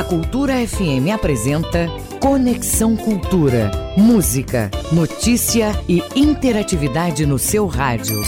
[0.00, 1.86] A Cultura FM apresenta
[2.20, 3.70] Conexão Cultura.
[3.98, 8.18] Música, notícia e interatividade no seu rádio.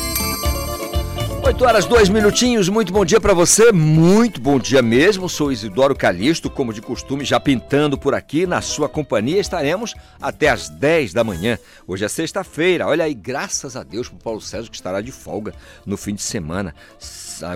[1.44, 5.29] 8 horas, 2 minutinhos, muito bom dia para você, muito bom dia mesmo.
[5.29, 8.46] Sou Isidoro Calixto, como de costume, já pintando por aqui.
[8.46, 11.58] Na sua companhia estaremos até às 10 da manhã.
[11.84, 15.52] Hoje é sexta-feira, olha aí, graças a Deus pro Paulo César que estará de folga
[15.84, 16.72] no fim de semana.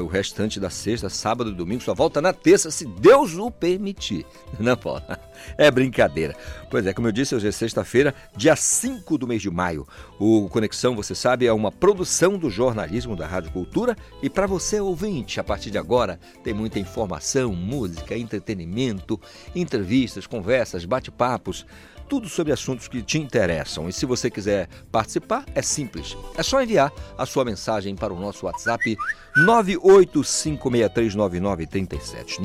[0.02, 4.26] O restante da sexta, sábado e domingo só volta na terça, se Deus o permitir.
[4.58, 5.02] Não, Paulo?
[5.58, 6.34] É brincadeira.
[6.70, 9.86] Pois é, como eu disse, hoje é sexta-feira, dia 5 do mês de maio.
[10.18, 13.96] O Conexão, você sabe, é uma produção do jornalismo da Rádio Cultura.
[14.22, 19.20] E para você, ouvinte, a partir de agora, tem muita informação, música, entretenimento,
[19.54, 21.64] entrevistas, conversas, bate-papos
[22.08, 23.88] tudo sobre assuntos que te interessam.
[23.88, 26.16] E se você quiser participar, é simples.
[26.36, 28.96] É só enviar a sua mensagem para o nosso WhatsApp
[29.44, 32.40] 985639937.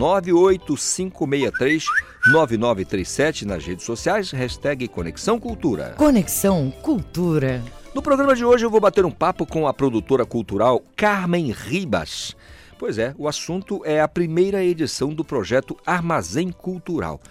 [2.26, 5.96] 985639937 nas redes sociais, hashtag Conexão Cultura.
[5.98, 7.64] Conexão Cultura.
[7.94, 12.36] No programa de hoje eu vou bater um papo com a produtora cultural Carmen Ribas.
[12.80, 17.22] Pois é, o assunto é a primeira edição do projeto Armazém Cultural.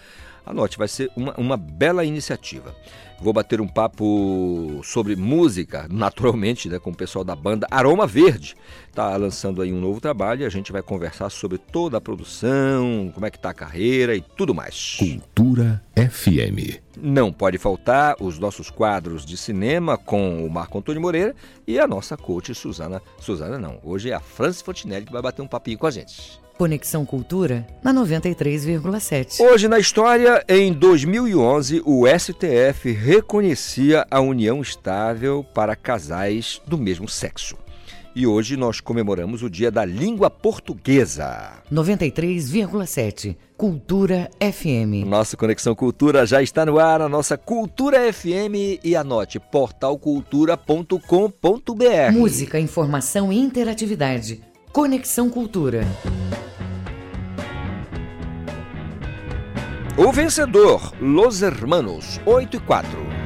[0.51, 2.75] Anote, vai ser uma, uma bela iniciativa.
[3.21, 8.55] Vou bater um papo sobre música, naturalmente, né, com o pessoal da banda Aroma Verde.
[8.89, 13.11] Está lançando aí um novo trabalho e a gente vai conversar sobre toda a produção,
[13.13, 14.95] como é que tá a carreira e tudo mais.
[14.97, 16.81] Cultura FM.
[16.97, 21.35] Não pode faltar os nossos quadros de cinema com o Marco Antônio Moreira
[21.67, 23.03] e a nossa coach Suzana.
[23.19, 26.40] Suzana não, hoje é a Franci Fontinelli que vai bater um papinho com a gente.
[26.61, 29.39] Conexão Cultura na 93,7.
[29.39, 37.09] Hoje na história, em 2011, o STF reconhecia a união estável para casais do mesmo
[37.09, 37.57] sexo.
[38.15, 41.63] E hoje nós comemoramos o Dia da Língua Portuguesa.
[41.73, 45.07] 93,7 Cultura FM.
[45.07, 52.11] Nossa Conexão Cultura já está no ar, a nossa Cultura FM e anote portalcultura.com.br.
[52.11, 54.43] Música, informação e interatividade.
[54.71, 55.87] Conexão Cultura.
[59.97, 63.20] O vencedor, Los Hermanos, 8 e 4.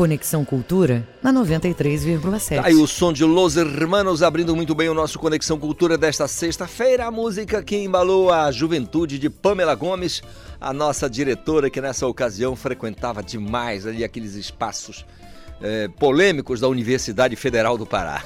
[0.00, 2.56] Conexão Cultura na 93,7.
[2.56, 6.26] Tá aí o som de Los Hermanos abrindo muito bem o nosso Conexão Cultura desta
[6.26, 7.04] sexta-feira.
[7.04, 10.22] A música que embalou a juventude de Pamela Gomes,
[10.58, 15.04] a nossa diretora que nessa ocasião frequentava demais ali aqueles espaços
[15.60, 18.24] é, polêmicos da Universidade Federal do Pará.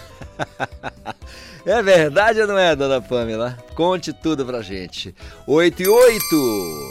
[1.67, 3.59] é verdade ou não é, dona Pamela?
[3.75, 5.13] Conte tudo pra gente.
[5.45, 6.84] 8 e 8.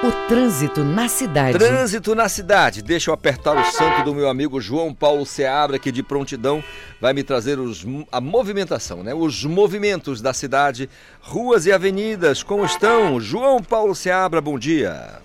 [0.00, 1.58] O trânsito na cidade.
[1.58, 2.82] Trânsito na cidade.
[2.82, 6.62] Deixa eu apertar o santo do meu amigo João Paulo Seabra, que de prontidão
[7.00, 9.12] vai me trazer os, a movimentação, né?
[9.12, 10.88] Os movimentos da cidade,
[11.20, 12.44] ruas e avenidas.
[12.44, 13.18] Como estão?
[13.18, 15.20] João Paulo Seabra, bom dia.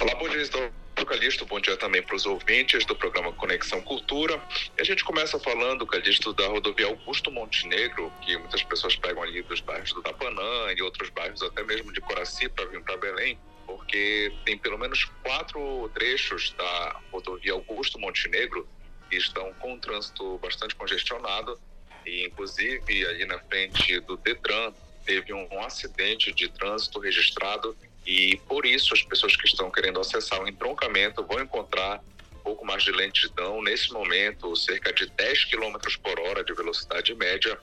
[0.00, 0.68] Olá, bom dia, estou
[1.08, 4.40] Calixto, bom dia também para os ouvintes do programa Conexão Cultura.
[4.76, 9.40] E a gente começa falando, Calixto, da rodovia Augusto Montenegro, que muitas pessoas pegam ali
[9.40, 13.38] dos bairros do Tapanã e outros bairros até mesmo de Coraci para vir para Belém,
[13.66, 18.68] porque tem pelo menos quatro trechos da rodovia Augusto Montenegro
[19.08, 21.58] que estão com um trânsito bastante congestionado
[22.04, 24.74] e inclusive ali na frente do Detran
[25.06, 27.74] teve um acidente de trânsito registrado
[28.08, 32.02] e por isso as pessoas que estão querendo acessar o entroncamento vão encontrar
[32.36, 37.14] um pouco mais de lentidão nesse momento, cerca de 10 km por hora de velocidade
[37.14, 37.58] média,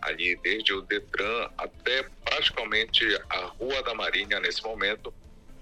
[0.00, 5.12] ali desde o Detran até praticamente a Rua da Marinha nesse momento.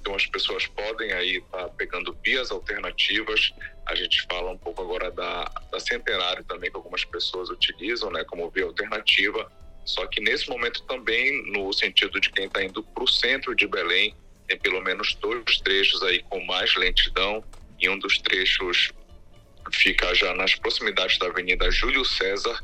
[0.01, 3.53] Então as pessoas podem aí estar tá pegando vias alternativas.
[3.87, 8.23] A gente fala um pouco agora da, da Centenário também, que algumas pessoas utilizam né,
[8.23, 9.51] como via alternativa.
[9.85, 13.67] Só que nesse momento também, no sentido de quem está indo para o centro de
[13.67, 14.15] Belém,
[14.49, 17.45] tem pelo menos dois trechos aí com mais lentidão
[17.79, 18.91] e um dos trechos
[19.73, 22.59] fica já nas proximidades da Avenida Júlio César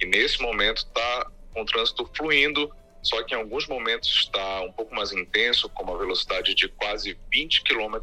[0.00, 2.70] e nesse momento está com trânsito fluindo,
[3.02, 7.16] só que em alguns momentos está um pouco mais intenso, com uma velocidade de quase
[7.32, 7.96] 20 km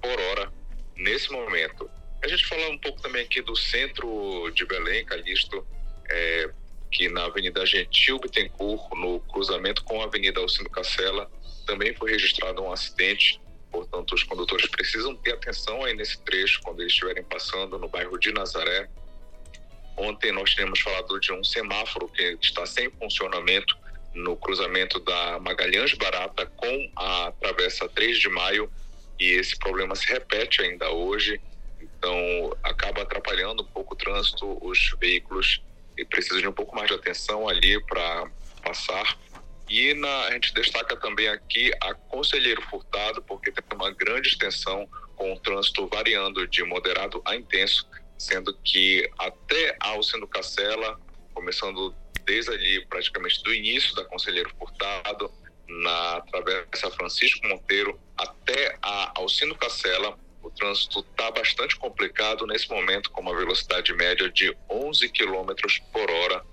[0.00, 0.52] por hora
[0.96, 1.90] nesse momento.
[2.22, 5.66] A gente fala um pouco também aqui do centro de Belém, Calixto,
[6.08, 6.50] é,
[6.90, 11.30] que na Avenida Gentil Bittencourt, no cruzamento com a Avenida Alcindo Cacela,
[11.64, 13.40] também foi registrado um acidente,
[13.70, 18.18] portanto, os condutores precisam ter atenção aí nesse trecho quando eles estiverem passando no bairro
[18.18, 18.88] de Nazaré.
[19.96, 23.76] Ontem nós tínhamos falado de um semáforo que está sem funcionamento
[24.14, 28.70] no cruzamento da Magalhães Barata com a Travessa 3 de Maio
[29.18, 31.40] e esse problema se repete ainda hoje,
[31.80, 35.62] então acaba atrapalhando um pouco o trânsito, os veículos
[36.08, 38.28] precisam de um pouco mais de atenção ali para
[38.62, 39.16] passar
[39.68, 44.88] e na, a gente destaca também aqui a Conselheiro Furtado, porque tem uma grande extensão
[45.16, 47.88] com o trânsito variando de moderado a intenso,
[48.18, 51.00] sendo que até Alcino Cacela,
[51.32, 51.94] começando
[52.24, 55.30] desde ali praticamente do início da Conselheiro Furtado,
[55.66, 63.10] na Travessa Francisco Monteiro até a Alcino Cacela, o trânsito está bastante complicado nesse momento,
[63.10, 65.54] com uma velocidade média de 11 km
[65.90, 66.44] por hora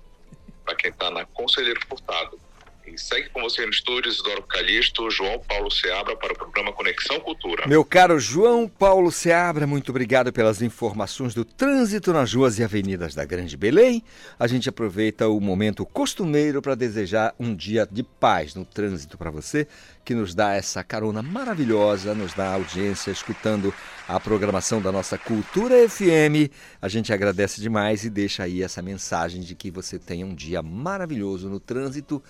[0.64, 2.40] para quem está na Conselheiro Furtado.
[2.84, 7.20] E segue com você no estúdio, Isidoro Calixto, João Paulo Seabra para o programa Conexão
[7.20, 7.66] Cultura.
[7.66, 13.14] Meu caro João Paulo Seabra, muito obrigado pelas informações do trânsito nas ruas e avenidas
[13.14, 14.02] da Grande Belém.
[14.36, 19.30] A gente aproveita o momento costumeiro para desejar um dia de paz no trânsito para
[19.30, 19.68] você,
[20.04, 23.72] que nos dá essa carona maravilhosa, nos dá audiência escutando
[24.08, 26.50] a programação da nossa Cultura FM.
[26.80, 30.62] A gente agradece demais e deixa aí essa mensagem de que você tenha um dia
[30.62, 32.20] maravilhoso no trânsito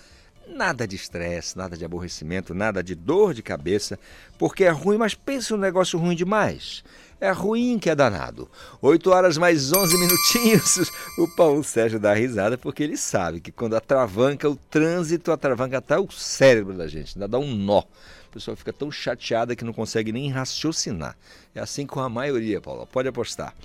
[0.47, 3.97] Nada de estresse, nada de aborrecimento, nada de dor de cabeça,
[4.37, 6.83] porque é ruim, mas pensa um negócio ruim demais.
[7.19, 8.51] É ruim que é danado.
[8.81, 10.91] 8 horas mais 11 minutinhos.
[11.17, 15.97] O Paulo Sérgio dá risada porque ele sabe que quando atravanca o trânsito, atravanca até
[15.97, 17.79] o cérebro da gente, dá um nó.
[17.79, 21.15] A pessoa fica tão chateada que não consegue nem raciocinar.
[21.55, 22.85] É assim com a maioria, Paulo.
[22.91, 23.55] Pode apostar.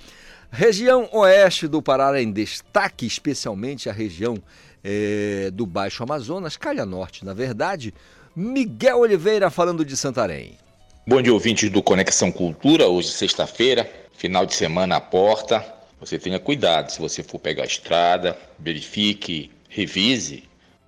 [0.51, 4.41] Região oeste do Pará em destaque, especialmente a região
[4.83, 7.93] é, do Baixo Amazonas, Calha Norte, na verdade.
[8.35, 10.57] Miguel Oliveira falando de Santarém.
[11.05, 12.87] Bom dia, ouvintes do Conexão Cultura.
[12.87, 15.65] Hoje, sexta-feira, final de semana à porta.
[15.99, 20.43] Você tenha cuidado se você for pegar a estrada, verifique, revise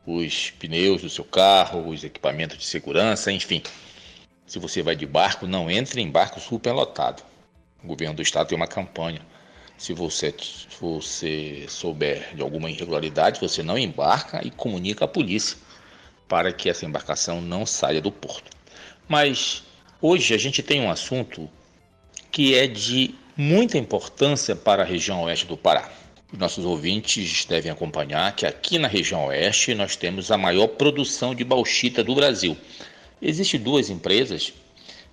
[0.05, 3.61] os pneus do seu carro, os equipamentos de segurança, enfim.
[4.45, 7.23] Se você vai de barco, não entre em barco superlotado.
[7.83, 9.21] O governo do estado tem uma campanha
[9.81, 10.31] se você,
[10.79, 15.57] você souber de alguma irregularidade, você não embarca e comunica à polícia
[16.27, 18.51] para que essa embarcação não saia do porto.
[19.09, 19.63] Mas
[19.99, 21.49] hoje a gente tem um assunto
[22.31, 25.91] que é de muita importância para a região oeste do Pará.
[26.31, 31.33] Os nossos ouvintes devem acompanhar que aqui na região oeste nós temos a maior produção
[31.33, 32.55] de bauxita do Brasil.
[33.19, 34.53] Existem duas empresas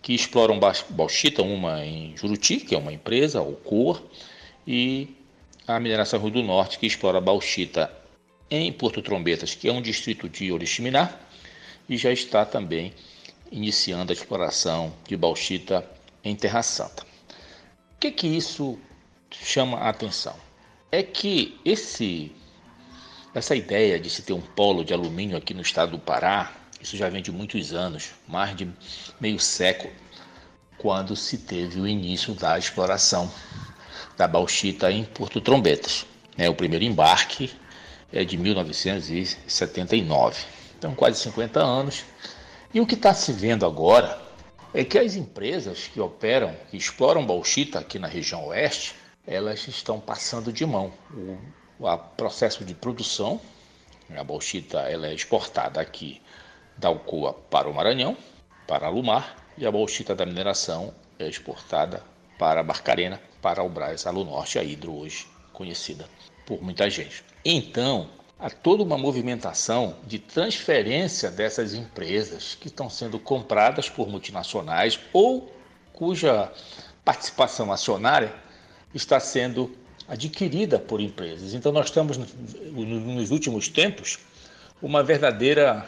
[0.03, 0.61] que exploram
[0.91, 4.03] bauxita, uma em Juruti, que é uma empresa, Alcoa,
[4.71, 5.17] e
[5.67, 7.91] a mineração Rio do Norte, que explora bauxita
[8.51, 11.11] em Porto Trombetas, que é um distrito de Oriximiná,
[11.89, 12.93] e já está também
[13.51, 15.91] iniciando a exploração de bauxita
[16.23, 17.03] em Terra Santa.
[17.03, 18.79] O que que isso
[19.33, 20.37] chama a atenção?
[20.93, 22.31] É que esse
[23.35, 26.95] essa ideia de se ter um polo de alumínio aqui no estado do Pará, isso
[26.95, 28.71] já vem de muitos anos, mais de
[29.19, 29.93] meio século,
[30.77, 33.33] quando se teve o início da exploração
[34.19, 36.05] da bauxita em Porto Trombetas.
[36.37, 37.53] É, o primeiro embarque
[38.13, 40.45] é de 1979,
[40.77, 42.05] então quase 50 anos.
[42.75, 44.21] E o que está se vendo agora
[44.75, 50.01] é que as empresas que operam, que exploram bauxita aqui na região oeste, elas estão
[50.01, 50.93] passando de mão.
[51.15, 51.39] O,
[51.79, 53.41] o processo de produção,
[54.17, 56.21] a bauxita ela é exportada aqui
[56.77, 58.17] da Alcoa para o Maranhão,
[58.67, 62.03] para a Lumar, e a bauxita da mineração é exportada
[62.39, 66.07] para a Barcarena, para o Brás Alunorte, a Hidro hoje conhecida
[66.47, 67.25] por muita gente.
[67.45, 75.01] Então, há toda uma movimentação de transferência dessas empresas que estão sendo compradas por multinacionais
[75.13, 75.53] ou
[75.93, 76.53] cuja
[77.05, 78.33] participação acionária
[78.95, 79.77] está sendo
[80.07, 81.55] adquirida por empresas.
[81.55, 84.19] Então, nós estamos, nos últimos tempos,
[84.81, 85.87] uma verdadeira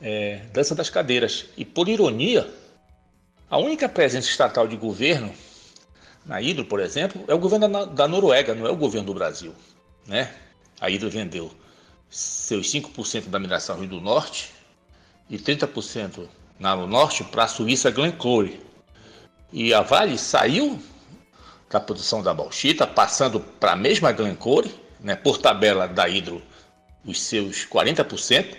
[0.00, 1.46] é, dança das cadeiras.
[1.56, 2.48] E, por ironia,
[3.50, 5.32] a única presença estatal de governo
[6.24, 9.54] na Hidro, por exemplo, é o governo da Noruega, não é o governo do Brasil.
[10.06, 10.32] Né?
[10.80, 11.50] A Hidro vendeu
[12.08, 14.52] seus 5% da mineração Rio do Norte
[15.28, 18.60] e 30% na no Norte para a Suíça Glencore.
[19.52, 20.80] E a Vale saiu
[21.70, 26.42] da produção da bauxita, passando para a mesma Glencore, né, por tabela da Hidro,
[27.04, 28.56] os seus 40%,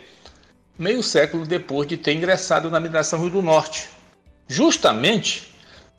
[0.79, 3.89] meio século depois de ter ingressado na mineração Rio do Norte,
[4.47, 5.50] justamente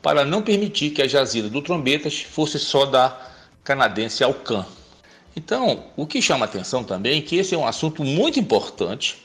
[0.02, 3.30] para não permitir que a jazida do Trombetas fosse só da
[3.62, 4.66] canadense Alcan.
[5.34, 9.24] Então, o que chama atenção também é que esse é um assunto muito importante,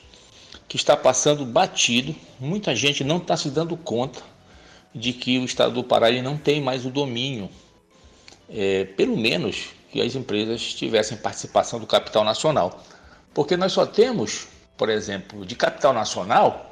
[0.68, 4.22] que está passando batido, muita gente não está se dando conta
[4.94, 7.50] de que o estado do Pará ele não tem mais o domínio,
[8.48, 12.82] é, pelo menos que as empresas tivessem participação do capital nacional.
[13.34, 16.67] Porque nós só temos, por exemplo, de capital nacional,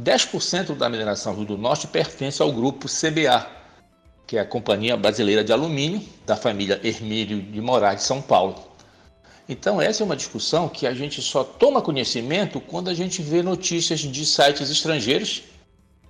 [0.00, 3.46] 10% da mineração Rio do Norte pertence ao grupo CBA,
[4.26, 8.54] que é a Companhia Brasileira de Alumínio, da família Hermílio de Moraes São Paulo.
[9.46, 13.42] Então, essa é uma discussão que a gente só toma conhecimento quando a gente vê
[13.42, 15.42] notícias de sites estrangeiros,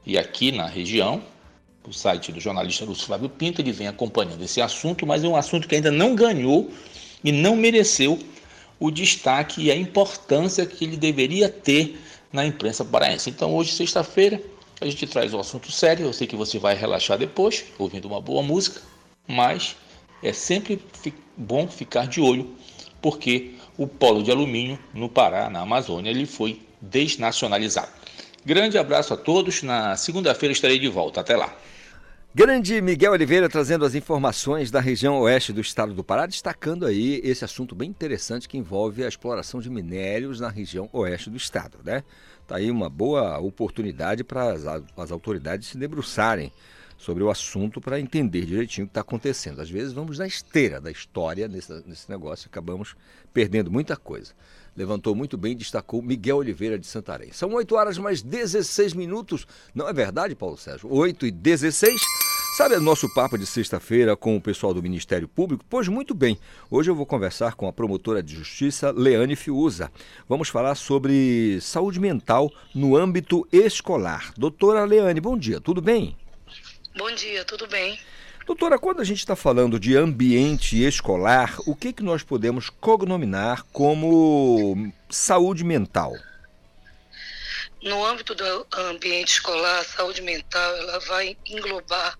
[0.06, 1.23] e aqui na região,
[1.87, 5.35] o site do jornalista Lúcio Flávio Pinto, ele vem acompanhando esse assunto, mas é um
[5.35, 6.70] assunto que ainda não ganhou
[7.25, 8.18] e não mereceu
[8.78, 11.99] o destaque e a importância que ele deveria ter
[12.32, 13.30] na imprensa paraense.
[13.30, 14.40] Então, hoje, sexta-feira,
[14.80, 16.06] a gente traz um assunto sério.
[16.06, 18.80] Eu sei que você vai relaxar depois, ouvindo uma boa música,
[19.26, 19.76] mas
[20.22, 20.82] é sempre
[21.37, 22.54] bom ficar de olho,
[23.00, 27.90] porque o polo de alumínio no Pará, na Amazônia, ele foi desnacionalizado.
[28.44, 29.62] Grande abraço a todos.
[29.62, 31.20] Na segunda-feira estarei de volta.
[31.20, 31.54] Até lá.
[32.32, 37.20] Grande Miguel Oliveira trazendo as informações da região oeste do estado do Pará, destacando aí
[37.25, 41.78] esse assunto bem interessante que envolve a exploração de minérios na região oeste do estado,
[41.84, 42.04] né?
[42.46, 46.52] Tá aí uma boa oportunidade para as, as autoridades se debruçarem
[46.96, 49.60] sobre o assunto para entender direitinho o que está acontecendo.
[49.60, 52.94] Às vezes vamos na esteira da história nesse, nesse negócio e acabamos
[53.34, 54.34] perdendo muita coisa.
[54.80, 57.30] Levantou muito bem, destacou Miguel Oliveira de Santarém.
[57.32, 59.46] São 8 horas mais 16 minutos.
[59.75, 60.90] Não é verdade, Paulo Sérgio?
[60.90, 62.00] 8 e 16.
[62.56, 65.62] Sabe o nosso papo de sexta-feira com o pessoal do Ministério Público?
[65.68, 66.38] Pois muito bem.
[66.70, 69.92] Hoje eu vou conversar com a promotora de justiça Leane Fiuza.
[70.26, 74.32] Vamos falar sobre saúde mental no âmbito escolar.
[74.34, 76.16] Doutora Leane, bom dia, tudo bem?
[76.96, 77.99] Bom dia, tudo bem.
[78.47, 83.62] Doutora, quando a gente está falando de ambiente escolar, o que, que nós podemos cognominar
[83.73, 86.14] como saúde mental?
[87.82, 92.18] No âmbito do ambiente escolar, a saúde mental ela vai englobar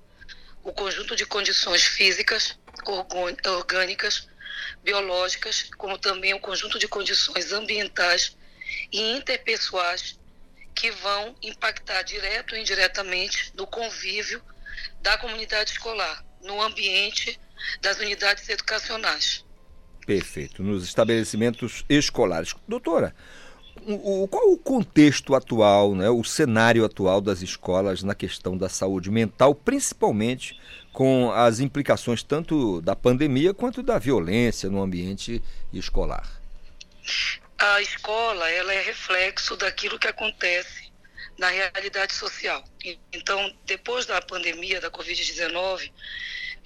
[0.62, 4.28] o conjunto de condições físicas, orgânicas,
[4.82, 8.36] biológicas, como também o conjunto de condições ambientais
[8.92, 10.18] e interpessoais
[10.74, 14.42] que vão impactar direto ou indiretamente no convívio
[15.02, 17.38] da comunidade escolar, no ambiente
[17.80, 19.44] das unidades educacionais.
[20.06, 22.54] Perfeito, nos estabelecimentos escolares.
[22.66, 23.14] Doutora,
[23.87, 29.10] o, qual o contexto atual, né, o cenário atual das escolas na questão da saúde
[29.10, 30.58] mental, principalmente
[30.92, 36.28] com as implicações tanto da pandemia quanto da violência no ambiente escolar?
[37.58, 40.89] A escola ela é reflexo daquilo que acontece
[41.40, 42.62] na realidade social.
[43.11, 45.90] Então, depois da pandemia da Covid-19,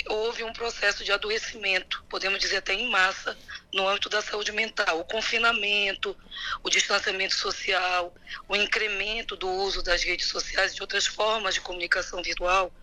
[0.08, 3.38] houve um processo de adoecimento, podemos dizer até em massa,
[3.72, 4.98] no âmbito da saúde mental.
[4.98, 6.16] O confinamento,
[6.60, 8.12] o distanciamento social,
[8.48, 12.74] o incremento do uso das redes sociais e de outras formas de comunicação virtual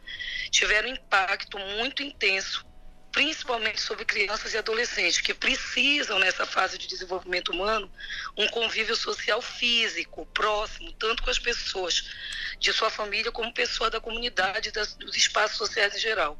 [0.49, 2.65] tiveram impacto muito intenso
[3.11, 7.91] principalmente sobre crianças e adolescentes, que precisam, nessa fase de desenvolvimento humano,
[8.37, 12.09] um convívio social físico, próximo, tanto com as pessoas
[12.57, 16.39] de sua família como pessoas da comunidade, das, dos espaços sociais em geral.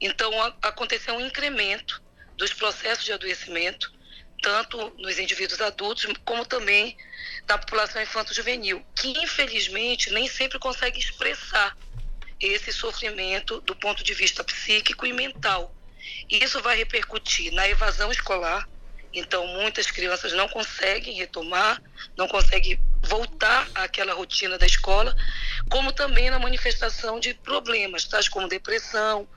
[0.00, 2.00] Então, a, aconteceu um incremento
[2.36, 3.92] dos processos de adoecimento,
[4.40, 6.96] tanto nos indivíduos adultos, como também
[7.48, 11.76] na população infanto-juvenil, que infelizmente nem sempre consegue expressar
[12.38, 15.74] esse sofrimento do ponto de vista psíquico e mental
[16.30, 18.68] isso vai repercutir na evasão escolar.
[19.12, 21.80] Então, muitas crianças não conseguem retomar,
[22.16, 25.14] não conseguem voltar àquela rotina da escola,
[25.70, 29.28] como também na manifestação de problemas, tais como depressão,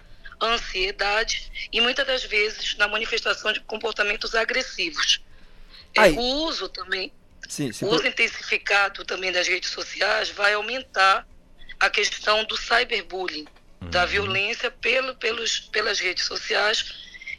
[0.41, 5.21] ansiedade e muitas das vezes na manifestação de comportamentos agressivos.
[5.95, 7.11] É, o uso também,
[7.47, 11.27] sim, sim, o uso intensificado também das redes sociais vai aumentar
[11.79, 13.47] a questão do cyberbullying,
[13.89, 16.93] da violência pelo, pelos, pelas redes sociais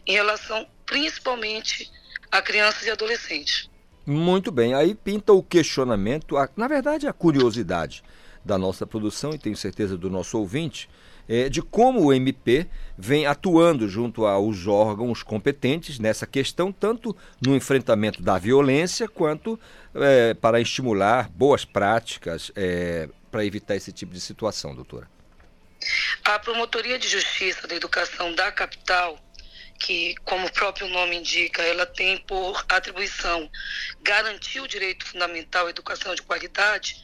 [0.07, 1.91] em relação principalmente
[2.31, 3.69] a crianças e adolescentes.
[4.07, 8.03] Muito bem, aí pinta o questionamento, a, na verdade a curiosidade
[8.43, 10.89] da nossa produção e tenho certeza do nosso ouvinte,
[11.29, 17.15] é, de como o MP vem atuando junto aos órgãos competentes nessa questão, tanto
[17.45, 19.61] no enfrentamento da violência quanto
[19.95, 25.18] é, para estimular boas práticas é, para evitar esse tipo de situação, doutora.
[26.25, 29.19] A Promotoria de Justiça da Educação da capital,
[29.79, 33.49] que, como o próprio nome indica, ela tem por atribuição
[34.03, 37.03] garantir o direito fundamental à educação de qualidade,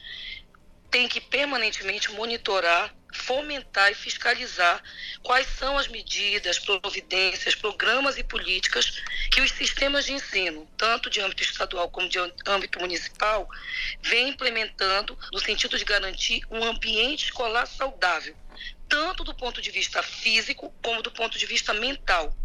[0.91, 4.83] tem que permanentemente monitorar, fomentar e fiscalizar
[5.23, 11.21] quais são as medidas, providências, programas e políticas que os sistemas de ensino, tanto de
[11.21, 13.49] âmbito estadual como de âmbito municipal,
[14.01, 18.35] vêm implementando no sentido de garantir um ambiente escolar saudável
[18.87, 22.35] tanto do ponto de vista físico como do ponto de vista mental.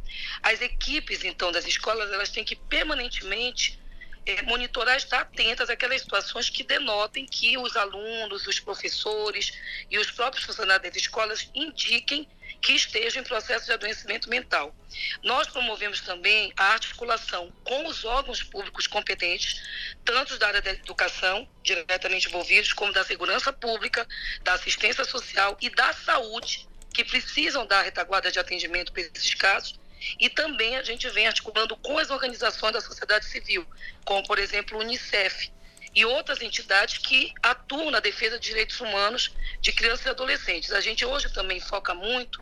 [0.43, 3.79] As equipes, então, das escolas, elas têm que permanentemente
[4.27, 9.53] é, monitorar, estar atentas àquelas situações que denotem que os alunos, os professores
[9.91, 12.29] e os próprios funcionários das escolas indiquem
[12.61, 14.75] que estejam em processo de adoecimento mental.
[15.23, 19.63] Nós promovemos também a articulação com os órgãos públicos competentes,
[20.05, 24.07] tanto da área da educação, diretamente envolvidos, como da segurança pública,
[24.43, 29.79] da assistência social e da saúde, que precisam dar retaguarda de atendimento para esses casos.
[30.19, 33.67] E também a gente vem articulando com as organizações da sociedade civil,
[34.05, 35.51] como, por exemplo, o Unicef,
[35.95, 40.73] e outras entidades que atuam na defesa de direitos humanos de crianças e adolescentes.
[40.73, 42.41] A gente hoje também foca muito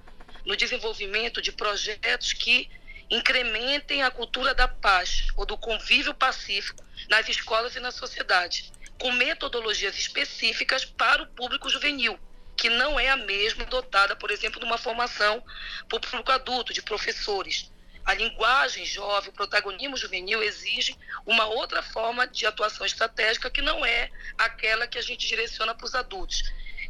[0.48, 2.70] no desenvolvimento de projetos que
[3.11, 9.12] incrementem a cultura da paz ou do convívio pacífico nas escolas e na sociedade, com
[9.12, 12.18] metodologias específicas para o público juvenil,
[12.56, 15.44] que não é a mesma dotada, por exemplo, de uma formação
[15.87, 17.70] para o público adulto, de professores.
[18.02, 23.84] A linguagem jovem, o protagonismo juvenil exige uma outra forma de atuação estratégica que não
[23.84, 26.42] é aquela que a gente direciona para os adultos.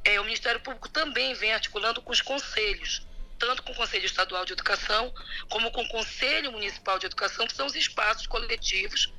[0.05, 3.08] É, o Ministério Público também vem articulando com os conselhos
[3.38, 5.12] tanto com o Conselho Estadual de Educação,
[5.48, 9.12] como com o Conselho Municipal de Educação, que são os espaços coletivos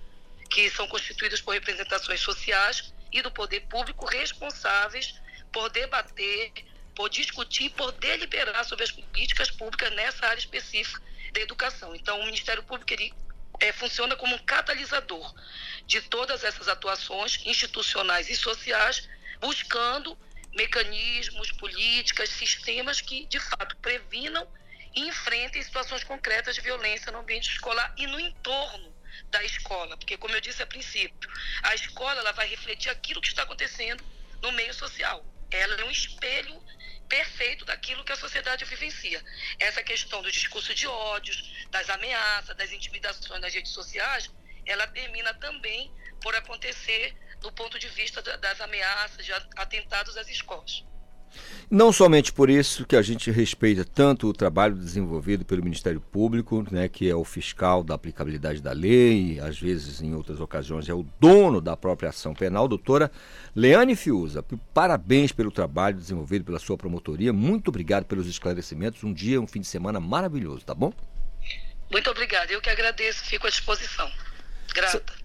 [0.49, 5.13] que são constituídos por representações sociais e do poder público responsáveis
[5.51, 6.51] por debater,
[6.95, 11.01] por discutir, por deliberar sobre as políticas públicas nessa área específica
[11.31, 11.95] da educação.
[11.95, 13.13] Então, o Ministério Público ele,
[13.59, 15.33] é, funciona como um catalisador
[15.85, 19.07] de todas essas atuações institucionais e sociais,
[19.39, 20.17] buscando
[20.53, 24.47] mecanismos, políticas, sistemas que, de fato, previnam
[24.95, 28.93] e enfrentem situações concretas de violência no ambiente escolar e no entorno
[29.29, 31.29] da escola, porque como eu disse a princípio,
[31.63, 34.03] a escola ela vai refletir aquilo que está acontecendo
[34.41, 35.23] no meio social.
[35.51, 36.61] Ela é um espelho
[37.07, 39.23] perfeito daquilo que a sociedade vivencia.
[39.59, 44.29] Essa questão do discurso de ódios, das ameaças, das intimidações nas redes sociais,
[44.65, 50.83] ela termina também por acontecer do ponto de vista das ameaças, de atentados às escolas.
[51.69, 56.65] Não somente por isso que a gente respeita tanto o trabalho desenvolvido pelo Ministério Público,
[56.71, 60.89] né, que é o fiscal da aplicabilidade da lei, e às vezes em outras ocasiões
[60.89, 63.11] é o dono da própria ação penal, doutora
[63.55, 64.43] Leane Fiuza.
[64.73, 67.31] Parabéns pelo trabalho desenvolvido pela sua promotoria.
[67.31, 69.03] Muito obrigado pelos esclarecimentos.
[69.03, 70.91] Um dia, um fim de semana maravilhoso, tá bom?
[71.91, 72.51] Muito obrigada.
[72.51, 74.09] Eu que agradeço, fico à disposição.
[74.73, 75.18] Grata.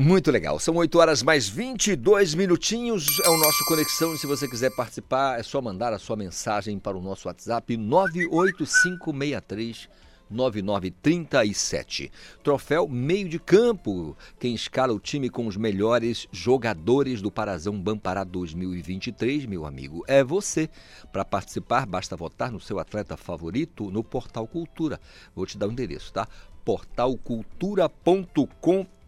[0.00, 0.58] Muito legal.
[0.58, 3.20] São 8 horas mais 22 minutinhos.
[3.22, 4.16] É o nosso Conexão.
[4.16, 9.90] Se você quiser participar, é só mandar a sua mensagem para o nosso WhatsApp 98563
[10.30, 12.10] 9937.
[12.42, 14.16] Troféu Meio de Campo.
[14.38, 20.24] Quem escala o time com os melhores jogadores do Parazão Bampará 2023, meu amigo, é
[20.24, 20.70] você.
[21.12, 24.98] Para participar, basta votar no seu atleta favorito no Portal Cultura.
[25.36, 26.26] Vou te dar o endereço, tá?
[26.64, 28.99] portalcultura.com.br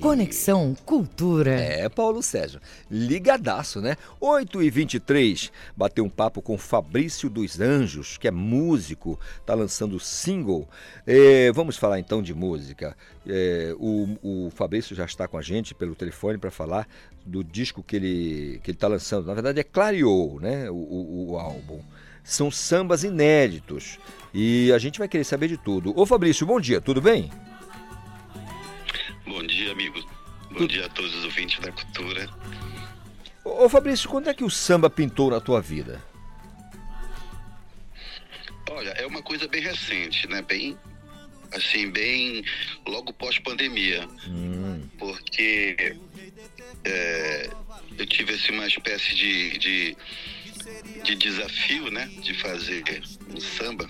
[0.00, 1.50] Conexão Cultura.
[1.50, 2.60] É, Paulo Sérgio.
[2.88, 3.96] Ligadaço, né?
[4.20, 9.98] 8 e 23 bateu um papo com Fabrício dos Anjos, que é músico, tá lançando
[9.98, 10.68] single.
[11.04, 12.96] É, vamos falar então de música.
[13.26, 16.86] É, o, o Fabrício já está com a gente pelo telefone para falar
[17.26, 19.26] do disco que ele que ele está lançando.
[19.26, 20.70] Na verdade é Clareou, né?
[20.70, 21.80] O, o, o álbum.
[22.22, 23.98] São sambas inéditos.
[24.32, 25.92] E a gente vai querer saber de tudo.
[25.98, 27.28] Ô Fabrício, bom dia, tudo bem?
[29.30, 30.04] Bom dia, amigo.
[30.50, 32.28] Bom dia a todos os ouvintes da cultura.
[33.44, 36.02] Ô Fabrício, quando é que o samba pintou na tua vida?
[38.68, 40.42] Olha, é uma coisa bem recente, né?
[40.42, 40.76] Bem,
[41.52, 42.44] assim, bem
[42.84, 44.08] logo pós-pandemia.
[44.26, 44.84] Hum.
[44.98, 45.96] Porque
[46.84, 47.50] é,
[47.96, 49.96] eu tive assim, uma espécie de, de,
[51.04, 52.06] de desafio, né?
[52.20, 52.82] De fazer
[53.32, 53.88] um samba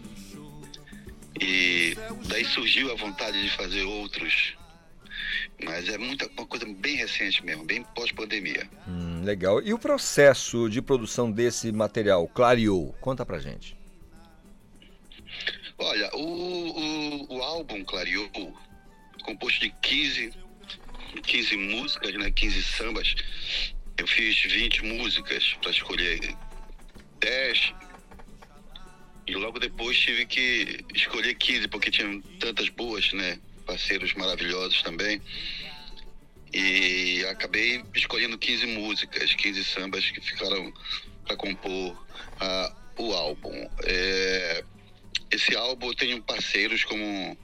[1.40, 4.59] e daí surgiu a vontade de fazer outros.
[5.64, 8.68] Mas é muita, uma coisa bem recente mesmo, bem pós-pandemia.
[8.88, 9.62] Hum, legal.
[9.62, 12.92] E o processo de produção desse material, Clareou?
[13.00, 13.76] Conta pra gente.
[15.78, 18.28] Olha, o, o, o álbum Clareou,
[19.22, 20.32] composto de 15,
[21.22, 23.14] 15 músicas, né, 15 sambas.
[23.96, 26.36] Eu fiz 20 músicas para escolher
[27.20, 27.74] 10
[29.26, 33.38] e logo depois tive que escolher 15, porque tinham tantas boas, né?
[33.70, 35.22] Parceiros maravilhosos também.
[36.52, 40.72] E acabei escolhendo 15 músicas, 15 sambas que ficaram
[41.24, 41.96] para compor
[42.98, 43.70] o álbum.
[43.84, 44.64] É,
[45.30, 47.38] esse álbum eu tenho parceiros como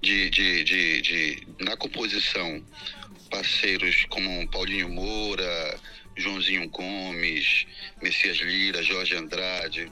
[0.00, 2.64] de, de, de, de, na composição,
[3.28, 5.80] parceiros como Paulinho Moura,
[6.16, 7.66] Joãozinho Gomes,
[8.00, 9.90] Messias Lira, Jorge Andrade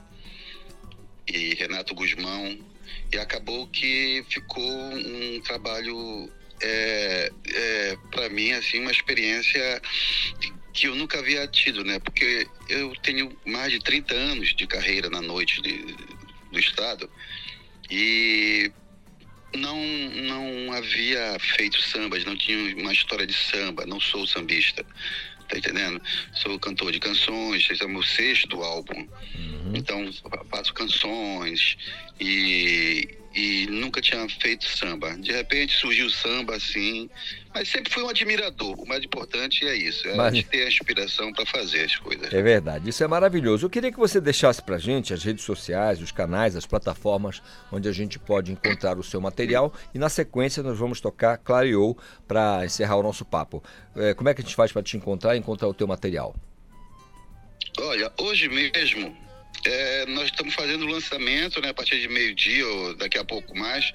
[1.27, 2.72] e Renato Guzmão,
[3.13, 6.31] e acabou que ficou um trabalho,
[6.63, 9.83] é, é, para mim, assim, uma experiência
[10.73, 11.99] que eu nunca havia tido, né?
[11.99, 15.95] Porque eu tenho mais de 30 anos de carreira na noite de,
[16.51, 17.11] do Estado
[17.91, 18.73] e
[19.55, 19.79] não,
[20.23, 24.85] não havia feito sambas, não tinha uma história de samba, não sou sambista
[25.53, 26.01] tá entendendo?
[26.33, 29.07] Sou cantor de canções, esse é o meu sexto álbum.
[29.35, 29.73] Uhum.
[29.75, 30.11] Então,
[30.51, 31.77] faço canções
[32.23, 35.17] e, e nunca tinha feito samba.
[35.19, 37.11] De repente surgiu samba assim,
[37.53, 38.81] mas sempre fui um admirador.
[38.81, 40.43] O mais importante é isso, é mas...
[40.45, 42.33] ter a inspiração para fazer as coisas.
[42.33, 43.67] É verdade, isso é maravilhoso.
[43.67, 47.89] Eu queria que você deixasse pra gente as redes sociais, os canais, as plataformas onde
[47.89, 52.65] a gente pode encontrar o seu material e na sequência nós vamos tocar Clareou para
[52.65, 53.63] encerrar o nosso papo.
[53.97, 56.37] É, como é que a gente faz para te encontrar e encontrar o teu material?
[57.79, 59.17] Olha, hoje mesmo
[59.65, 63.57] é, nós estamos fazendo o lançamento, né, a partir de meio-dia ou daqui a pouco
[63.57, 63.93] mais,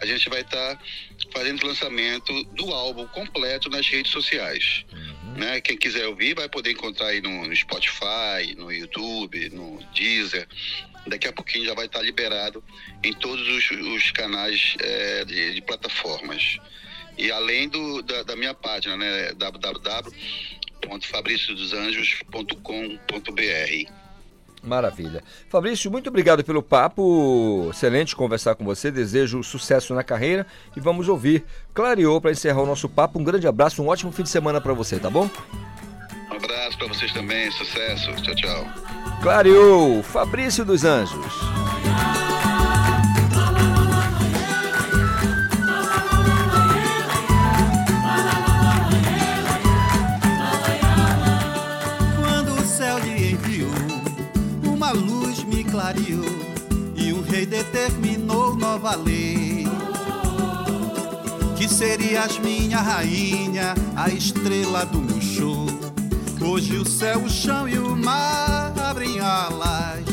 [0.00, 0.84] a gente vai estar tá
[1.32, 4.84] fazendo o lançamento do álbum completo nas redes sociais.
[4.92, 5.32] Uhum.
[5.34, 5.60] Né?
[5.60, 10.46] Quem quiser ouvir vai poder encontrar aí no, no Spotify, no YouTube, no Deezer.
[11.06, 12.62] Daqui a pouquinho já vai estar tá liberado
[13.02, 16.58] em todos os, os canais é, de, de, plataformas.
[17.16, 19.32] E além do, da, da minha página, né.
[24.68, 25.22] Maravilha.
[25.48, 27.68] Fabrício, muito obrigado pelo papo.
[27.70, 28.90] Excelente conversar com você.
[28.90, 33.18] Desejo sucesso na carreira e vamos ouvir Clareou para encerrar o nosso papo.
[33.18, 35.30] Um grande abraço, um ótimo fim de semana para você, tá bom?
[36.30, 37.50] Um abraço para vocês também.
[37.50, 38.12] Sucesso.
[38.22, 38.66] Tchau, tchau.
[39.22, 42.27] Clareou, Fabrício dos Anjos.
[58.88, 59.66] Determinou nova lei.
[61.56, 65.66] Que serias minha rainha, a estrela do meu show.
[66.40, 70.04] Hoje o céu, o chão e o mar abrem alas,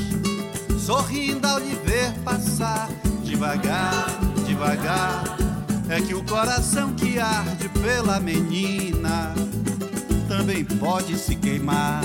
[0.79, 2.89] sorrindo ao lhe ver passar
[3.23, 4.07] devagar,
[4.45, 5.37] devagar.
[5.87, 9.35] É que o coração que arde pela menina
[10.27, 12.01] também pode se queimar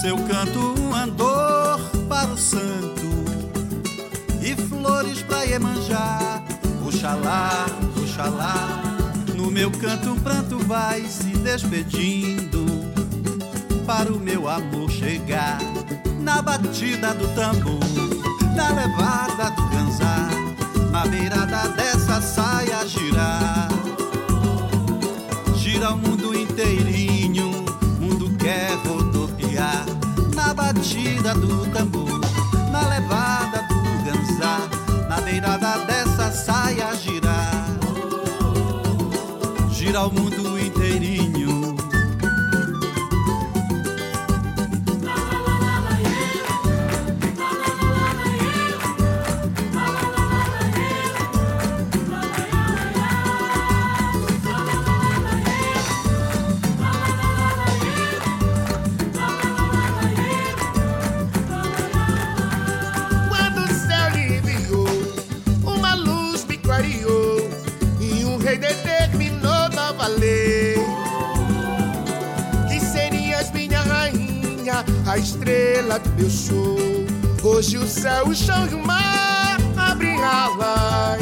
[0.00, 3.21] seu canto um andor para o santo
[4.82, 6.42] flores pra Iemanjá,
[6.84, 7.66] Oxalá,
[7.96, 8.82] Oxalá.
[9.36, 12.66] No meu canto um pranto vai se despedindo
[13.86, 15.58] para o meu amor chegar
[16.20, 17.80] na batida do tambor,
[18.56, 20.30] na levada do ganzar,
[20.90, 23.68] na beirada dessa saia girar.
[25.54, 27.50] Gira o mundo inteirinho,
[28.00, 29.86] mundo quer rodopiar
[30.34, 31.91] na batida do tambor,
[39.92, 40.41] Gira o mundo
[75.12, 76.78] a estrela do meu show.
[77.42, 81.20] Hoje o céu, o chão e o mar abrem alas,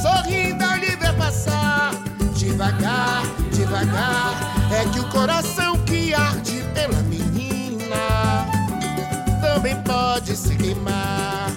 [0.00, 1.92] sorrindo ao lhe ver passar.
[2.34, 8.46] Devagar, devagar, é que o coração que arde pela menina
[9.42, 11.50] também pode se queimar.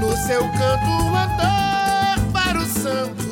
[0.00, 3.28] No seu canto andar para o santo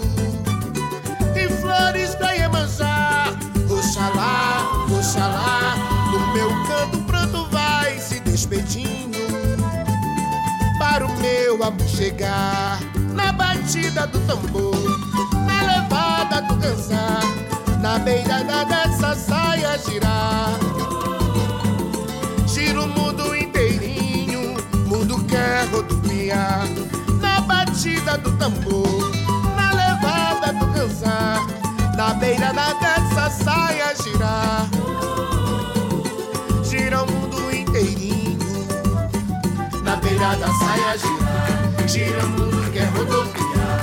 [1.34, 2.95] e flores da Iemanjá.
[8.46, 9.18] Despedindo
[10.78, 12.78] para o meu amor chegar
[13.12, 14.76] na batida do tambor,
[15.46, 17.22] na levada do cansar,
[17.80, 20.50] na beirada dessa saia girar.
[22.46, 24.54] Gira o mundo inteirinho,
[24.86, 26.66] mundo quer rodopiar
[27.20, 29.10] na batida do tambor,
[29.56, 31.44] na levada do cansar,
[31.96, 34.75] na beirada dessa saia girar.
[40.26, 43.82] Beira da saia gira, gira o mundo quer rodopiar.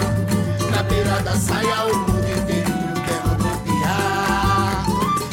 [0.72, 4.84] Na beira da saia o mundo inteirinho quer rodopiar.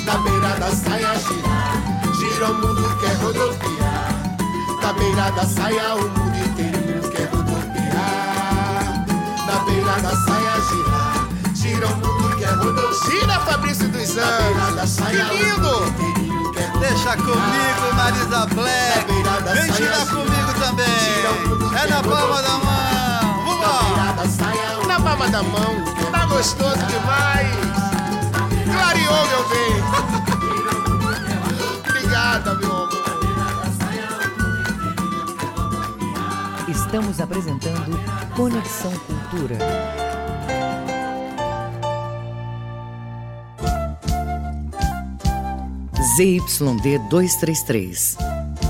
[0.04, 1.58] Na beira da saia gira,
[2.16, 4.12] gira o mundo quer rodopiar.
[4.82, 9.04] Na beira da saia o mundo inteirinho quer rodopiar.
[9.46, 11.02] Na beira da saia gira,
[11.54, 13.10] gira o mundo quer rodopiar.
[13.10, 15.90] Gira Fabrício dos Anjos, que lindo!
[16.78, 19.06] Deixa comigo, Marisa Black.
[19.52, 20.86] Vem girar comigo também.
[21.82, 23.00] É na palma da mão.
[24.16, 27.48] Vamos Na palma da mão, tá gostoso demais.
[28.64, 29.72] Clareou, meu bem.
[31.88, 32.90] Obrigada, meu amor.
[36.68, 37.98] Estamos apresentando
[38.36, 39.58] Conexão Cultura.
[46.16, 48.29] ZYD 233,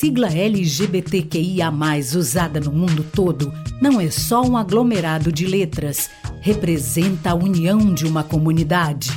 [0.00, 1.70] Sigla LGBTQIA,
[2.16, 6.08] usada no mundo todo, não é só um aglomerado de letras,
[6.40, 9.10] representa a união de uma comunidade.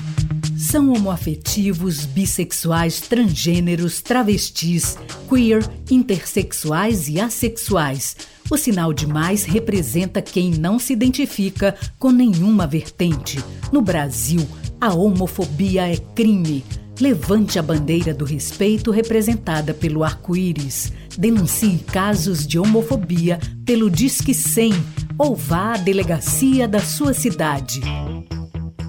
[0.57, 4.97] São homoafetivos, bissexuais, transgêneros, travestis,
[5.29, 8.17] queer, intersexuais e assexuais.
[8.51, 13.41] O sinal de mais representa quem não se identifica com nenhuma vertente.
[13.71, 14.45] No Brasil,
[14.81, 16.61] a homofobia é crime.
[16.99, 20.93] Levante a bandeira do respeito representada pelo arco-íris.
[21.17, 24.71] Denuncie casos de homofobia pelo Disque 100
[25.17, 27.81] ou vá à delegacia da sua cidade.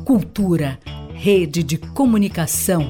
[0.04, 0.78] Cultura,
[1.14, 2.86] rede de comunicação.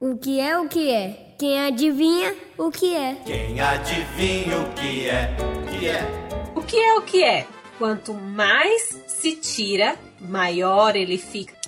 [0.00, 1.34] O que é o que é?
[1.38, 3.14] Quem adivinha o que é?
[3.24, 5.36] Quem adivinha o que é?
[5.70, 6.52] Que é?
[6.56, 7.46] O que é o que é?
[7.78, 11.63] Quanto mais se tira, maior ele fica.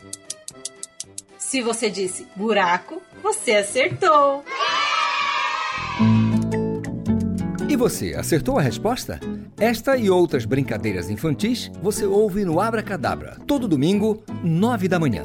[1.56, 4.44] Se você disse buraco, você acertou.
[7.66, 9.18] E você, acertou a resposta?
[9.58, 15.24] Esta e outras brincadeiras infantis você ouve no Abra Cadabra, todo domingo, nove da manhã.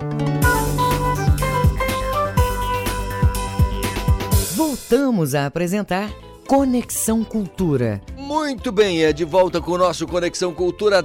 [4.55, 6.09] Voltamos a apresentar
[6.47, 8.01] Conexão Cultura.
[8.15, 11.01] Muito bem, é de volta com o nosso Conexão Cultura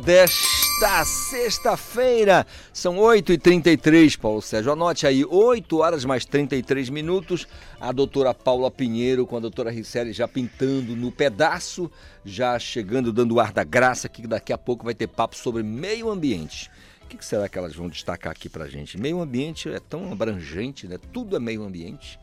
[0.82, 2.44] desta sexta-feira.
[2.72, 4.72] São 8h33, Paulo Sérgio.
[4.72, 7.46] Anote aí, 8 horas mais 33 minutos.
[7.80, 11.88] A doutora Paula Pinheiro com a doutora Ricelli já pintando no pedaço,
[12.24, 16.10] já chegando, dando ar da graça, que daqui a pouco vai ter papo sobre meio
[16.10, 16.68] ambiente.
[17.04, 18.98] O que será que elas vão destacar aqui pra gente?
[18.98, 20.98] Meio ambiente é tão abrangente, né?
[21.12, 22.18] Tudo é meio ambiente.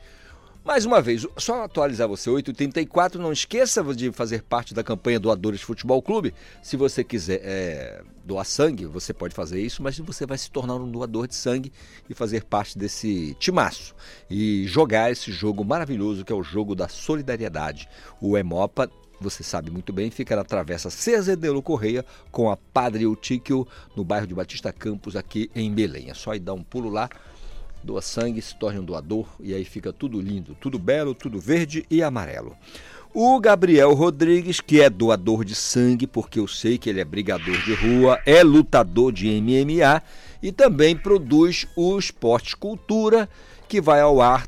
[0.70, 5.64] Mais uma vez, só atualizar você, 8h34, não esqueça de fazer parte da campanha Doadores
[5.64, 6.32] Futebol Clube.
[6.62, 10.76] Se você quiser é, doar sangue, você pode fazer isso, mas você vai se tornar
[10.76, 11.74] um doador de sangue
[12.08, 13.96] e fazer parte desse timaço.
[14.30, 17.90] E jogar esse jogo maravilhoso que é o jogo da solidariedade.
[18.22, 18.88] O Emopa
[19.20, 24.28] você sabe muito bem, fica na Travessa Cezedelo Correia com a Padre Eutíquio, no bairro
[24.28, 26.12] de Batista Campos, aqui em Belém.
[26.12, 27.10] É só ir dar um pulo lá,
[27.84, 31.86] doa sangue, se torne um doador e aí fica tudo lindo, tudo belo, tudo verde
[31.90, 32.56] e amarelo.
[33.14, 37.58] O Gabriel Rodrigues, que é doador de sangue, porque eu sei que ele é brigador
[37.64, 40.04] de rua, é lutador de MMA
[40.44, 43.28] e também produz o Esporte Cultura,
[43.68, 44.48] que vai ao ar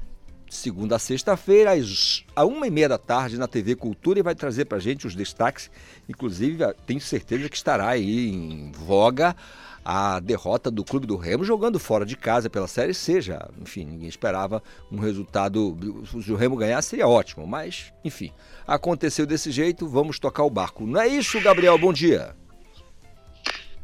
[0.51, 4.65] segunda a sexta-feira, às uma e meia da tarde na TV Cultura e vai trazer
[4.65, 5.71] para gente os destaques.
[6.07, 9.35] Inclusive, tenho certeza que estará aí em voga
[9.83, 13.49] a derrota do Clube do Remo jogando fora de casa pela Série C já.
[13.59, 15.77] Enfim, ninguém esperava um resultado.
[16.21, 18.31] Se o Remo ganhar seria ótimo, mas, enfim,
[18.67, 20.85] aconteceu desse jeito, vamos tocar o barco.
[20.85, 21.77] Não é isso, Gabriel?
[21.77, 22.35] Bom dia.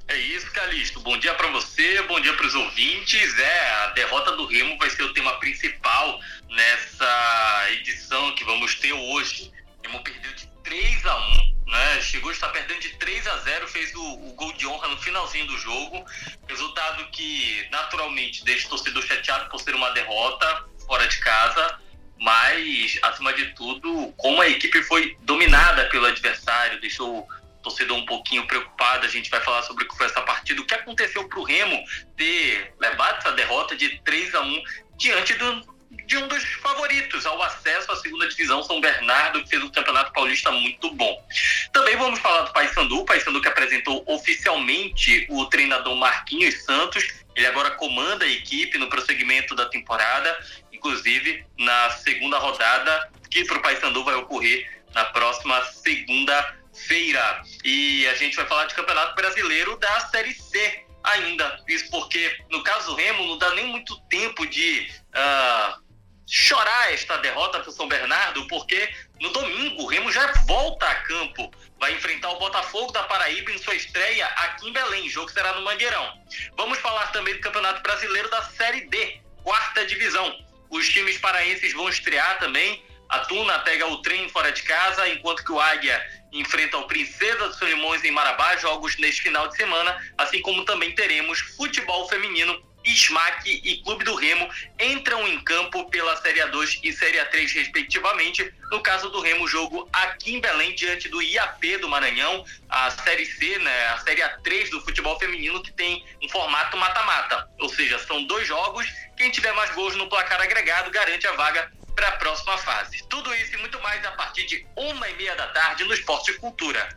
[0.07, 1.01] É isso, Calixto.
[1.01, 3.37] Bom dia para você, bom dia para os ouvintes.
[3.39, 8.93] É, a derrota do Remo vai ser o tema principal nessa edição que vamos ter
[8.93, 9.51] hoje.
[9.83, 12.01] O Remo perdeu de 3 a 1 né?
[12.01, 14.97] Chegou a estar perdendo de 3 a 0 fez o, o gol de honra no
[14.97, 16.05] finalzinho do jogo.
[16.47, 21.79] Resultado que naturalmente deixa o torcedor chateado por ser uma derrota fora de casa.
[22.19, 27.27] Mas, acima de tudo, como a equipe foi dominada pelo adversário, deixou o
[27.61, 29.05] torcedor um pouquinho preocupado.
[29.05, 30.61] A gente vai falar sobre o que foi essa partida.
[30.61, 31.83] O que aconteceu para o Remo
[32.15, 34.63] ter levado essa derrota de 3 a 1
[34.97, 39.63] diante do, de um dos favoritos ao acesso à segunda divisão, São Bernardo, que fez
[39.63, 41.25] um campeonato paulista muito bom.
[41.71, 47.05] Também vamos falar do Paysandu, Paysandu que apresentou oficialmente o treinador Marquinhos Santos.
[47.35, 50.37] Ele agora comanda a equipe no prosseguimento da temporada,
[50.73, 57.43] inclusive na segunda rodada, que para o Paysandu vai ocorrer na próxima segunda-feira.
[57.63, 61.63] E a gente vai falar de Campeonato Brasileiro da Série C ainda.
[61.67, 65.81] Isso porque, no caso do Remo, não dá nem muito tempo de uh,
[66.27, 70.95] chorar esta derrota para o São Bernardo, porque no domingo o Remo já volta a
[70.95, 71.51] campo.
[71.79, 75.07] Vai enfrentar o Botafogo da Paraíba em sua estreia aqui em Belém.
[75.07, 76.19] O jogo será no Mangueirão.
[76.55, 80.35] Vamos falar também do Campeonato Brasileiro da Série D, quarta divisão.
[80.69, 82.83] Os times paraenses vão estrear também.
[83.09, 87.47] A Tuna pega o trem fora de casa, enquanto que o Águia enfrenta o Princesa
[87.47, 92.65] dos Solimões em Marabá, jogos neste final de semana, assim como também teremos futebol feminino.
[92.85, 94.47] SMAC e Clube do Remo
[94.79, 98.53] entram em campo pela Série A2 e Série A3, respectivamente.
[98.71, 103.25] No caso do Remo, jogo aqui em Belém, diante do IAP do Maranhão, a Série
[103.25, 107.49] C, né, a Série A3 do futebol feminino, que tem um formato mata-mata.
[107.59, 108.87] Ou seja, são dois jogos.
[109.17, 113.03] Quem tiver mais gols no placar agregado garante a vaga para a próxima fase.
[113.09, 116.31] Tudo isso e muito mais a partir de uma e meia da tarde no Esporte
[116.33, 116.87] Cultura.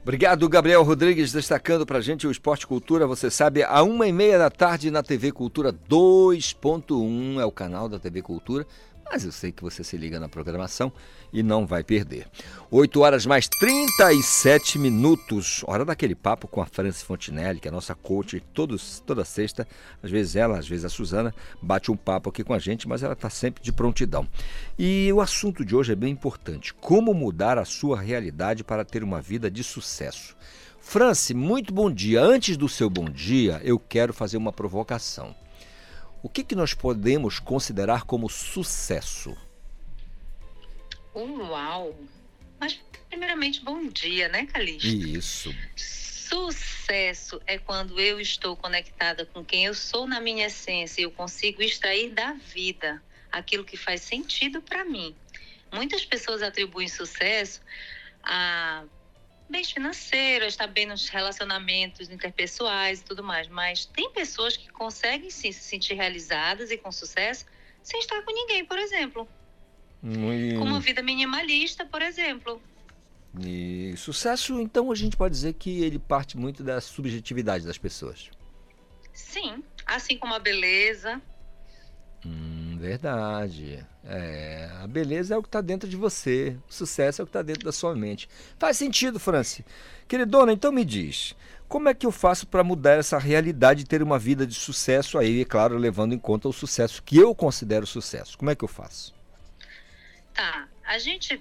[0.00, 3.04] Obrigado, Gabriel Rodrigues, destacando pra gente o Esporte Cultura.
[3.06, 7.88] Você sabe, a uma e meia da tarde na TV Cultura 2.1 é o canal
[7.88, 8.64] da TV Cultura.
[9.10, 10.92] mas eu sei que você se liga na programação
[11.32, 12.26] e não vai perder.
[12.70, 15.62] 8 horas mais 37 minutos.
[15.66, 19.68] Hora daquele papo com a Francis Fontinelli, que é a nossa coach todos, toda sexta.
[20.02, 23.02] Às vezes ela, às vezes a Suzana, bate um papo aqui com a gente, mas
[23.02, 24.26] ela está sempre de prontidão.
[24.78, 29.04] E o assunto de hoje é bem importante: como mudar a sua realidade para ter
[29.04, 30.36] uma vida de sucesso.
[30.80, 32.20] Franci, muito bom dia.
[32.22, 35.34] Antes do seu bom dia, eu quero fazer uma provocação.
[36.22, 39.36] O que, que nós podemos considerar como sucesso?
[41.14, 41.94] Uau!
[43.24, 44.86] Primeiramente, bom dia, né, Calixto?
[44.86, 45.54] Isso.
[45.74, 51.10] Sucesso é quando eu estou conectada com quem eu sou na minha essência e eu
[51.10, 53.02] consigo extrair da vida
[53.32, 55.16] aquilo que faz sentido para mim.
[55.72, 57.62] Muitas pessoas atribuem sucesso
[58.22, 58.84] a
[59.48, 63.48] bens financeiros, estar bem nos relacionamentos interpessoais e tudo mais.
[63.48, 67.46] Mas tem pessoas que conseguem sim se sentir realizadas e com sucesso
[67.82, 69.26] sem estar com ninguém, por exemplo.
[70.02, 70.58] Muito...
[70.58, 72.62] Com uma vida minimalista, por exemplo.
[73.40, 78.30] E sucesso, então, a gente pode dizer que ele parte muito da subjetividade das pessoas.
[79.12, 81.20] Sim, assim como a beleza.
[82.24, 83.84] Hum, verdade.
[84.04, 87.30] É, a beleza é o que está dentro de você, o sucesso é o que
[87.30, 88.28] está dentro da sua mente.
[88.58, 89.64] Faz sentido, Franci.
[90.06, 91.34] Queridona, então me diz,
[91.68, 95.18] como é que eu faço para mudar essa realidade de ter uma vida de sucesso
[95.18, 98.38] aí, é claro, levando em conta o sucesso que eu considero sucesso?
[98.38, 99.14] Como é que eu faço?
[100.32, 101.40] Tá, a gente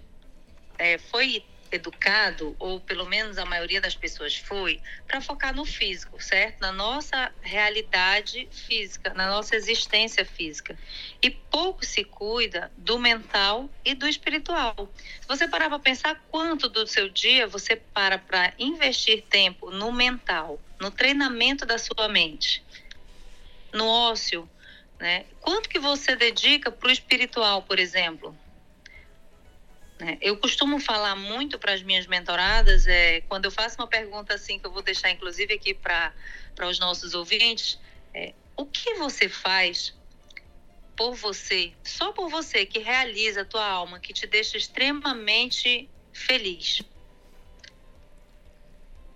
[0.78, 1.44] é, foi
[1.76, 6.61] educado, ou pelo menos a maioria das pessoas foi, para focar no físico, certo?
[6.61, 10.78] Na nossa realidade física, na nossa existência física.
[11.21, 14.76] E pouco se cuida do mental e do espiritual.
[15.21, 19.91] Se você parar para pensar quanto do seu dia você para para investir tempo no
[19.91, 22.63] mental, no treinamento da sua mente,
[23.74, 24.49] no ócio,
[24.99, 25.26] né?
[25.41, 28.38] Quanto que você dedica para o espiritual, por exemplo?
[30.04, 30.18] Né?
[30.22, 34.60] Eu costumo falar muito para as minhas mentoradas, é, quando eu faço uma pergunta assim,
[34.60, 36.14] que eu vou deixar inclusive aqui para
[36.68, 37.80] os nossos ouvintes,
[38.14, 39.95] é, o que você faz
[40.95, 46.82] por você, só por você, que realiza a tua alma, que te deixa extremamente feliz?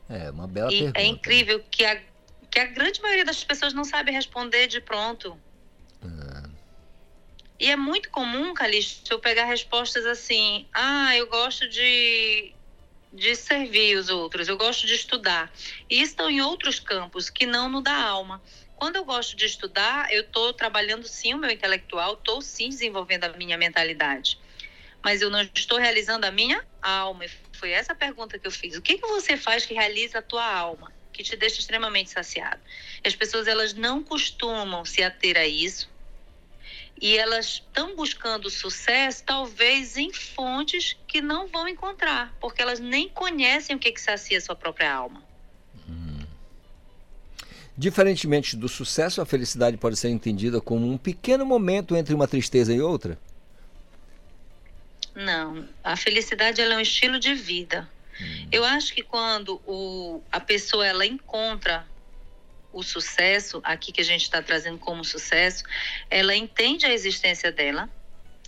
[0.09, 0.99] É, uma bela e pergunta.
[1.01, 2.01] É incrível que a,
[2.49, 5.37] que a grande maioria das pessoas não sabe responder de pronto.
[7.59, 12.53] E é muito comum, Calixto, eu pegar respostas assim: ah, eu gosto de,
[13.11, 15.51] de servir os outros, eu gosto de estudar.
[15.89, 18.41] E estão em outros campos que não no da alma.
[18.75, 23.23] Quando eu gosto de estudar, eu estou trabalhando sim o meu intelectual, estou sim desenvolvendo
[23.23, 24.39] a minha mentalidade.
[25.03, 27.25] Mas eu não estou realizando a minha alma.
[27.53, 28.75] Foi essa pergunta que eu fiz.
[28.75, 30.93] O que, que você faz que realiza a tua alma?
[31.11, 32.61] Que te deixa extremamente saciado?
[33.03, 35.89] E as pessoas, elas não costumam se ater a isso
[36.99, 43.07] e elas estão buscando sucesso, talvez em fontes que não vão encontrar, porque elas nem
[43.07, 45.23] conhecem o que, que sacia a sua própria alma.
[45.87, 46.25] Hum.
[47.77, 52.73] Diferentemente do sucesso, a felicidade pode ser entendida como um pequeno momento entre uma tristeza
[52.73, 53.19] e outra?
[55.13, 57.89] Não, a felicidade é um estilo de vida.
[58.19, 58.47] Hum.
[58.51, 61.85] Eu acho que quando o, a pessoa ela encontra
[62.71, 65.63] o sucesso, aqui que a gente está trazendo como sucesso,
[66.09, 67.89] ela entende a existência dela,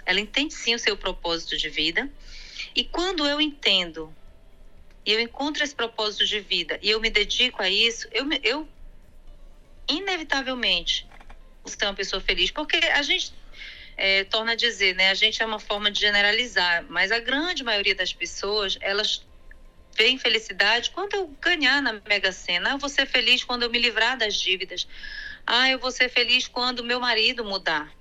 [0.06, 2.10] ela entende sim o seu propósito de vida.
[2.76, 4.16] E quando eu entendo
[5.06, 8.70] e eu encontro esse propósito de vida e eu me dedico a isso, eu, eu
[9.90, 11.08] inevitavelmente
[11.66, 13.34] ser uma pessoa feliz, porque a gente
[13.96, 15.10] é, torna a dizer, né?
[15.10, 19.26] A gente é uma forma de generalizar, mas a grande maioria das pessoas, elas
[19.96, 22.70] ver infelicidade quando eu ganhar na Mega Sena.
[22.70, 24.88] Ah, eu vou ser feliz quando eu me livrar das dívidas.
[25.46, 27.92] Ah, eu vou ser feliz quando meu marido mudar.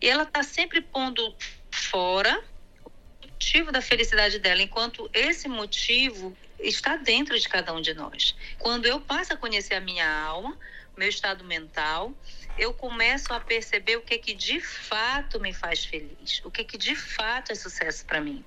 [0.00, 1.34] E ela está sempre pondo
[1.70, 2.42] fora
[2.84, 8.36] o motivo da felicidade dela, enquanto esse motivo está dentro de cada um de nós.
[8.58, 10.58] Quando eu passo a conhecer a minha alma,
[10.96, 12.12] meu estado mental,
[12.58, 16.76] eu começo a perceber o que que de fato me faz feliz, o que que
[16.76, 18.44] de fato é sucesso para mim.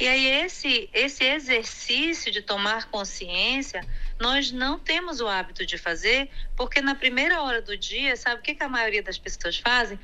[0.00, 3.86] E aí esse esse exercício de tomar consciência,
[4.18, 8.42] nós não temos o hábito de fazer, porque na primeira hora do dia, sabe o
[8.42, 10.00] que, que a maioria das pessoas fazem?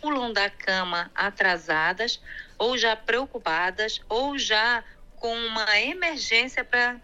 [0.00, 2.20] Pulam da cama atrasadas,
[2.58, 4.82] ou já preocupadas, ou já
[5.14, 7.00] com uma emergência para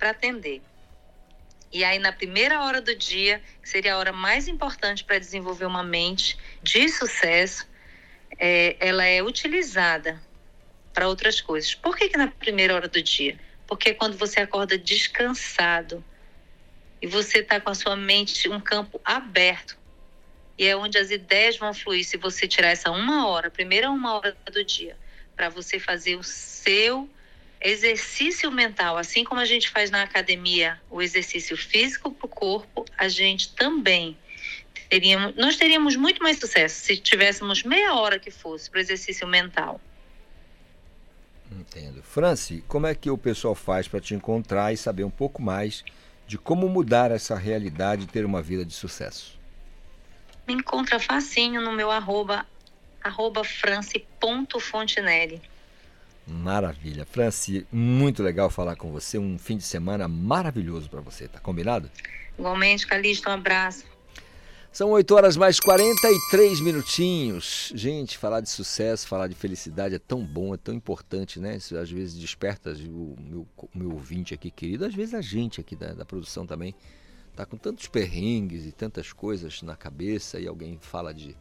[0.00, 0.60] atender.
[1.72, 5.66] E aí, na primeira hora do dia, que seria a hora mais importante para desenvolver
[5.66, 7.66] uma mente de sucesso,
[8.38, 10.20] é, ela é utilizada
[10.92, 11.74] para outras coisas.
[11.74, 13.38] Por que, que na primeira hora do dia?
[13.66, 16.04] Porque é quando você acorda descansado
[17.00, 19.76] e você está com a sua mente um campo aberto
[20.58, 22.04] e é onde as ideias vão fluir.
[22.04, 24.96] Se você tirar essa uma hora, primeira uma hora do dia,
[25.34, 27.08] para você fazer o seu
[27.60, 32.84] exercício mental, assim como a gente faz na academia o exercício físico para o corpo,
[32.98, 34.16] a gente também
[34.88, 39.26] teríamos, nós teríamos muito mais sucesso se tivéssemos meia hora que fosse para o exercício
[39.26, 39.80] mental.
[41.58, 42.02] Entendo.
[42.02, 45.84] Franci, como é que o pessoal faz para te encontrar e saber um pouco mais
[46.26, 49.38] de como mudar essa realidade e ter uma vida de sucesso?
[50.46, 52.46] Me encontra facinho no meu arroba,
[53.02, 55.42] arroba france.fontinelli.
[56.26, 57.04] Maravilha.
[57.04, 59.18] Franci, muito legal falar com você.
[59.18, 61.90] Um fim de semana maravilhoso para você, tá combinado?
[62.38, 63.91] Igualmente, Calixto, um abraço.
[64.72, 67.70] São 8 horas mais 43 minutinhos.
[67.74, 71.56] Gente, falar de sucesso, falar de felicidade é tão bom, é tão importante, né?
[71.56, 75.60] Isso às vezes desperta o meu, o meu ouvinte aqui querido, às vezes a gente
[75.60, 76.74] aqui da, da produção também
[77.36, 81.36] tá com tantos perrengues e tantas coisas na cabeça e alguém fala de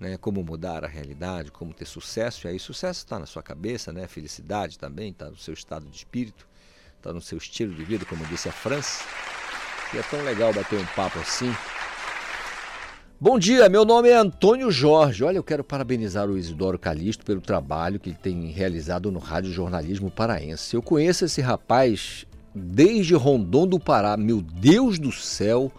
[0.00, 2.48] né, como mudar a realidade, como ter sucesso.
[2.48, 4.08] E aí, sucesso está na sua cabeça, né?
[4.08, 6.48] Felicidade também está no seu estado de espírito,
[6.96, 9.04] está no seu estilo de vida, como disse a França.
[9.94, 11.54] E é tão legal bater um papo assim.
[13.20, 15.22] Bom dia, meu nome é Antônio Jorge.
[15.22, 19.52] Olha, eu quero parabenizar o Isidoro Calixto pelo trabalho que ele tem realizado no Rádio
[19.52, 20.74] Jornalismo Paraense.
[20.74, 24.16] Eu conheço esse rapaz desde Rondon do Pará.
[24.16, 25.70] Meu Deus do céu,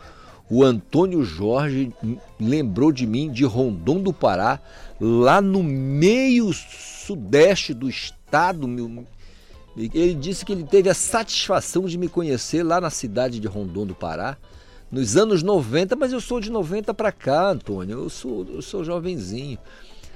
[0.49, 1.93] o Antônio Jorge
[2.39, 4.61] lembrou de mim de Rondon do Pará,
[4.99, 8.65] lá no meio sudeste do estado.
[8.65, 9.05] Meu...
[9.75, 13.85] Ele disse que ele teve a satisfação de me conhecer lá na cidade de Rondon
[13.85, 14.37] do Pará,
[14.95, 18.81] nos anos 90, mas eu sou de 90 para cá, Antônio, eu sou, eu sou
[18.81, 19.59] jovenzinho.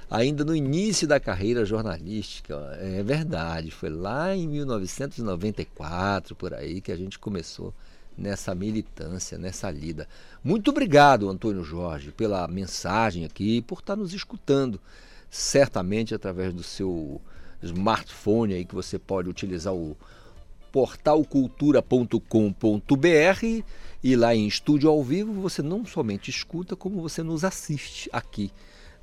[0.09, 6.93] Ainda no início da carreira jornalística, é verdade, foi lá em 1994, por aí, que
[6.93, 7.73] a gente começou
[8.17, 10.07] nessa militância, nessa lida.
[10.41, 14.80] Muito obrigado, Antônio Jorge, pela mensagem aqui, por estar nos escutando,
[15.30, 17.19] certamente através do seu
[17.61, 19.97] smartphone aí que você pode utilizar o
[20.72, 23.63] portalcultura.com.br
[24.03, 28.51] e lá em estúdio ao vivo você não somente escuta, como você nos assiste aqui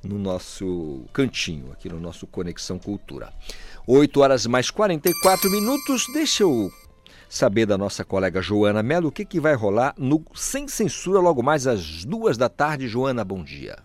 [0.03, 3.33] no nosso cantinho, aqui no nosso Conexão Cultura.
[3.85, 6.05] 8 horas mais 44 minutos.
[6.13, 6.71] Deixa eu
[7.29, 11.43] saber da nossa colega Joana Mello o que, que vai rolar no Sem Censura logo
[11.43, 12.87] mais às duas da tarde.
[12.87, 13.77] Joana, bom dia.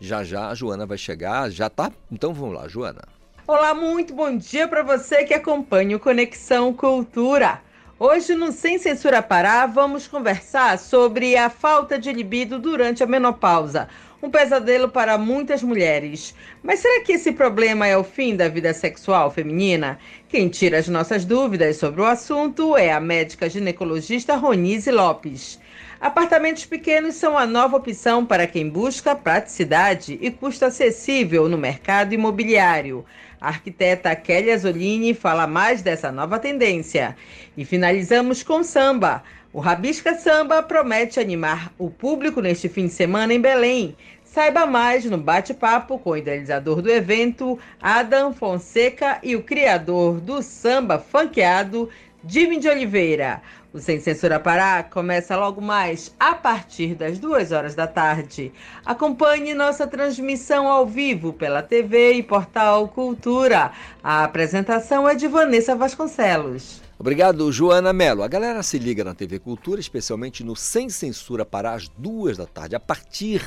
[0.00, 1.90] Já já a Joana vai chegar, já tá?
[2.10, 3.17] Então vamos lá, Joana.
[3.50, 7.62] Olá, muito bom dia para você que acompanha o Conexão Cultura.
[7.98, 13.88] Hoje no Sem Censura Pará vamos conversar sobre a falta de libido durante a menopausa
[14.20, 16.34] um pesadelo para muitas mulheres.
[16.62, 19.98] Mas será que esse problema é o fim da vida sexual feminina?
[20.28, 25.60] Quem tira as nossas dúvidas sobre o assunto é a médica ginecologista Ronise Lopes.
[26.00, 32.12] Apartamentos pequenos são a nova opção para quem busca praticidade e custo acessível no mercado
[32.12, 33.04] imobiliário.
[33.40, 37.16] A arquiteta Kelly Azolini fala mais dessa nova tendência.
[37.56, 39.22] E finalizamos com samba.
[39.52, 43.96] O Rabisca Samba promete animar o público neste fim de semana em Belém.
[44.24, 50.42] Saiba mais no bate-papo com o idealizador do evento, Adam Fonseca, e o criador do
[50.42, 51.88] samba funkeado,
[52.26, 53.40] Jimmy de Oliveira.
[53.70, 58.50] O Sem Censura Pará começa logo mais a partir das duas horas da tarde.
[58.82, 63.70] Acompanhe nossa transmissão ao vivo pela TV e portal Cultura.
[64.02, 66.80] A apresentação é de Vanessa Vasconcelos.
[66.98, 68.22] Obrigado, Joana Mello.
[68.22, 72.46] A galera se liga na TV Cultura, especialmente no Sem Censura para as duas da
[72.46, 72.74] tarde.
[72.74, 73.42] A partir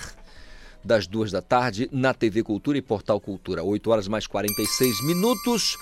[0.83, 3.63] das duas da tarde, na TV Cultura e Portal Cultura.
[3.63, 5.77] 8 horas mais 46 minutos.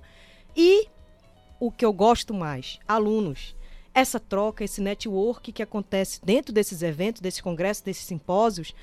[0.55, 0.87] e
[1.59, 3.55] o que eu gosto mais, alunos.
[3.91, 8.73] Essa troca, esse network que acontece dentro desses eventos, desses congressos, desses simpósios,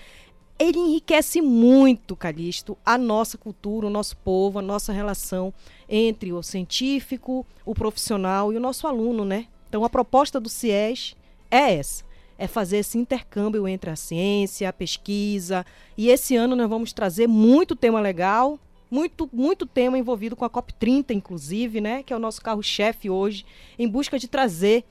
[0.58, 5.52] ele enriquece muito, Calixto, a nossa cultura, o nosso povo, a nossa relação
[5.88, 9.46] entre o científico, o profissional e o nosso aluno, né?
[9.68, 11.14] Então a proposta do CIES
[11.50, 12.04] é essa,
[12.38, 15.64] é fazer esse intercâmbio entre a ciência, a pesquisa,
[15.96, 18.58] e esse ano nós vamos trazer muito tema legal,
[18.90, 22.02] muito, muito tema envolvido com a COP30, inclusive, né?
[22.02, 23.44] Que é o nosso carro-chefe hoje,
[23.78, 24.84] em busca de trazer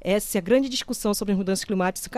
[0.00, 2.08] essa grande discussão sobre as mudanças climáticas,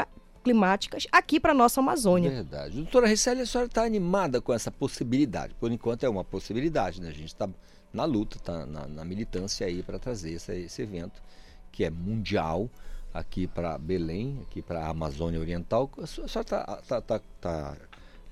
[0.43, 2.30] climáticas aqui para a nossa Amazônia.
[2.30, 2.76] Verdade.
[2.76, 5.55] Doutora Risselli, a senhora está animada com essa possibilidade.
[5.55, 7.09] Por enquanto é uma possibilidade, né?
[7.09, 7.49] A gente está
[7.93, 11.22] na luta, está na, na, militância aí para trazer esse, esse evento
[11.70, 12.70] que é mundial
[13.12, 15.90] aqui para Belém, aqui para a Amazônia Oriental.
[15.99, 16.43] A senhora está
[16.88, 17.76] tá, tá, tá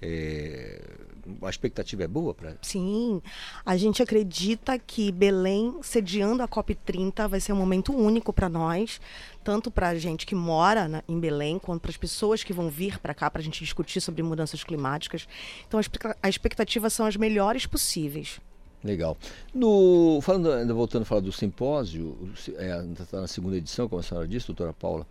[0.03, 0.81] é,
[1.43, 2.57] a expectativa é boa para?
[2.63, 3.21] Sim,
[3.65, 9.01] a gente acredita que Belém sediando a COP30 vai ser um momento único para nós,
[9.45, 12.69] tanto para a gente que mora na, em Belém, quanto para as pessoas que vão
[12.69, 15.29] vir para cá para a gente discutir sobre mudanças climáticas.
[15.67, 18.41] Então a, a expectativa são as melhores possíveis.
[18.83, 19.17] Legal.
[19.53, 24.01] No, falando, ainda voltando a falar do simpósio, está é, tá na segunda edição, como
[24.01, 25.07] a senhora disse, doutora Paula,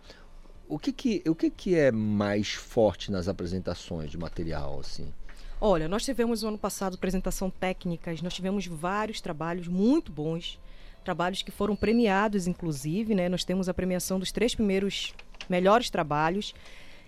[0.70, 5.12] o que que, o que que é mais forte nas apresentações de material, assim?
[5.60, 10.58] Olha, nós tivemos no ano passado apresentação técnicas, nós tivemos vários trabalhos muito bons,
[11.04, 13.28] trabalhos que foram premiados, inclusive, né?
[13.28, 15.12] Nós temos a premiação dos três primeiros
[15.48, 16.54] melhores trabalhos.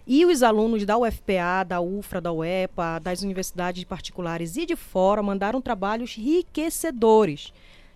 [0.05, 5.23] E os alunos da UFPA, da UFRA, da UEPA, das universidades particulares e de fora
[5.23, 7.53] mandaram trabalhos enriquecedores.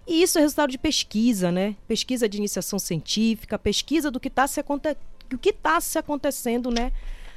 [0.06, 1.74] E isso é resultado de pesquisa, né?
[1.88, 6.70] Pesquisa de iniciação científica, pesquisa do que está se acontecendo o que está se acontecendo,
[6.70, 6.92] né,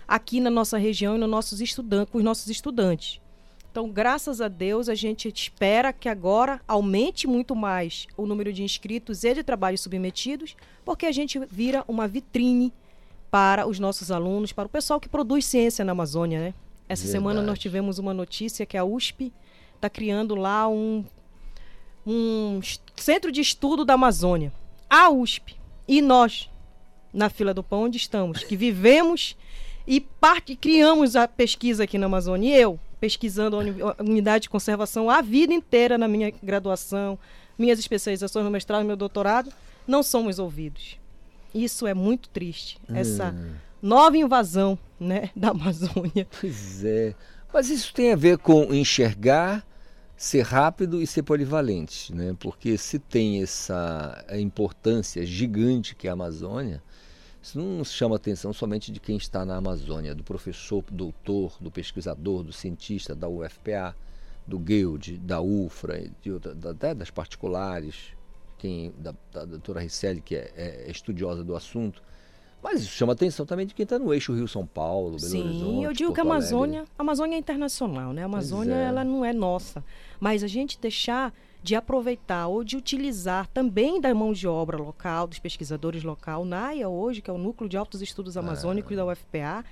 [0.07, 3.19] aqui na nossa região e nos nossos estudantes, com os nossos estudantes.
[3.71, 8.63] Então, graças a Deus, a gente espera que agora aumente muito mais o número de
[8.63, 12.73] inscritos e de trabalhos submetidos, porque a gente vira uma vitrine
[13.29, 16.53] para os nossos alunos, para o pessoal que produz ciência na Amazônia, né?
[16.87, 17.11] Essa Verdade.
[17.11, 19.31] semana nós tivemos uma notícia que a USP
[19.75, 21.05] está criando lá um,
[22.05, 22.59] um
[22.95, 24.51] centro de estudo da Amazônia.
[24.89, 25.55] A USP
[25.87, 26.49] e nós,
[27.13, 29.35] na fila do pão onde estamos, que vivemos
[29.87, 32.55] e parte, criamos a pesquisa aqui na Amazônia.
[32.55, 37.17] E eu, pesquisando a unidade de conservação a vida inteira na minha graduação,
[37.57, 39.51] minhas especializações no mestrado e meu doutorado,
[39.87, 40.97] não somos ouvidos.
[41.53, 42.79] Isso é muito triste.
[42.93, 43.53] Essa hum.
[43.81, 46.27] nova invasão né, da Amazônia.
[46.39, 47.15] Pois é.
[47.51, 49.65] Mas isso tem a ver com enxergar,
[50.15, 52.35] ser rápido e ser polivalente, né?
[52.39, 56.83] Porque se tem essa importância gigante que é a Amazônia,
[57.41, 61.71] isso não chama atenção somente de quem está na Amazônia, do professor, do doutor, do
[61.71, 63.95] pesquisador, do cientista da UFPA,
[64.45, 67.95] do Guild, da UFRA, de, da, da, das particulares,
[68.57, 72.01] quem, da, da doutora Risselli, que é, é, estudiosa do assunto.
[72.61, 75.83] Mas isso chama atenção também de quem está no eixo Rio-São Paulo, Belo Sim, Horizonte,
[75.85, 78.23] eu digo Porto que a Amazônia, a Amazônia é internacional, né?
[78.23, 78.83] A Amazônia é.
[78.83, 79.81] ela não é nossa,
[80.19, 85.27] mas a gente deixar de aproveitar ou de utilizar também da mão de obra local,
[85.27, 86.45] dos pesquisadores local.
[86.45, 89.65] NAIA hoje, que é o Núcleo de Altos Estudos Amazônicos da UFPA,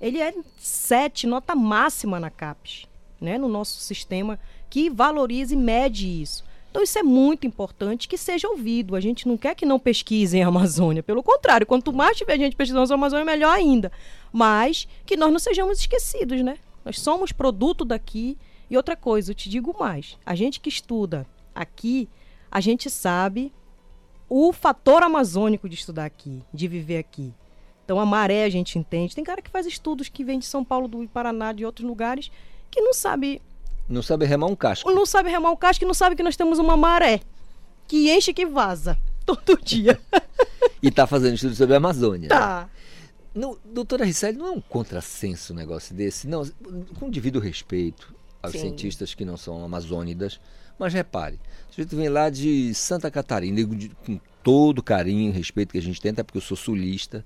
[0.00, 2.86] ele é sete, nota máxima na CAPES,
[3.20, 4.38] né, no nosso sistema,
[4.68, 6.44] que valoriza e mede isso.
[6.70, 8.96] Então isso é muito importante que seja ouvido.
[8.96, 11.04] A gente não quer que não pesquisem a Amazônia.
[11.04, 13.92] Pelo contrário, quanto mais tiver gente pesquisando a Amazônia, melhor ainda.
[14.32, 16.58] Mas que nós não sejamos esquecidos, né?
[16.84, 18.36] Nós somos produto daqui.
[18.68, 20.18] E outra coisa, eu te digo mais.
[20.26, 21.24] A gente que estuda
[21.54, 22.08] aqui,
[22.50, 23.52] a gente sabe
[24.28, 27.32] o fator amazônico de estudar aqui, de viver aqui.
[27.84, 29.14] Então a maré a gente entende.
[29.14, 32.30] Tem cara que faz estudos que vem de São Paulo, do Paraná, de outros lugares,
[32.70, 33.40] que não sabe.
[33.88, 34.90] Não sabe remar um casco.
[34.90, 37.20] Não sabe remar um casco e não sabe que nós temos uma maré
[37.86, 40.00] que enche e que vaza todo dia.
[40.82, 42.28] e está fazendo estudo sobre a Amazônia.
[42.28, 42.68] Tá.
[43.34, 46.28] No, doutora Risselli, não é um contrassenso um negócio desse?
[46.28, 46.44] Não,
[46.98, 48.60] com devido respeito aos Sim.
[48.60, 50.40] cientistas que não são amazônidas,
[50.78, 53.60] mas repare, o sujeito vem lá de Santa Catarina,
[54.04, 57.24] com todo carinho e respeito que a gente tem, até porque eu sou sulista,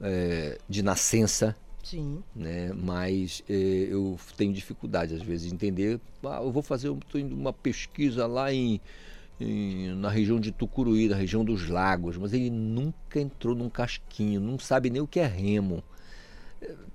[0.00, 1.56] é, de nascença.
[1.82, 2.22] Sim.
[2.34, 2.72] Né?
[2.72, 6.00] Mas é, eu tenho dificuldade, às vezes, de entender.
[6.24, 8.80] Ah, eu vou fazer uma pesquisa lá em,
[9.40, 14.40] em, na região de Tucuruí, na região dos lagos, mas ele nunca entrou num casquinho,
[14.40, 15.82] não sabe nem o que é remo.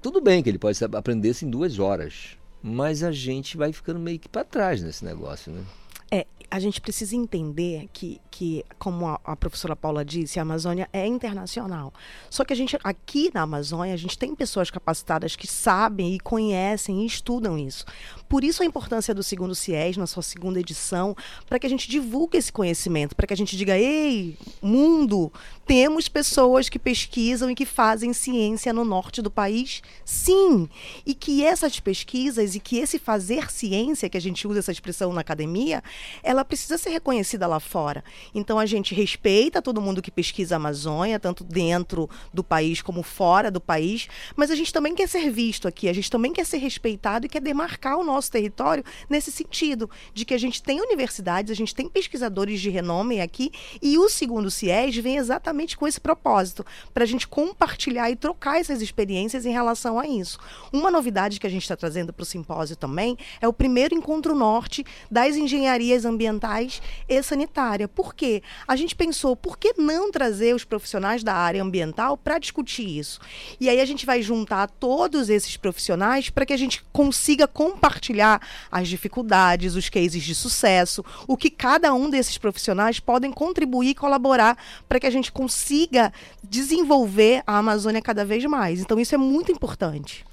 [0.01, 3.99] Tudo bem que ele pode aprender isso em duas horas, mas a gente vai ficando
[3.99, 5.63] meio que para trás nesse negócio, né?
[6.11, 10.89] É, a gente precisa entender que, que como a, a, professora Paula disse, a Amazônia
[10.91, 11.93] é internacional.
[12.29, 16.19] Só que a gente, aqui na Amazônia, a gente tem pessoas capacitadas que sabem e
[16.19, 17.85] conhecem e estudam isso.
[18.27, 21.15] Por isso a importância do segundo CIES, na sua segunda edição,
[21.47, 25.31] para que a gente divulgue esse conhecimento, para que a gente diga, ei, mundo,
[25.65, 29.81] temos pessoas que pesquisam e que fazem ciência no norte do país?
[30.03, 30.67] Sim!
[31.05, 35.13] E que essas pesquisas e que esse fazer ciência, que a gente usa essa expressão
[35.13, 35.81] na academia,
[36.23, 38.03] ela precisa ser reconhecida lá fora.
[38.33, 43.03] Então a gente respeita todo mundo que pesquisa a Amazônia, tanto dentro do país como
[43.03, 46.45] fora do país, mas a gente também quer ser visto aqui, a gente também quer
[46.45, 50.81] ser respeitado e quer demarcar o nosso território nesse sentido, de que a gente tem
[50.81, 55.87] universidades, a gente tem pesquisadores de renome aqui, e o segundo CIES vem exatamente com
[55.87, 60.39] esse propósito, para a gente compartilhar e trocar essas experiências em relação a isso.
[60.71, 64.33] Uma novidade que a gente está trazendo para o simpósio também é o primeiro encontro
[64.33, 67.87] norte das engenharias ambientais e sanitária.
[67.87, 68.41] Por quê?
[68.67, 73.19] A gente pensou, por que não trazer os profissionais da área ambiental para discutir isso?
[73.59, 78.41] E aí a gente vai juntar todos esses profissionais para que a gente consiga compartilhar
[78.71, 83.95] as dificuldades, os cases de sucesso, o que cada um desses profissionais podem contribuir e
[83.95, 86.13] colaborar para que a gente consiga consiga
[86.43, 88.79] desenvolver a Amazônia cada vez mais.
[88.79, 90.25] Então isso é muito importante.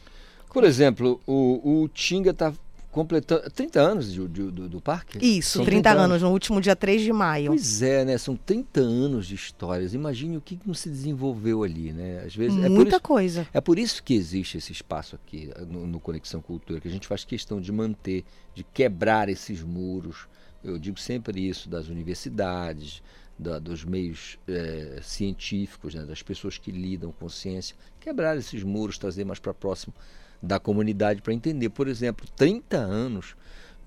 [0.52, 2.52] Por exemplo, o, o Tinga está
[2.90, 5.18] completando 30 anos de, de, do, do, parque?
[5.18, 7.48] Isso, São 30, 30 anos, anos, no último dia 3 de maio.
[7.48, 8.18] Pois é, né?
[8.18, 9.94] São 30 anos de histórias.
[9.94, 12.22] Imagine o que não se desenvolveu ali, né?
[12.26, 13.48] Às vezes, Muita é isso, coisa.
[13.52, 17.06] É por isso que existe esse espaço aqui no, no Conexão Cultura, que a gente
[17.06, 18.24] faz questão de manter,
[18.54, 20.26] de quebrar esses muros.
[20.64, 23.02] Eu digo sempre isso das universidades,
[23.38, 28.98] da, dos meios é, científicos, né, das pessoas que lidam com ciência, quebrar esses muros,
[28.98, 29.94] trazer mais para próximo
[30.42, 31.68] da comunidade para entender.
[31.70, 33.34] Por exemplo, 30 anos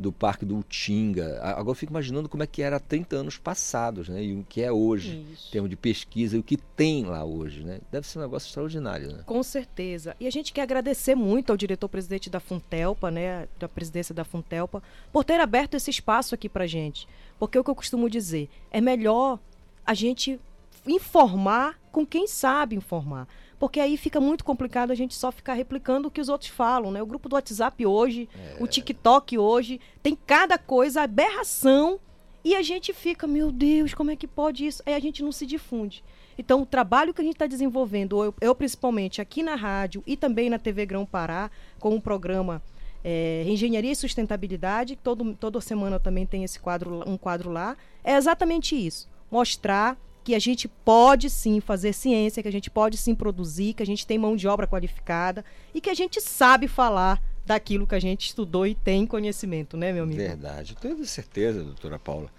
[0.02, 1.40] do Parque do Utinga.
[1.44, 4.24] Agora eu fico imaginando como é que era há 30 anos passados, né?
[4.24, 5.50] E o que é hoje, Isso.
[5.50, 7.80] em termos de pesquisa, e o que tem lá hoje, né?
[7.92, 9.24] Deve ser um negócio extraordinário, né?
[9.26, 10.16] Com certeza.
[10.20, 13.48] E a gente quer agradecer muito ao diretor-presidente da Funtelpa, né?
[13.60, 14.82] Da presidência da Funtelpa,
[15.14, 17.08] por ter aberto esse espaço aqui pra gente.
[17.38, 19.40] Porque é o que eu costumo dizer, é melhor
[19.86, 20.40] a gente
[20.88, 23.28] informar com quem sabe informar
[23.62, 26.90] porque aí fica muito complicado a gente só ficar replicando o que os outros falam,
[26.90, 27.00] né?
[27.00, 28.56] O grupo do WhatsApp hoje, é.
[28.60, 32.00] o TikTok hoje, tem cada coisa, aberração,
[32.44, 34.82] e a gente fica, meu Deus, como é que pode isso?
[34.84, 36.04] Aí a gente não se difunde.
[36.40, 40.18] Então, o trabalho que a gente está desenvolvendo, eu, eu, principalmente aqui na rádio e
[40.18, 42.64] também na TV Grão Pará, com o programa
[43.04, 48.16] é, Engenharia e Sustentabilidade, todo, toda semana também tem esse quadro, um quadro lá, é
[48.16, 49.08] exatamente isso.
[49.30, 53.84] Mostrar que a gente pode sim fazer ciência, que a gente pode sim produzir, que
[53.84, 55.44] a gente tem mão de obra qualificada
[55.74, 59.92] e que a gente sabe falar daquilo que a gente estudou e tem conhecimento, né,
[59.92, 60.20] meu amigo?
[60.20, 62.30] Verdade, tenho certeza, doutora Paula.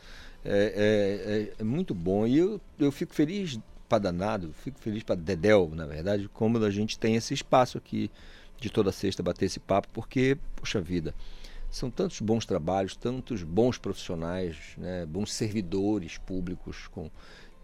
[0.45, 3.59] É, é, é muito bom e eu, eu fico feliz
[3.89, 8.11] para danado, fico feliz para Dedel, na verdade, como a gente tem esse espaço aqui
[8.59, 11.15] de toda sexta bater esse papo, porque, poxa vida,
[11.71, 17.11] são tantos bons trabalhos, tantos bons profissionais, né, bons servidores públicos com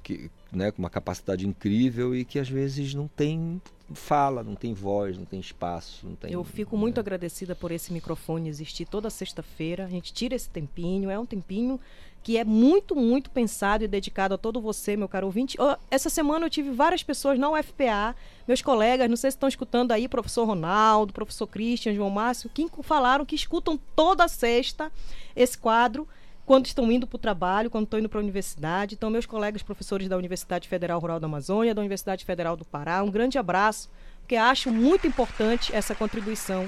[0.09, 3.61] que, né, com uma capacidade incrível e que às vezes não tem
[3.93, 6.07] fala, não tem voz, não tem espaço.
[6.07, 6.81] Não tem, Eu fico né?
[6.81, 9.85] muito agradecida por esse microfone existir toda sexta-feira.
[9.85, 11.79] A gente tira esse tempinho, é um tempinho
[12.23, 15.57] que é muito, muito pensado e dedicado a todo você, meu caro ouvinte.
[15.91, 18.15] Essa semana eu tive várias pessoas na UFPA,
[18.47, 22.69] meus colegas, não sei se estão escutando aí, professor Ronaldo, professor Christian, João Márcio, que
[22.83, 24.91] falaram que escutam toda sexta
[25.35, 26.07] esse quadro
[26.49, 28.95] quando estão indo para o trabalho, quando estão indo para a universidade.
[28.95, 33.03] Então, meus colegas professores da Universidade Federal Rural da Amazônia, da Universidade Federal do Pará,
[33.03, 33.91] um grande abraço,
[34.21, 36.67] porque acho muito importante essa contribuição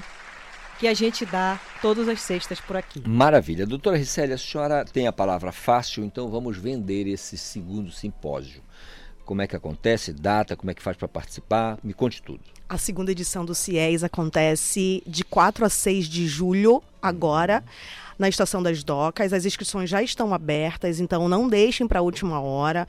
[0.79, 3.01] que a gente dá todas as sextas por aqui.
[3.07, 3.65] Maravilha.
[3.65, 8.61] Doutora Ricelia, a senhora tem a palavra fácil, então vamos vender esse segundo simpósio.
[9.25, 10.13] Como é que acontece?
[10.13, 10.55] Data?
[10.55, 11.79] Como é que faz para participar?
[11.83, 12.41] Me conte tudo.
[12.69, 17.63] A segunda edição do CIES acontece de 4 a 6 de julho, agora
[18.21, 19.33] na Estação das Docas.
[19.33, 22.87] As inscrições já estão abertas, então não deixem para a última hora.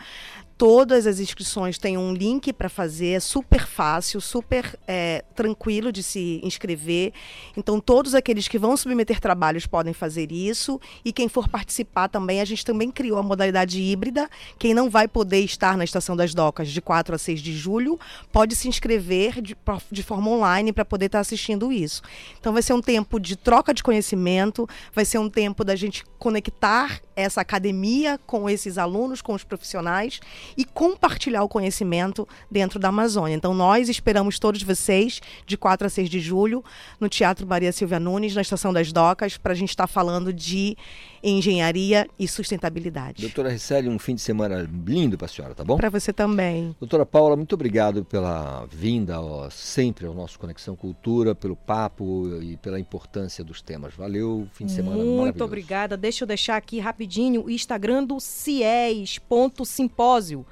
[0.56, 6.02] Todas as inscrições têm um link para fazer, é super fácil, super é, tranquilo de
[6.02, 7.12] se inscrever.
[7.56, 10.80] Então, todos aqueles que vão submeter trabalhos podem fazer isso.
[11.04, 14.28] E quem for participar também, a gente também criou a modalidade híbrida.
[14.58, 17.98] Quem não vai poder estar na Estação das Docas de 4 a 6 de julho,
[18.30, 19.56] pode se inscrever de,
[19.90, 22.02] de forma online para poder estar assistindo isso.
[22.38, 26.04] Então, vai ser um tempo de troca de conhecimento, vai ser um tempo da gente
[26.18, 30.20] conectar essa academia com esses alunos, com os profissionais
[30.56, 33.34] e compartilhar o conhecimento dentro da Amazônia.
[33.34, 36.64] Então, nós esperamos todos vocês de 4 a 6 de julho
[36.98, 40.32] no Teatro Maria Silvia Nunes, na Estação das Docas, para a gente estar tá falando
[40.32, 40.76] de
[41.22, 43.22] engenharia e sustentabilidade.
[43.22, 45.76] Doutora Riceli, um fim de semana lindo para a senhora, tá bom?
[45.76, 46.74] Para você também.
[46.80, 52.56] Doutora Paula, muito obrigado pela vinda ó, sempre ao nosso Conexão Cultura, pelo papo e
[52.56, 53.94] pela importância dos temas.
[53.94, 55.96] Valeu, fim de semana Muito obrigada.
[55.96, 60.44] Deixa eu deixar aqui rapidinho o Instagram do CIES.simpósio.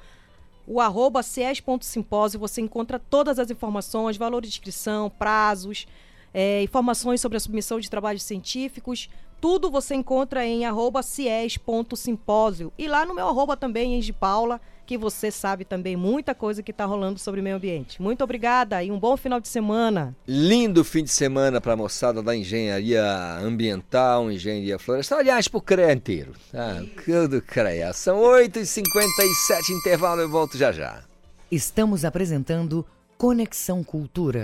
[0.65, 5.85] O arroba CIES.simpósio, você encontra todas as informações, valor de inscrição, prazos,
[6.33, 9.09] é, informações sobre a submissão de trabalhos científicos,
[9.41, 12.71] tudo você encontra em arroba cies.simpósio.
[12.77, 16.61] E lá no meu arroba também, em de Paula, que você sabe também muita coisa
[16.61, 17.99] que está rolando sobre o meio ambiente.
[17.99, 20.15] Muito obrigada e um bom final de semana.
[20.27, 23.03] Lindo fim de semana para a moçada da engenharia
[23.41, 26.33] ambiental, engenharia florestal, aliás, para o CREA inteiro.
[26.53, 27.93] Ah, tudo CREA.
[27.93, 31.03] São 8h57, intervalo, eu volto já já.
[31.49, 32.85] Estamos apresentando
[33.17, 34.43] Conexão Cultura.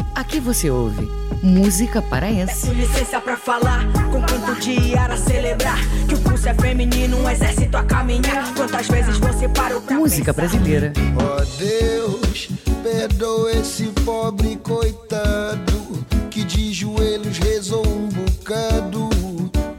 [0.21, 1.09] Aqui você ouve
[1.41, 2.67] música paraense.
[2.67, 7.27] Peço licença pra falar, com canto de ara celebrar que o pulso é feminino, um
[7.27, 8.53] exército a caminhar.
[8.53, 10.59] Quantas vezes você parou pra Música pensar?
[10.59, 10.93] brasileira.
[11.17, 12.49] Ó oh Deus,
[12.83, 19.09] perdoa esse pobre coitado que de joelhos rezou um bocado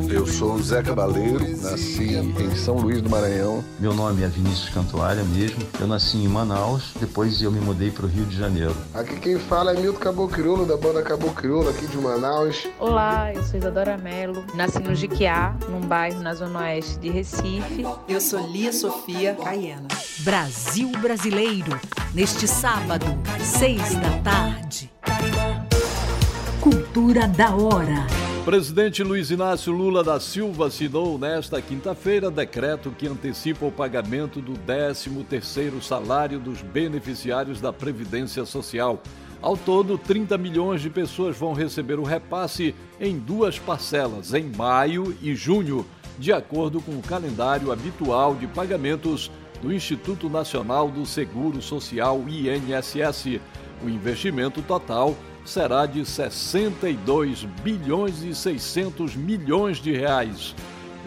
[0.09, 3.63] Eu sou o Zé Cabaleiro, nasci em São Luís do Maranhão.
[3.79, 5.61] Meu nome é Vinícius Cantuária mesmo.
[5.79, 8.75] Eu nasci em Manaus, depois eu me mudei para o Rio de Janeiro.
[8.93, 12.67] Aqui quem fala é Milton Caboclo, da banda Caboclo, aqui de Manaus.
[12.79, 17.85] Olá, eu sou Isadora Mello, nasci no Jiquiá, num bairro na zona oeste de Recife.
[18.07, 19.87] Eu sou Lia Sofia Caiena.
[20.19, 21.79] Brasil Brasileiro,
[22.13, 23.05] neste sábado,
[23.39, 24.91] seis da tarde.
[26.61, 28.05] Cultura da Hora.
[28.45, 34.53] Presidente Luiz Inácio Lula da Silva assinou nesta quinta-feira decreto que antecipa o pagamento do
[34.53, 39.01] 13º salário dos beneficiários da Previdência Social.
[39.41, 45.17] Ao todo, 30 milhões de pessoas vão receber o repasse em duas parcelas, em maio
[45.19, 45.83] e junho,
[46.19, 49.31] de acordo com o calendário habitual de pagamentos
[49.63, 53.41] do Instituto Nacional do Seguro Social INSS.
[53.83, 55.15] O investimento total
[55.45, 60.55] será de 62 bilhões e 600 milhões de reais.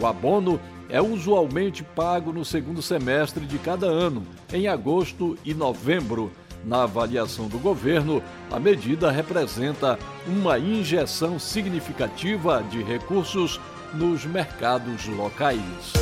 [0.01, 4.23] O abono é usualmente pago no segundo semestre de cada ano,
[4.53, 6.31] em agosto e novembro.
[6.65, 13.61] Na avaliação do governo, a medida representa uma injeção significativa de recursos
[13.93, 15.93] nos mercados locais.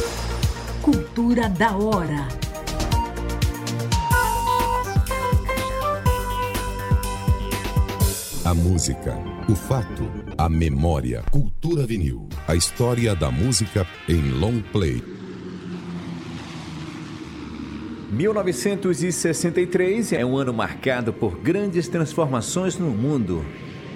[0.80, 2.51] Cultura da hora.
[8.44, 9.16] A música,
[9.48, 11.22] o fato, a memória.
[11.30, 12.28] Cultura vinil.
[12.48, 15.00] A história da música em long play.
[18.10, 23.44] 1963 é um ano marcado por grandes transformações no mundo.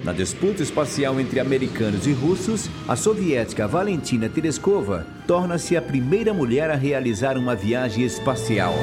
[0.05, 6.71] Na disputa espacial entre americanos e russos, a soviética Valentina Tereskova torna-se a primeira mulher
[6.71, 8.75] a realizar uma viagem espacial.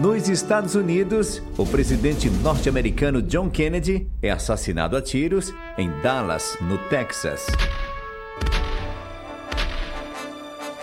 [0.00, 6.78] Nos Estados Unidos, o presidente norte-americano John Kennedy é assassinado a tiros em Dallas, no
[6.88, 7.46] Texas.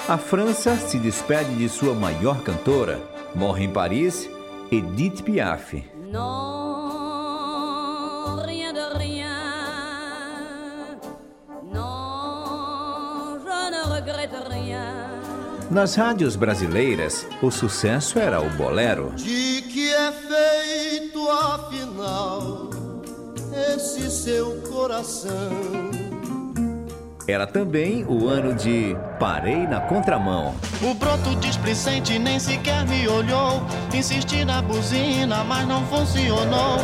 [0.07, 2.99] A França se despede de sua maior cantora.
[3.33, 4.29] Morre em Paris
[4.71, 5.83] Edith Piaf.
[6.11, 7.55] Non,
[8.45, 10.99] rien de rien.
[11.73, 15.16] Non, je ne regrette rien.
[15.69, 19.11] Nas rádios brasileiras, o sucesso era o bolero.
[19.17, 22.69] De que é feito afinal
[23.75, 25.51] esse seu coração?
[27.27, 30.55] Era também o ano de Parei na Contramão.
[30.81, 33.61] O broto displicente nem sequer me olhou.
[33.93, 36.77] Insisti na buzina, mas não funcionou.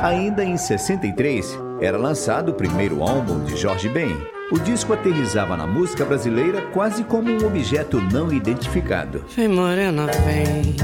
[0.00, 4.16] Ainda em 63, era lançado o primeiro álbum de Jorge Ben.
[4.52, 9.24] O disco aterrizava na música brasileira quase como um objeto não identificado.
[9.34, 10.76] Vem morena, vem.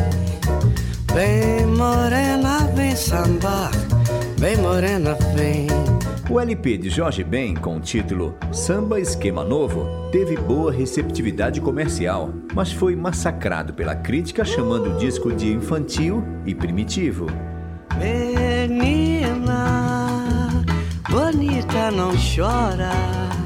[1.12, 3.70] Vem morena, vem sambar.
[4.38, 5.66] Vem morena, vem.
[6.30, 12.32] O LP de Jorge Ben, com o título Samba Esquema Novo, teve boa receptividade comercial,
[12.54, 17.26] mas foi massacrado pela crítica chamando o disco de infantil e primitivo.
[17.98, 19.44] Menina,
[21.10, 23.37] bonita não chora.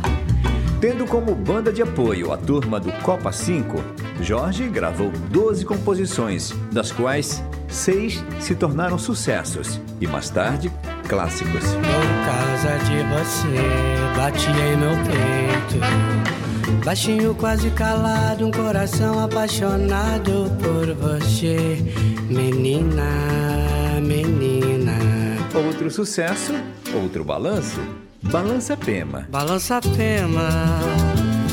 [0.82, 3.76] Tendo como banda de apoio a turma do Copa 5,
[4.20, 10.72] Jorge gravou 12 composições, das quais seis se tornaram sucessos e mais tarde
[11.08, 11.62] clássicos.
[11.62, 11.84] Por
[12.26, 16.84] causa de você, bati em meu peito.
[16.84, 21.78] Baixinho, quase calado, um coração apaixonado por você,
[22.28, 24.98] menina, menina.
[25.54, 26.52] Outro sucesso,
[26.92, 27.80] outro balanço,
[28.32, 29.28] Balança Pema.
[29.30, 30.48] Balança Pema,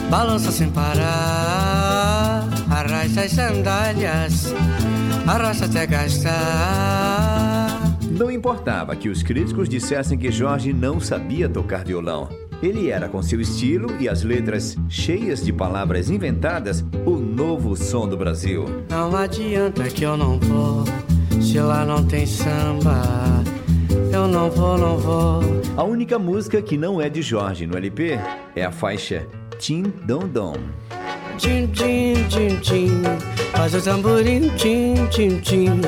[0.09, 4.53] balança sem parar, arrasta as sandálias,
[5.27, 6.37] arrasta até gastar.
[8.09, 12.29] Não importava que os críticos dissessem que Jorge não sabia tocar violão.
[12.63, 18.07] Ele era, com seu estilo e as letras cheias de palavras inventadas, o novo som
[18.07, 18.85] do Brasil.
[18.89, 20.85] Não adianta que eu não vou,
[21.41, 23.01] se lá não tem samba.
[24.11, 25.41] Eu não vou, não vou.
[25.77, 28.19] A única música que não é de Jorge no LP
[28.55, 30.55] é a faixa Tim Dom Dom.
[31.37, 33.01] Tim, tim, tim, tim.
[33.53, 35.81] Faz o tamborim, tim, tim, tim.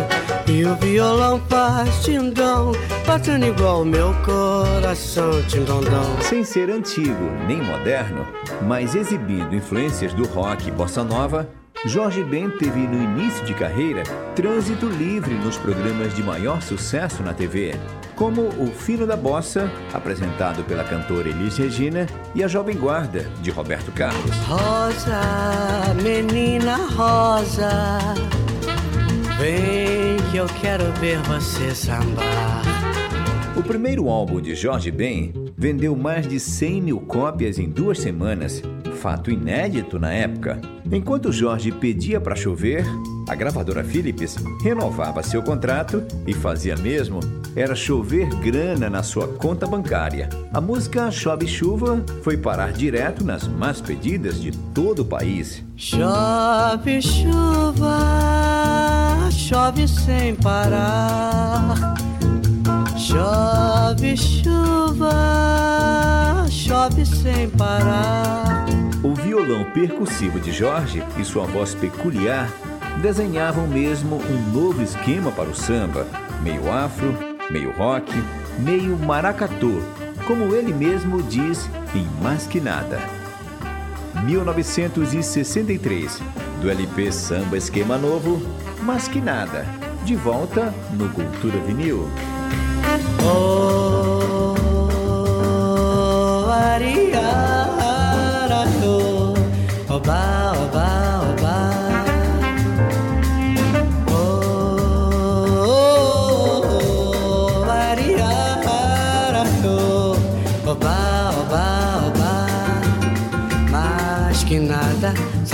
[0.47, 2.71] E o violão faz tim-dom,
[3.05, 6.21] batendo igual o meu coração, tim-dom-dom.
[6.21, 8.27] Sem ser antigo nem moderno,
[8.67, 11.49] mas exibindo influências do rock e bossa nova,
[11.85, 14.03] Jorge Ben teve no início de carreira
[14.35, 17.75] trânsito livre nos programas de maior sucesso na TV,
[18.21, 22.05] como O Fino da Bossa, apresentado pela cantora Elis Regina,
[22.35, 24.35] e A Jovem Guarda, de Roberto Carlos.
[24.45, 27.99] Rosa, menina rosa,
[29.39, 32.61] vem que eu quero ver você sambar.
[33.61, 38.59] O primeiro álbum de Jorge Ben vendeu mais de 100 mil cópias em duas semanas,
[38.95, 40.59] fato inédito na época.
[40.91, 42.83] Enquanto Jorge pedia para chover,
[43.29, 47.19] a gravadora Philips renovava seu contrato e fazia mesmo
[47.55, 50.27] era chover grana na sua conta bancária.
[50.51, 55.63] A música Chove Chuva foi parar direto nas mais pedidas de todo o país.
[55.75, 57.99] Chove chuva,
[59.29, 62.10] chove sem parar.
[63.11, 65.11] Chove chuva,
[66.49, 68.65] chove sem parar.
[69.03, 72.49] O violão percussivo de Jorge e sua voz peculiar
[73.01, 76.07] desenhavam mesmo um novo esquema para o samba,
[76.41, 77.13] meio afro,
[77.49, 78.13] meio rock,
[78.59, 79.83] meio maracatu,
[80.25, 82.97] como ele mesmo diz em Mais Que Nada.
[84.23, 86.17] 1963,
[86.61, 88.41] do LP Samba Esquema Novo,
[88.83, 89.65] Mais Que Nada,
[90.05, 92.09] de volta no Cultura Vinil.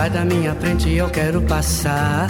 [0.07, 2.29] Sai da minha frente, eu quero passar.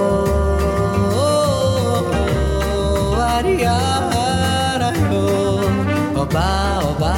[6.31, 7.10] oba, oba.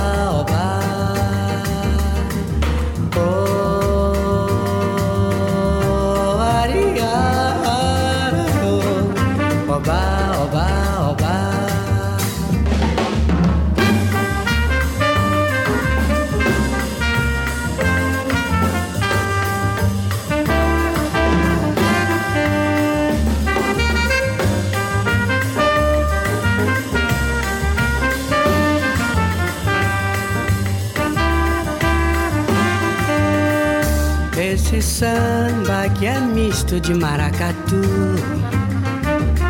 [34.93, 37.81] Samba que é misto de maracatu.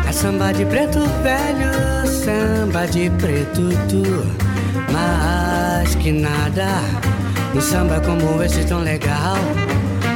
[0.08, 4.02] É samba de preto velho, samba de preto tu.
[4.90, 6.80] Mas que nada,
[7.54, 9.36] um samba como esse tão legal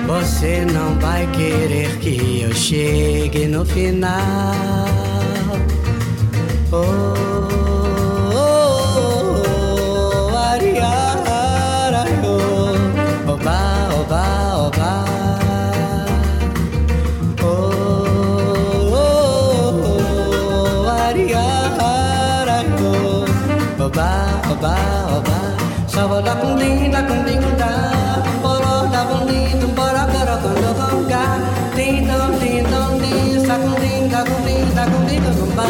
[0.07, 4.55] Você não vai querer que eu chegue no final.
[6.73, 7.38] Oh,
[23.89, 24.75] oba, oba,
[25.17, 25.39] oba.
[25.89, 31.25] Sava da cundim, da cundim, da, bolo da bundim, bora, bora, quando gonga.
[31.75, 35.69] Tim, dom, tim, dom, tim, sa cundim, da cundim, da cundim, da cumba.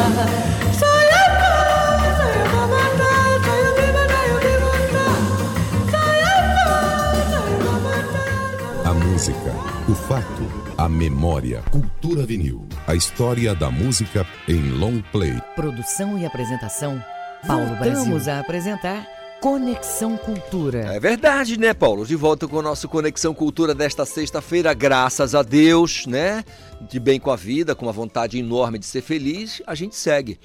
[8.85, 9.53] A música,
[9.89, 10.45] o fato,
[10.77, 11.63] a memória.
[11.71, 12.67] Cultura vinil.
[12.87, 15.41] A história da música em long play.
[15.55, 17.03] Produção e apresentação,
[17.47, 18.33] Paulo Voltamos Brasil.
[18.33, 19.07] a apresentar
[19.41, 20.81] Conexão Cultura.
[20.95, 22.05] É verdade, né, Paulo?
[22.05, 26.45] De volta com o nosso Conexão Cultura desta sexta-feira, graças a Deus, né?
[26.81, 30.41] De bem com a vida, com uma vontade enorme de ser feliz, a gente segue.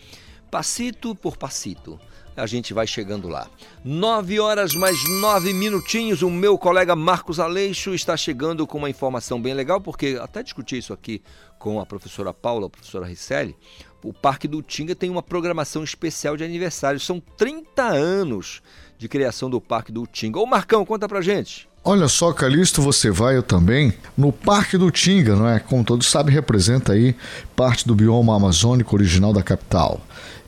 [0.52, 2.00] Passito por passito.
[2.36, 3.48] A gente vai chegando lá.
[3.84, 6.24] Nove horas mais nove minutinhos.
[6.24, 10.78] O meu colega Marcos Aleixo está chegando com uma informação bem legal, porque até discuti
[10.78, 11.22] isso aqui
[11.60, 13.56] com a professora Paula, a professora Risselli.
[14.04, 17.00] O Parque do Tinga tem uma programação especial de aniversário.
[17.00, 18.62] São 30 anos
[18.98, 20.40] de criação do Parque do Tinga.
[20.40, 21.68] Ô Marcão, conta pra gente.
[21.86, 25.60] Olha só, Calixto, você vai, eu também, no Parque do Tinga, não é?
[25.60, 27.14] Como todos sabem, representa aí
[27.58, 30.00] parte do bioma amazônico original da capital.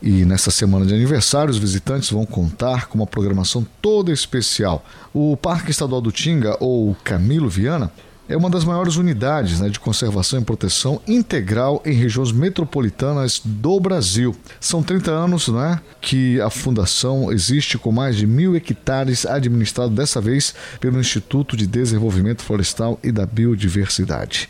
[0.01, 4.85] E nessa semana de aniversário, os visitantes vão contar com uma programação toda especial.
[5.13, 7.91] O Parque Estadual do Tinga, ou Camilo Viana,
[8.27, 13.79] é uma das maiores unidades né, de conservação e proteção integral em regiões metropolitanas do
[13.79, 14.35] Brasil.
[14.59, 20.19] São 30 anos né, que a fundação existe com mais de mil hectares administrado dessa
[20.19, 24.49] vez pelo Instituto de Desenvolvimento Florestal e da Biodiversidade.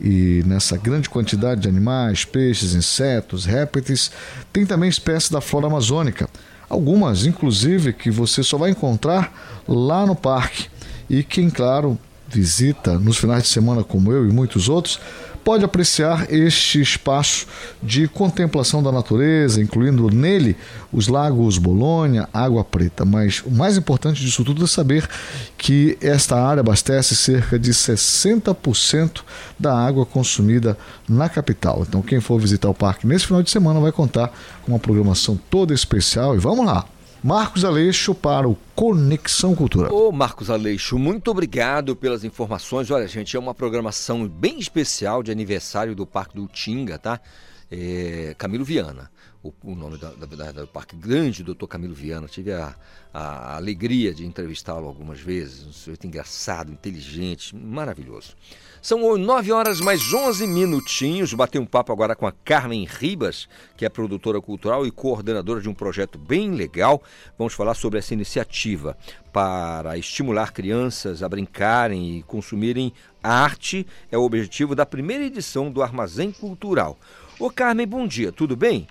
[0.00, 4.10] E nessa grande quantidade de animais, peixes, insetos, répteis,
[4.52, 6.28] tem também espécies da flora amazônica.
[6.68, 10.68] Algumas, inclusive, que você só vai encontrar lá no parque.
[11.08, 11.98] E quem, claro,
[12.36, 15.00] visita nos finais de semana, como eu e muitos outros,
[15.42, 17.46] pode apreciar este espaço
[17.82, 20.54] de contemplação da natureza, incluindo nele
[20.92, 23.06] os lagos Bolônia, Água Preta.
[23.06, 25.08] Mas o mais importante disso tudo é saber
[25.56, 29.22] que esta área abastece cerca de 60%
[29.58, 30.76] da água consumida
[31.08, 31.86] na capital.
[31.88, 34.30] Então, quem for visitar o parque nesse final de semana vai contar
[34.62, 36.34] com uma programação toda especial.
[36.34, 36.95] E vamos lá!
[37.26, 39.92] Marcos Aleixo para o Conexão Cultura.
[39.92, 42.88] Ô Marcos Aleixo, muito obrigado pelas informações.
[42.88, 47.20] Olha, gente, é uma programação bem especial de aniversário do Parque do Tinga, tá?
[47.68, 49.10] É, Camilo Viana,
[49.42, 52.28] o, o nome da, da, da, do Parque Grande, doutor Camilo Viana.
[52.28, 52.76] Tive a,
[53.12, 55.66] a alegria de entrevistá-lo algumas vezes.
[55.66, 58.36] Um sujeito engraçado, inteligente, maravilhoso.
[58.80, 61.32] São 9 horas mais 11 minutinhos.
[61.34, 65.68] Batei um papo agora com a Carmen Ribas, que é produtora cultural e coordenadora de
[65.68, 67.02] um projeto bem legal.
[67.38, 68.96] Vamos falar sobre essa iniciativa
[69.32, 72.92] para estimular crianças a brincarem e consumirem
[73.22, 73.86] arte.
[74.10, 76.98] É o objetivo da primeira edição do Armazém Cultural.
[77.38, 78.86] Ô Carmen, bom dia, tudo bem?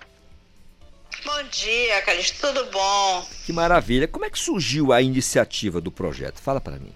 [1.24, 3.26] Bom dia, Carlos, tudo bom?
[3.44, 4.06] Que maravilha.
[4.06, 6.40] Como é que surgiu a iniciativa do projeto?
[6.40, 6.92] Fala para mim.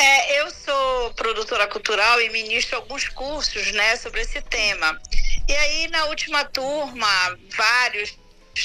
[0.00, 4.96] É, eu sou produtora cultural e ministro alguns cursos, né, sobre esse tema.
[5.48, 8.16] E aí, na última turma, vários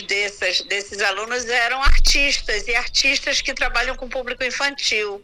[0.01, 5.23] dessas, desses alunos eram artistas e artistas que trabalham com público infantil.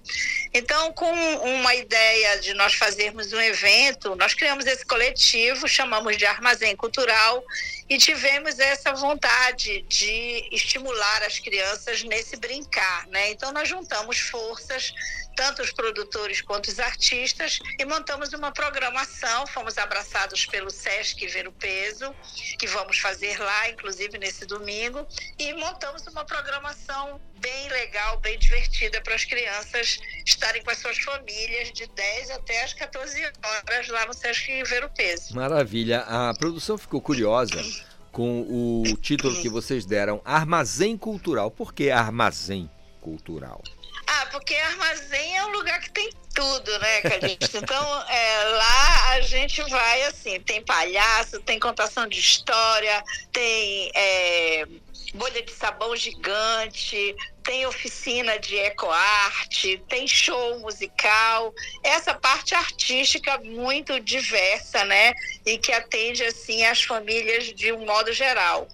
[0.54, 6.26] Então, com uma ideia de nós fazermos um evento, nós criamos esse coletivo, chamamos de
[6.26, 7.44] Armazém Cultural
[7.90, 13.32] e tivemos essa vontade de estimular as crianças nesse brincar, né?
[13.32, 14.94] Então nós juntamos forças,
[15.40, 19.48] tanto os produtores quanto os artistas, e montamos uma programação.
[19.48, 22.14] Fomos abraçados pelo Sesc Ver o Peso,
[22.60, 25.08] que vamos fazer lá, inclusive nesse domingo,
[25.38, 30.98] e montamos uma programação bem legal, bem divertida para as crianças estarem com as suas
[30.98, 35.34] famílias de 10 até as 14 horas lá no Sesc Ver o Peso.
[35.34, 36.02] Maravilha.
[36.02, 37.64] A produção ficou curiosa
[38.12, 41.50] com o título que vocês deram, Armazém Cultural.
[41.50, 43.64] Por que Armazém Cultural?
[44.12, 47.58] Ah, porque armazém é um lugar que tem tudo, né, Calixto?
[47.58, 54.66] Então, é, lá a gente vai assim, tem palhaço, tem contação de história, tem é,
[55.14, 61.54] bolha de sabão gigante, tem oficina de ecoarte, tem show musical,
[61.84, 65.14] essa parte artística muito diversa, né?
[65.46, 68.68] E que atende assim as famílias de um modo geral.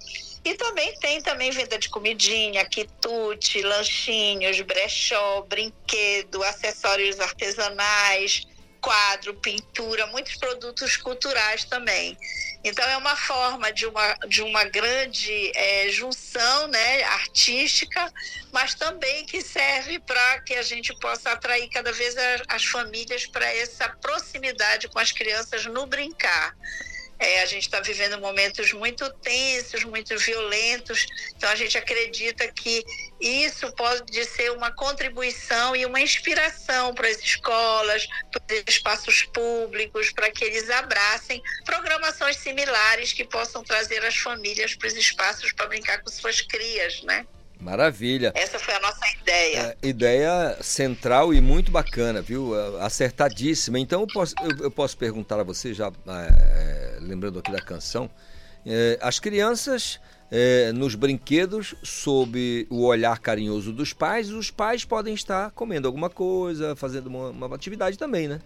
[0.46, 8.46] E também tem também venda de comidinha, quitute, lanchinhos, brechó, brinquedo, acessórios artesanais,
[8.80, 12.16] quadro, pintura, muitos produtos culturais também.
[12.64, 18.14] Então é uma forma de uma, de uma grande é, junção né, artística,
[18.52, 23.26] mas também que serve para que a gente possa atrair cada vez as, as famílias
[23.26, 26.56] para essa proximidade com as crianças no brincar.
[27.18, 31.06] É, a gente está vivendo momentos muito tensos, muito violentos,
[31.36, 32.84] então a gente acredita que
[33.20, 40.12] isso pode ser uma contribuição e uma inspiração para as escolas, para os espaços públicos,
[40.12, 45.68] para que eles abracem programações similares que possam trazer as famílias para os espaços para
[45.68, 47.26] brincar com suas crias, né?
[47.66, 48.32] Maravilha.
[48.36, 49.76] Essa foi a nossa ideia.
[49.82, 52.54] É, ideia central e muito bacana, viu?
[52.56, 53.80] É, acertadíssima.
[53.80, 58.08] Então eu posso, eu, eu posso perguntar a você, já é, lembrando aqui da canção,
[58.64, 65.16] é, as crianças é, nos brinquedos, sob o olhar carinhoso dos pais, os pais podem
[65.16, 68.42] estar comendo alguma coisa, fazendo uma, uma atividade também, né?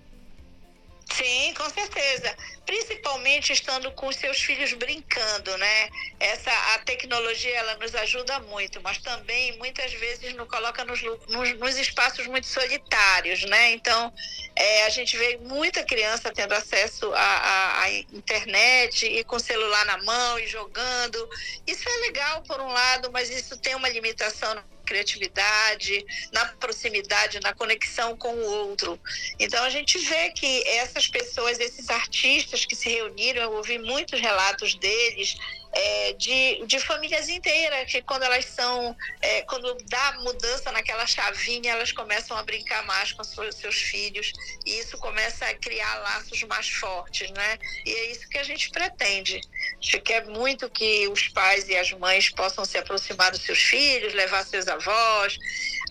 [1.13, 2.35] Sim, com certeza.
[2.65, 5.89] Principalmente estando com seus filhos brincando, né?
[6.19, 11.53] Essa a tecnologia ela nos ajuda muito, mas também muitas vezes nos coloca nos, nos,
[11.57, 13.71] nos espaços muito solitários, né?
[13.71, 14.13] Então
[14.55, 19.97] é, a gente vê muita criança tendo acesso à, internet e com o celular na
[20.03, 21.29] mão e jogando.
[21.65, 26.03] Isso é legal por um lado, mas isso tem uma limitação criatividade,
[26.33, 28.99] na proximidade, na conexão com o outro.
[29.39, 34.19] Então a gente vê que essas pessoas, esses artistas que se reuniram, eu ouvi muitos
[34.19, 35.37] relatos deles,
[35.71, 41.73] é, de, de famílias inteiras, que quando elas são, é, quando dá mudança naquela chavinha,
[41.73, 44.33] elas começam a brincar mais com seus, seus filhos,
[44.65, 47.59] e isso começa a criar laços mais fortes, né?
[47.85, 49.39] E é isso que a gente pretende.
[49.81, 54.13] Gente quer muito que os pais e as mães possam se aproximar dos seus filhos,
[54.13, 55.37] levar seus avós.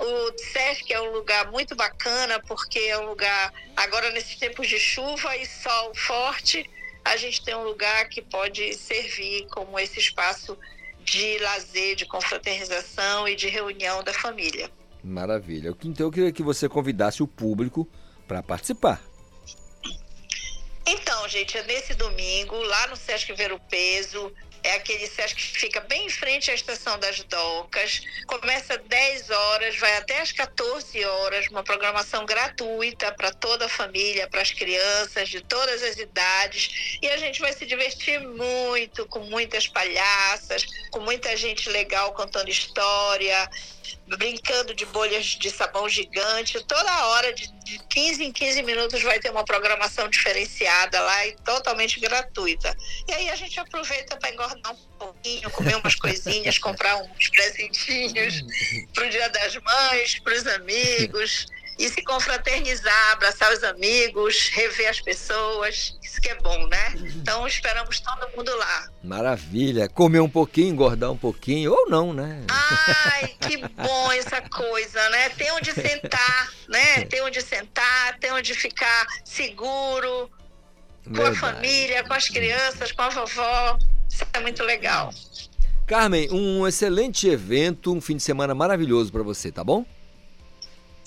[0.01, 4.79] O SESC é um lugar muito bacana, porque é um lugar, agora nesses tempos de
[4.79, 6.69] chuva e sol forte,
[7.05, 10.59] a gente tem um lugar que pode servir como esse espaço
[11.03, 14.71] de lazer, de confraternização e de reunião da família.
[15.03, 15.75] Maravilha.
[15.83, 17.89] Então eu queria que você convidasse o público
[18.27, 19.01] para participar.
[20.91, 25.59] Então, gente, é nesse domingo, lá no Sesc Ver o Peso, é aquele SESC que
[25.59, 28.01] fica bem em frente à estação das docas.
[28.27, 33.69] Começa às 10 horas, vai até às 14 horas, uma programação gratuita para toda a
[33.69, 36.99] família, para as crianças de todas as idades.
[37.03, 42.49] E a gente vai se divertir muito, com muitas palhaças, com muita gente legal contando
[42.49, 43.47] história
[44.07, 46.63] brincando de bolhas de sabão gigante.
[46.65, 51.37] Toda hora, de, de 15 em 15 minutos, vai ter uma programação diferenciada lá e
[51.37, 52.77] totalmente gratuita.
[53.09, 58.43] E aí a gente aproveita para engordar um pouquinho, comer umas coisinhas, comprar uns presentinhos
[58.95, 61.47] para o Dia das Mães, para os amigos
[61.79, 65.97] e se confraternizar, abraçar os amigos, rever as pessoas.
[66.03, 66.95] Isso que é bom, né?
[67.17, 68.89] Então esperamos todo mundo lá.
[69.05, 69.89] Maravilha.
[69.89, 72.45] Comer um pouquinho, engordar um pouquinho, ou não, né?
[72.49, 75.29] Ai, que bom essa coisa, né?
[75.31, 77.05] Tem onde sentar, né?
[77.05, 80.29] Tem onde sentar, tem onde ficar seguro,
[81.05, 81.37] com Verdade.
[81.37, 83.79] a família, com as crianças, com a vovó.
[84.11, 85.13] Isso é muito legal.
[85.87, 89.87] Carmen, um excelente evento, um fim de semana maravilhoso para você, tá bom?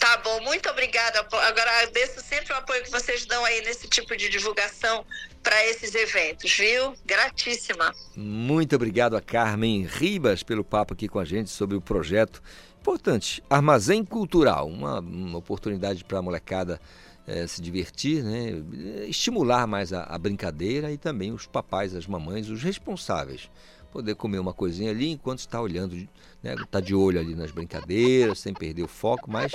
[0.02, 1.20] Tá bom, muito obrigada.
[1.20, 5.06] Agora agradeço sempre o apoio que vocês dão aí nesse tipo de divulgação
[5.44, 6.96] para esses eventos, viu?
[7.06, 7.94] Gratíssima.
[8.16, 12.42] Muito obrigado a Carmen Ribas pelo papo aqui com a gente sobre o projeto
[12.80, 16.82] importante Armazém Cultural, uma, uma oportunidade para a molecada
[17.28, 19.06] é, se divertir, né?
[19.08, 23.52] estimular mais a, a brincadeira e também os papais, as mamães, os responsáveis
[23.92, 25.96] poder comer uma coisinha ali enquanto está olhando,
[26.42, 29.52] né, está de olho ali nas brincadeiras, sem perder o foco, mas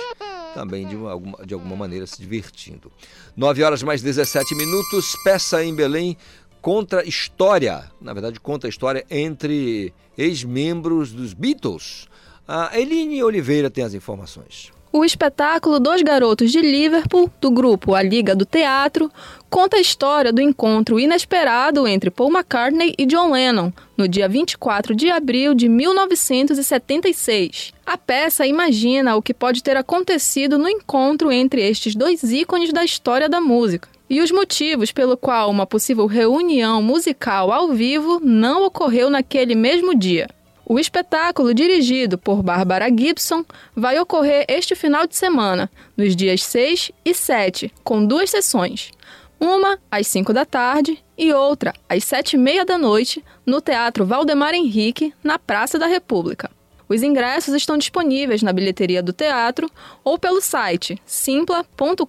[0.56, 2.90] também de, alguma, de alguma maneira se divertindo.
[3.36, 6.16] 9 horas mais 17 minutos, peça em Belém
[6.62, 12.08] contra história, na verdade conta a história entre ex-membros dos Beatles.
[12.48, 14.72] A Eline Oliveira tem as informações.
[14.92, 19.10] O espetáculo Dois Garotos de Liverpool, do grupo A Liga do Teatro,
[19.50, 24.94] conta a história do encontro inesperado entre Paul McCartney e John Lennon, no dia 24
[24.94, 27.74] de abril de 1976.
[27.84, 32.84] A peça imagina o que pode ter acontecido no encontro entre estes dois ícones da
[32.84, 38.64] história da música e os motivos pelo qual uma possível reunião musical ao vivo não
[38.64, 40.28] ocorreu naquele mesmo dia.
[40.68, 46.90] O espetáculo, dirigido por Bárbara Gibson, vai ocorrer este final de semana, nos dias 6
[47.04, 48.90] e 7, com duas sessões.
[49.38, 54.04] Uma às 5 da tarde e outra às 7 e meia da noite, no Teatro
[54.04, 56.50] Valdemar Henrique, na Praça da República.
[56.88, 59.70] Os ingressos estão disponíveis na bilheteria do teatro
[60.02, 62.06] ou pelo site simpla.com.br.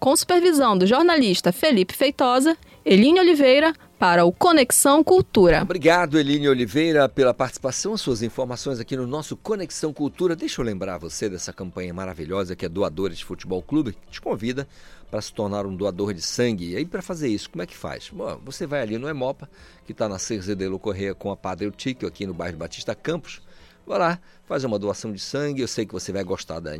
[0.00, 5.62] Com supervisão do jornalista Felipe Feitosa, Eline Oliveira, para o Conexão Cultura.
[5.62, 10.34] Obrigado, Eline Oliveira, pela participação, suas informações aqui no nosso Conexão Cultura.
[10.34, 14.20] Deixa eu lembrar você dessa campanha maravilhosa que é Doadores de Futebol Clube, que te
[14.20, 14.68] convida
[15.10, 16.72] para se tornar um doador de sangue.
[16.72, 18.10] E aí, para fazer isso, como é que faz?
[18.12, 19.48] Bom, você vai ali no Emopa,
[19.86, 23.40] que está na Cerzedelo Correia com a Padre Eutíquio, aqui no bairro Batista Campos.
[23.86, 25.60] Vai lá, faz uma doação de sangue.
[25.60, 26.72] Eu sei que você vai gostar da,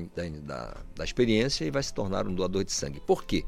[0.43, 3.01] da, da experiência e vai se tornar um doador de sangue.
[3.01, 3.45] Por quê?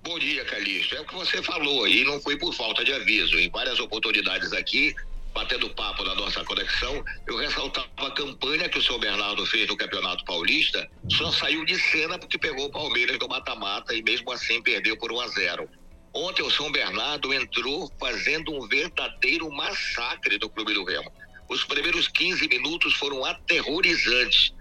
[0.04, 0.96] Bom dia, Calixto.
[0.96, 3.40] É o que você falou aí, não foi por falta de aviso.
[3.40, 4.96] Em várias oportunidades aqui,
[5.34, 9.78] batendo papo na nossa conexão, eu ressaltava a campanha que o seu Bernardo fez no
[9.78, 14.62] Campeonato Paulista, só saiu de cena porque pegou o Palmeiras no mata-mata e mesmo assim
[14.62, 15.70] perdeu por 1 a 0.
[16.14, 21.12] Ontem o São Bernardo entrou fazendo um verdadeiro massacre do Clube do Remo.
[21.50, 24.54] Os primeiros 15 minutos foram aterrorizantes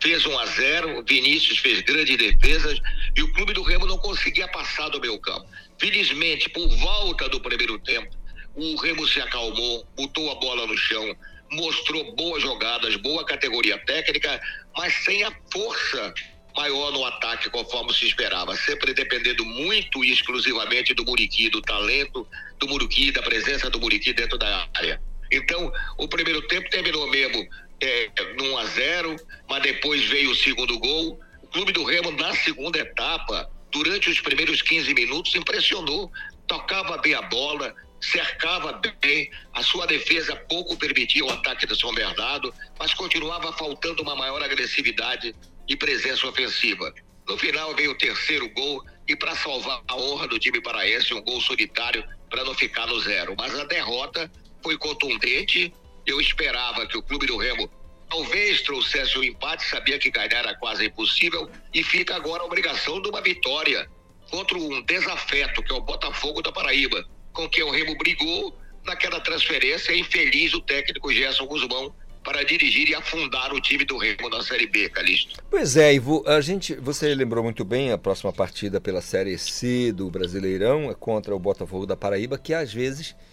[0.00, 2.78] fez 1 a 0 Vinícius fez grandes defesas
[3.16, 5.46] e o clube do Remo não conseguia passar do meio campo.
[5.78, 8.14] Felizmente, por volta do primeiro tempo,
[8.54, 11.16] o Remo se acalmou, botou a bola no chão,
[11.50, 14.40] mostrou boas jogadas, boa categoria técnica,
[14.76, 16.14] mas sem a força
[16.56, 22.26] maior no ataque, conforme se esperava, sempre dependendo muito e exclusivamente do Muriqui, do talento
[22.58, 25.00] do Muriqui, da presença do Muriqui dentro da área.
[25.30, 27.46] Então, o primeiro tempo terminou mesmo
[27.80, 29.16] é, no 1 a 0
[29.48, 31.20] mas depois veio o segundo gol.
[31.42, 36.10] O Clube do Remo, na segunda etapa, durante os primeiros 15 minutos, impressionou.
[36.46, 41.92] Tocava bem a bola, cercava bem, a sua defesa pouco permitia o ataque do São
[41.92, 45.34] Bernardo, mas continuava faltando uma maior agressividade
[45.68, 46.92] e presença ofensiva.
[47.28, 51.22] No final veio o terceiro gol e para salvar a honra do time paraense, um
[51.22, 53.34] gol solitário para não ficar no zero.
[53.36, 54.30] Mas a derrota
[54.62, 55.72] foi contundente
[56.06, 57.68] eu esperava que o Clube do Remo
[58.08, 62.46] talvez trouxesse o um empate, sabia que ganhar era quase impossível e fica agora a
[62.46, 63.88] obrigação de uma vitória
[64.30, 69.20] contra um desafeto, que é o Botafogo da Paraíba, com quem o Remo brigou naquela
[69.20, 71.94] transferência infeliz o técnico Gerson Guzmão
[72.26, 75.40] para dirigir e afundar o time do Remo na Série B, Calixto.
[75.48, 79.92] Pois é, Ivo, a gente, você lembrou muito bem a próxima partida pela Série C
[79.92, 83.25] do Brasileirão é contra o Botafogo da Paraíba, que às vezes é,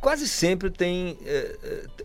[0.00, 1.56] quase sempre tem é,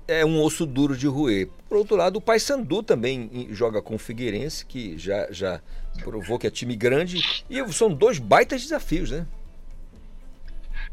[0.07, 1.49] é, é, um osso duro de roer.
[1.67, 5.61] Por outro lado, o Paysandu também joga com o Figueirense, que já, já
[6.03, 9.25] provou que é time grande, e são dois baitas desafios, né?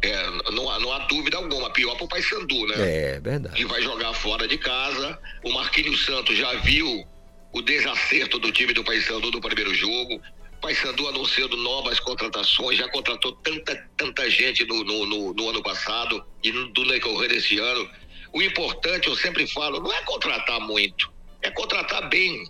[0.01, 2.75] É, não, há, não há dúvida alguma, pior para o Paysandu, né?
[2.79, 3.57] É, verdade.
[3.57, 5.19] Que vai jogar fora de casa.
[5.43, 7.05] O Marquinhos Santos já viu
[7.53, 10.23] o desacerto do time do Paysandu no primeiro jogo.
[10.61, 16.25] Paysandu anunciando novas contratações, já contratou tanta, tanta gente no, no, no, no ano passado
[16.43, 17.89] e no, no decorrer desse ano.
[18.33, 21.13] O importante, eu sempre falo, não é contratar muito,
[21.43, 22.45] é contratar bem.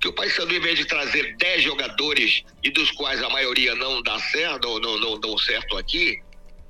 [0.00, 4.02] Que o Paysandu, em vez de trazer 10 jogadores e dos quais a maioria não
[4.02, 6.22] dá certo, não, não, não dão certo aqui,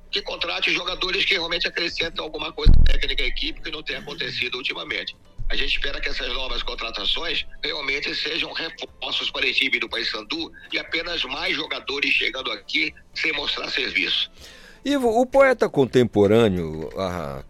[0.09, 4.55] que contrate jogadores que realmente acrescentam alguma coisa técnica à equipe que não tem acontecido
[4.55, 5.13] ultimamente.
[5.47, 10.51] A gente espera que essas novas contratações realmente sejam reforços para a equipe do Paysandu
[10.73, 14.31] e apenas mais jogadores chegando aqui sem mostrar serviço.
[14.83, 16.89] Ivo, o poeta contemporâneo,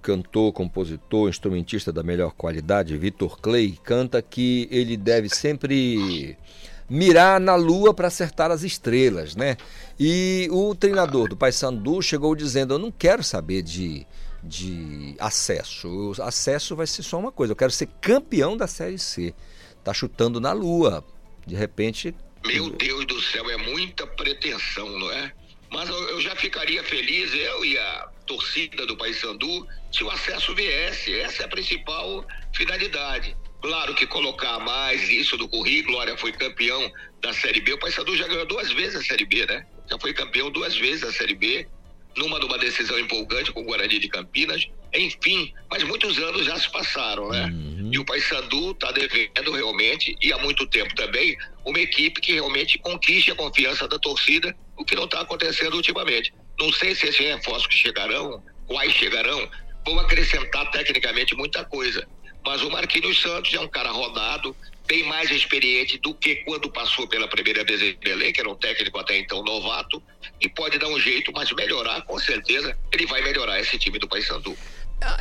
[0.02, 6.38] cantor, compositor, instrumentista da melhor qualidade, Vitor Clay, canta que ele deve sempre
[6.90, 9.58] mirar na lua para acertar as estrelas, né?
[10.00, 14.08] E o treinador do Paysandu chegou dizendo: Eu não quero saber de,
[14.46, 15.88] de acesso.
[15.88, 17.54] O acesso vai ser só uma coisa.
[17.54, 19.34] Eu quero ser campeão da Série C.
[19.84, 21.04] Tá chutando na lua.
[21.46, 22.14] De repente.
[22.46, 25.32] Meu Deus do céu, é muita pretensão, não é?
[25.72, 31.14] Mas eu já ficaria feliz, eu e a torcida do Paysandu, se o acesso viesse.
[31.20, 33.36] Essa é a principal finalidade.
[33.62, 36.92] Claro que colocar mais isso no currículo, olha, foi campeão
[37.22, 37.74] da Série B.
[37.74, 39.66] O Paysandu já ganhou duas vezes a Série B, né?
[39.90, 41.68] Já foi campeão duas vezes da Série B,
[42.16, 44.68] numa de uma decisão empolgante com o Guarani de Campinas.
[44.94, 47.46] Enfim, mas muitos anos já se passaram, né?
[47.46, 47.90] Uhum.
[47.92, 52.78] E o Paysandu está devendo realmente, e há muito tempo também, uma equipe que realmente
[52.80, 56.34] conquiste a confiança da torcida, o que não está acontecendo ultimamente.
[56.60, 59.50] Não sei se esses reforços que chegarão, quais chegarão,
[59.86, 62.08] vão acrescentar tecnicamente muita coisa.
[62.46, 64.56] Mas o Marquinhos Santos é um cara rodado,
[64.88, 68.56] bem mais experiente do que quando passou pela primeira vez em Belém, que era um
[68.56, 70.02] técnico até então novato,
[70.40, 74.08] e pode dar um jeito, mas melhorar, com certeza, ele vai melhorar esse time do
[74.08, 74.56] Paysandu.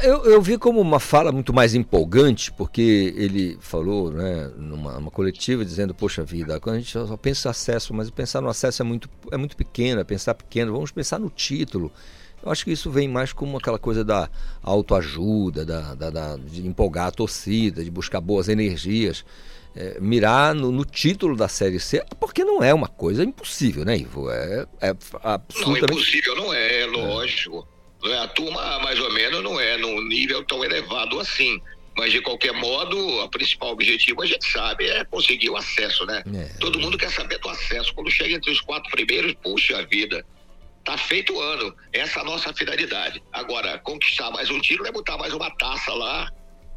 [0.03, 5.65] Eu, eu vi como uma fala muito mais empolgante, porque ele falou né, numa, coletiva
[5.65, 9.11] dizendo, poxa vida, quando a gente só pensa acesso, mas pensar no acesso é muito,
[9.33, 11.93] é muito pequeno, é pensar pequeno, vamos pensar no título.
[12.45, 14.29] Eu acho que isso vem mais como aquela coisa da
[14.62, 19.25] autoajuda, da, da, da de empolgar a torcida, de buscar boas energias.
[19.75, 23.97] É, mirar no, no, título da Série C, porque não é uma coisa impossível, né,
[23.97, 24.31] Ivo?
[24.31, 24.91] É, é
[25.23, 25.81] absolutamente...
[25.81, 27.66] Não, impossível não é, é lógico.
[28.05, 28.19] É.
[28.19, 31.61] A turma, mais ou menos, não é num nível tão elevado assim.
[31.97, 36.23] Mas, de qualquer modo, o principal objetivo, a gente sabe, é conseguir o acesso, né?
[36.35, 36.59] É.
[36.59, 37.95] Todo mundo quer saber do acesso.
[37.95, 40.25] Quando chega entre os quatro primeiros, puxa vida,
[40.85, 41.74] Tá feito o ano.
[41.93, 43.23] Essa é a nossa finalidade.
[43.32, 46.31] Agora, conquistar mais um título é botar mais uma taça lá.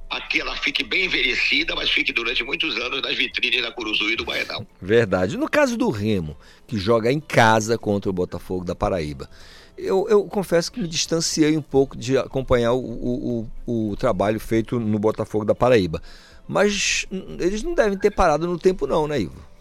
[0.09, 4.15] Aqui ela fique bem envelhecida, mas fique durante muitos anos nas vitrines da Curuzu e
[4.15, 4.65] do Baenão.
[4.81, 5.35] Verdade.
[5.35, 9.29] No caso do Remo, que joga em casa contra o Botafogo da Paraíba,
[9.77, 14.39] eu, eu confesso que me distanciei um pouco de acompanhar o, o, o, o trabalho
[14.39, 16.01] feito no Botafogo da Paraíba.
[16.47, 17.05] Mas
[17.39, 19.56] eles não devem ter parado no tempo, não, né, Ivo?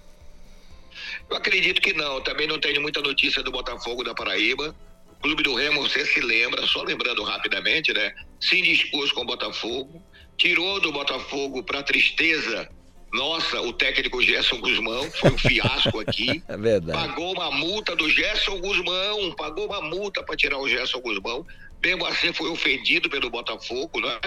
[1.31, 2.20] Eu acredito que não.
[2.20, 4.74] Também não tenho muita notícia do Botafogo da Paraíba.
[5.11, 8.15] O Clube do Remo, você se lembra, só lembrando rapidamente, né?
[8.40, 10.03] Se indispôs com o Botafogo,
[10.36, 12.69] tirou do Botafogo para tristeza.
[13.12, 16.43] Nossa, o técnico Gerson Guzmão foi um fiasco aqui.
[16.48, 16.98] É verdade.
[16.98, 21.47] Pagou uma multa do Gerson Guzmão, pagou uma multa para tirar o Gerson Guzmão.
[21.82, 24.19] Mesmo assim foi ofendido pelo Botafogo, né?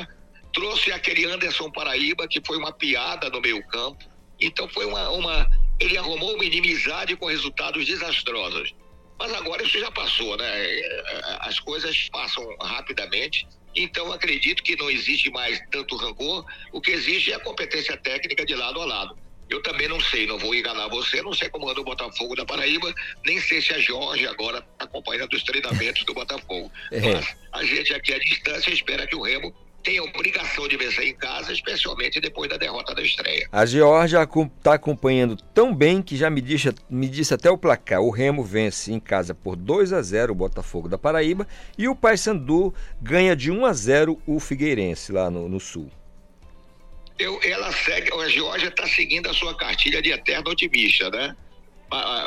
[0.53, 4.03] Trouxe aquele Anderson Paraíba, que foi uma piada no meio campo.
[4.41, 5.49] Então foi uma, uma
[5.79, 8.73] ele arrumou uma inimizade com resultados desastrosos.
[9.17, 10.81] Mas agora isso já passou, né?
[11.41, 13.47] As coisas passam rapidamente.
[13.75, 16.45] Então acredito que não existe mais tanto rancor.
[16.71, 19.17] O que existe é a competência técnica de lado a lado.
[19.49, 22.45] Eu também não sei, não vou enganar você, não sei como anda o Botafogo da
[22.45, 22.93] Paraíba,
[23.25, 26.71] nem sei se a Jorge agora está acompanhando os treinamentos do Botafogo.
[26.91, 26.99] É.
[26.99, 29.53] Mas a gente aqui à distância espera que o Remo
[29.89, 33.49] tem a obrigação de vencer em casa, especialmente depois da derrota da estreia.
[33.51, 37.99] A Georgia está acompanhando tão bem que já me disse, me disse até o placar.
[37.99, 41.95] O Remo vence em casa por 2 a 0 o Botafogo da Paraíba e o
[41.95, 42.71] Paysandu
[43.01, 45.89] ganha de 1 a 0 o Figueirense lá no, no Sul.
[47.17, 51.35] Eu, ela segue, a Georgia está seguindo a sua cartilha de eterno otimista, né?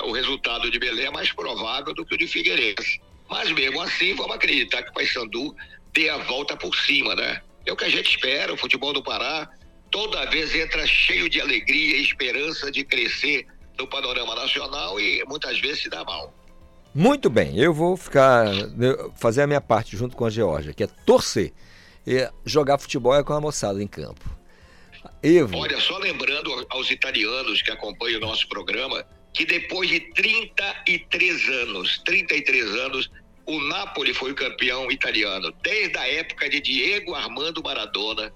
[0.02, 3.00] o resultado de Belém é mais provável do que o de Figueirense.
[3.30, 5.54] Mas mesmo assim, vamos acreditar que o Paysandu
[5.92, 7.40] dê a volta por cima, né?
[7.66, 9.48] É o que a gente espera, o futebol do Pará
[9.90, 13.46] toda vez entra cheio de alegria e esperança de crescer
[13.78, 16.32] no panorama nacional e muitas vezes se dá mal.
[16.94, 18.46] Muito bem, eu vou ficar.
[18.80, 21.52] eu- fazer a minha parte junto com a Georgia, que é torcer.
[22.06, 24.28] E jogar futebol é com a moçada em campo.
[25.22, 31.48] Evo, Olha, só lembrando aos italianos que acompanham o nosso programa, que depois de 33
[31.48, 33.10] anos, 33 anos,
[33.56, 38.32] o Napoli foi o campeão italiano, desde a época de Diego Armando Maradona,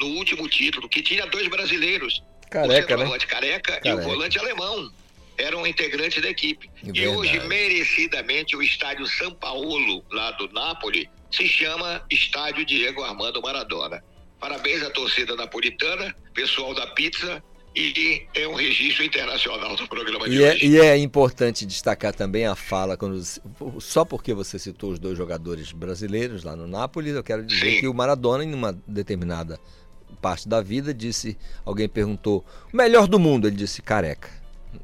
[0.00, 2.22] no último título, que tinha dois brasileiros.
[2.50, 2.80] Careca, o né?
[2.80, 4.02] centroavante careca, e o Careca.
[4.02, 4.90] volante alemão.
[5.36, 6.68] Eram integrantes da equipe.
[6.82, 7.08] E Verdade.
[7.08, 14.02] hoje, merecidamente, o estádio São Paulo, lá do Napoli, se chama Estádio Diego Armando Maradona.
[14.40, 17.42] Parabéns à torcida napolitana, pessoal da pizza,
[17.78, 20.66] e é um registro internacional do programa de E é, hoje.
[20.66, 23.22] e é importante destacar também a fala, quando,
[23.80, 27.86] só porque você citou os dois jogadores brasileiros lá no Nápoles, eu quero dizer que
[27.88, 29.58] o Maradona, em uma determinada
[30.20, 34.28] parte da vida, disse, alguém perguntou, o melhor do mundo, ele disse careca,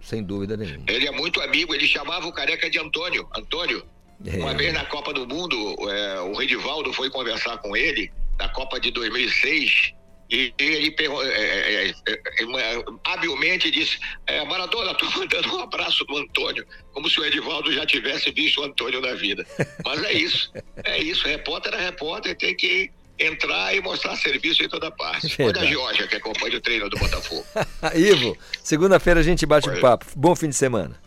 [0.00, 0.84] sem dúvida nenhuma.
[0.88, 3.26] Ele é muito amigo, ele chamava o careca de Antônio.
[3.36, 3.84] Antônio,
[4.24, 4.36] É.
[4.36, 5.56] uma vez na Copa do Mundo,
[5.90, 9.92] é, o Redivaldo foi conversar com ele, na Copa de 2006,
[10.30, 15.60] e ele pergun- é, é, é, é, é, habilmente disse: é, Maradona, estou mandando um
[15.60, 19.46] abraço do Antônio, como se o Edivaldo já tivesse visto o Antônio na vida.
[19.84, 20.52] Mas é isso,
[20.84, 21.26] é isso.
[21.26, 25.26] Repórter é repórter, tem que entrar e mostrar serviço em toda parte.
[25.38, 25.68] Olha a Verdade.
[25.68, 27.44] Georgia, que acompanha o treino do Botafogo.
[27.94, 30.06] Ivo, segunda-feira a gente bate um papo.
[30.16, 30.98] Bom fim de semana.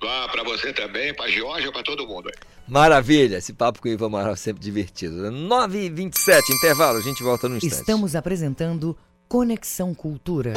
[0.00, 2.28] Vá para você também, para a Georgia, para todo mundo.
[2.28, 2.34] aí.
[2.72, 5.16] Maravilha, esse papo com o Ivo Amaral é sempre divertido.
[5.30, 7.74] 9h27, intervalo, a gente volta no instante.
[7.74, 8.96] Estamos apresentando
[9.28, 10.54] Conexão Cultura.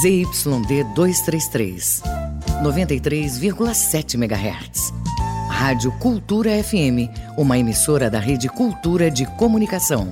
[0.00, 2.02] ZYD 233,
[2.64, 4.92] 93,7 MHz.
[5.48, 7.06] Rádio Cultura FM,
[7.38, 10.08] uma emissora da Rede Cultura de Comunicação.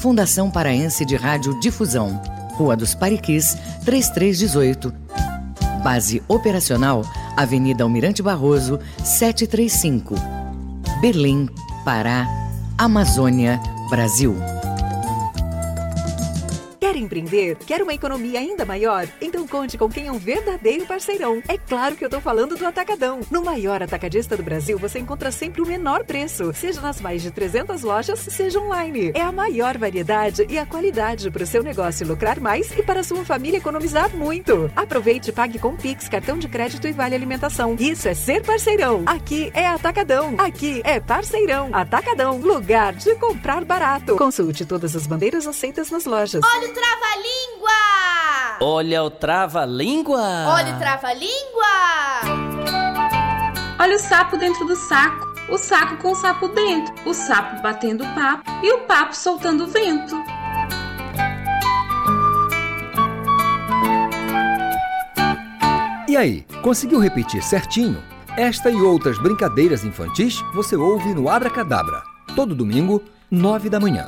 [0.00, 2.33] Fundação Paraense de Rádio Difusão.
[2.56, 4.92] Rua dos Pariquis, 3318.
[5.82, 7.04] Base operacional,
[7.36, 10.14] Avenida Almirante Barroso, 735.
[11.00, 11.48] Belém,
[11.84, 12.26] Pará,
[12.78, 13.60] Amazônia,
[13.90, 14.53] Brasil.
[17.14, 17.56] Empreender?
[17.66, 19.06] Quer uma economia ainda maior?
[19.20, 21.42] Então conte com quem é um verdadeiro parceirão.
[21.46, 23.20] É claro que eu tô falando do Atacadão.
[23.30, 27.30] No maior atacadista do Brasil, você encontra sempre o menor preço, seja nas mais de
[27.30, 29.12] 300 lojas, seja online.
[29.14, 33.00] É a maior variedade e a qualidade para o seu negócio lucrar mais e para
[33.00, 34.70] a sua família economizar muito.
[34.74, 37.76] Aproveite e pague com Pix, cartão de crédito e vale alimentação.
[37.78, 39.04] Isso é ser parceirão.
[39.06, 40.34] Aqui é Atacadão.
[40.38, 41.70] Aqui é parceirão.
[41.72, 44.16] Atacadão, lugar de comprar barato.
[44.16, 46.42] Consulte todas as bandeiras aceitas nas lojas.
[46.44, 46.74] Olha o
[47.04, 48.58] trava-língua!
[48.60, 50.46] Olha o trava-língua!
[50.48, 51.74] Olha o trava-língua!
[53.78, 58.04] Olha o sapo dentro do saco, o saco com o sapo dentro, o sapo batendo
[58.14, 60.16] papo e o papo soltando vento.
[66.08, 68.02] E aí, conseguiu repetir certinho?
[68.36, 72.02] Esta e outras brincadeiras infantis você ouve no Abra Cadabra,
[72.34, 74.06] todo domingo, nove da manhã.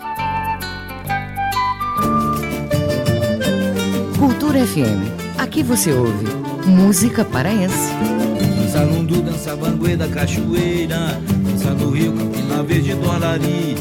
[4.56, 5.12] Cultura FM.
[5.36, 6.24] Aqui você ouve
[6.66, 7.92] música paraense.
[8.56, 13.76] Dança lundu, dança banguê da cachoeira Dança do rio, Campina Verde do Arari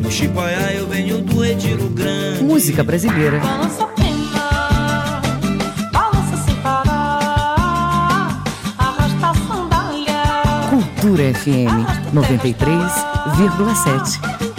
[0.00, 3.40] No Chipaiá eu venho do Retiro Grande Música brasileira.
[3.40, 5.20] Balança pena,
[5.92, 8.44] balança sem parar,
[8.78, 10.22] arrasta a sandália.
[10.70, 14.49] Cultura FM 93,7.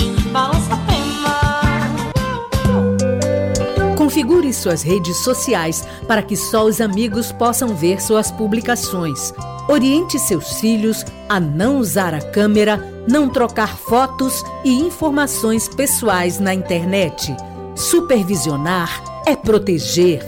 [4.12, 9.34] Configure suas redes sociais para que só os amigos possam ver suas publicações.
[9.70, 16.54] Oriente seus filhos a não usar a câmera, não trocar fotos e informações pessoais na
[16.54, 17.34] internet.
[17.74, 20.22] Supervisionar é proteger.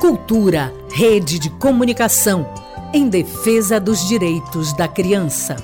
[0.00, 2.48] Cultura, rede de comunicação
[2.94, 5.56] em defesa dos direitos da criança.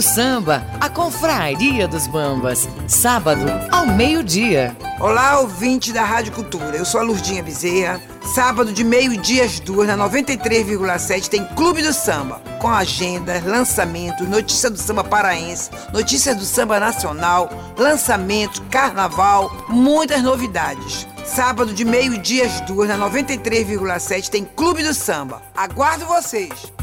[0.00, 2.66] Do Samba, a confraria dos bambas.
[2.88, 4.74] Sábado, ao meio-dia.
[4.98, 6.74] Olá, ouvinte da Rádio Cultura.
[6.74, 8.00] Eu sou a Lurdinha Bezerra.
[8.34, 12.40] Sábado de meio-dia às duas, na 93,7, tem Clube do Samba.
[12.58, 21.06] Com agenda, lançamentos, notícia do samba paraense, notícias do samba nacional, lançamentos, carnaval, muitas novidades.
[21.26, 25.42] Sábado de meio-dia às duas, na 93,7, tem Clube do Samba.
[25.54, 26.79] Aguardo vocês!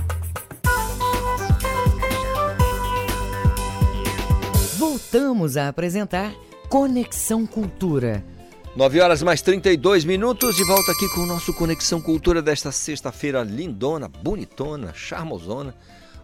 [4.78, 6.32] Voltamos a apresentar
[6.70, 8.24] Conexão Cultura.
[8.76, 13.42] 9 horas mais 32 minutos, de volta aqui com o nosso Conexão Cultura desta sexta-feira
[13.42, 15.74] lindona, bonitona, charmosona.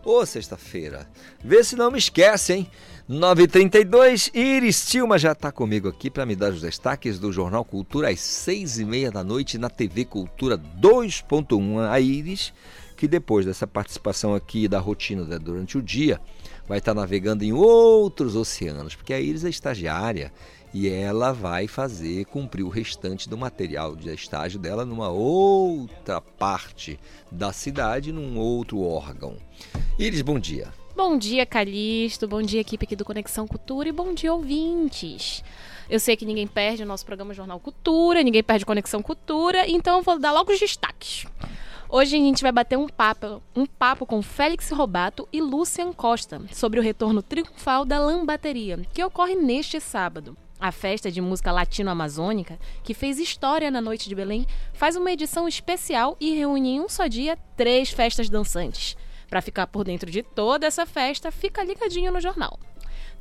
[0.06, 1.10] Ô, sexta-feira.
[1.44, 2.72] Vê se não me esquece, hein?
[3.10, 8.12] 9h32, Iris Tilma já está comigo aqui para me dar os destaques do Jornal Cultura
[8.12, 11.90] às 6h30 da noite na TV Cultura 2.1.
[11.90, 12.54] A Iris,
[12.96, 16.22] que depois dessa participação aqui da rotina né, durante o dia,
[16.68, 20.32] vai estar navegando em outros oceanos, porque a Iris é estagiária
[20.74, 27.00] e ela vai fazer cumprir o restante do material de estágio dela numa outra parte
[27.32, 29.38] da cidade, num outro órgão.
[30.00, 30.74] Iris, bom dia.
[30.96, 32.28] Bom dia, Calixto.
[32.28, 33.90] Bom dia, equipe aqui do Conexão Cultura.
[33.90, 35.44] E bom dia, ouvintes.
[35.90, 39.98] Eu sei que ninguém perde o nosso programa Jornal Cultura, ninguém perde Conexão Cultura, então
[39.98, 41.26] eu vou dar logo os destaques.
[41.96, 46.42] Hoje a gente vai bater um papo, um papo com Félix Robato e Lucian Costa
[46.52, 50.36] sobre o retorno triunfal da Lambateria, que ocorre neste sábado.
[50.60, 55.48] A festa de música latino-amazônica, que fez história na Noite de Belém, faz uma edição
[55.48, 58.98] especial e reúne em um só dia três festas dançantes.
[59.30, 62.60] Para ficar por dentro de toda essa festa, fica ligadinho no jornal.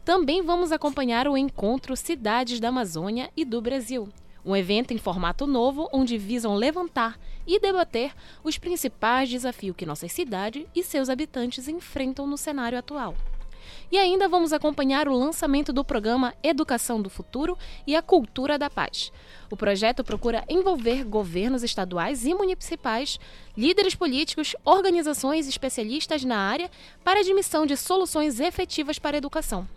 [0.02, 4.08] Também vamos acompanhar o encontro Cidades da Amazônia e do Brasil,
[4.44, 8.12] um evento em formato novo onde visam levantar e debater
[8.42, 13.14] os principais desafios que nossas cidades e seus habitantes enfrentam no cenário atual.
[13.90, 17.56] E ainda vamos acompanhar o lançamento do programa Educação do Futuro
[17.86, 19.12] e a Cultura da Paz.
[19.50, 23.20] O projeto procura envolver governos estaduais e municipais,
[23.56, 26.70] líderes políticos, organizações especialistas na área
[27.04, 29.68] para a admissão de soluções efetivas para a educação.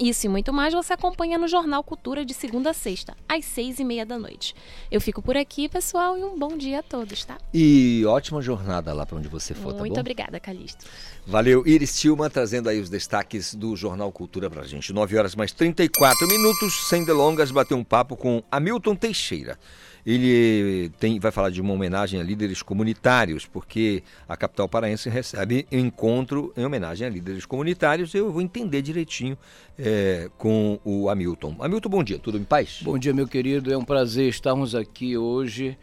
[0.00, 3.78] Isso e muito mais você acompanha no Jornal Cultura de segunda a sexta, às seis
[3.78, 4.54] e meia da noite.
[4.90, 7.38] Eu fico por aqui, pessoal, e um bom dia a todos, tá?
[7.52, 9.86] E ótima jornada lá para onde você for, muito tá bom?
[9.86, 10.84] Muito obrigada, Calixto.
[11.26, 11.66] Valeu.
[11.66, 14.92] Iris Tilma trazendo aí os destaques do Jornal Cultura pra gente.
[14.92, 19.58] 9 horas mais 34 minutos, sem delongas, bater um papo com Hamilton Teixeira.
[20.06, 25.66] Ele tem, vai falar de uma homenagem a líderes comunitários, porque a capital paraense recebe
[25.72, 28.14] encontro em homenagem a líderes comunitários.
[28.14, 29.36] Eu vou entender direitinho
[29.76, 31.56] é, com o Hamilton.
[31.58, 32.78] Hamilton, bom dia, tudo em paz?
[32.82, 33.72] Bom dia, meu querido.
[33.72, 35.76] É um prazer estarmos aqui hoje.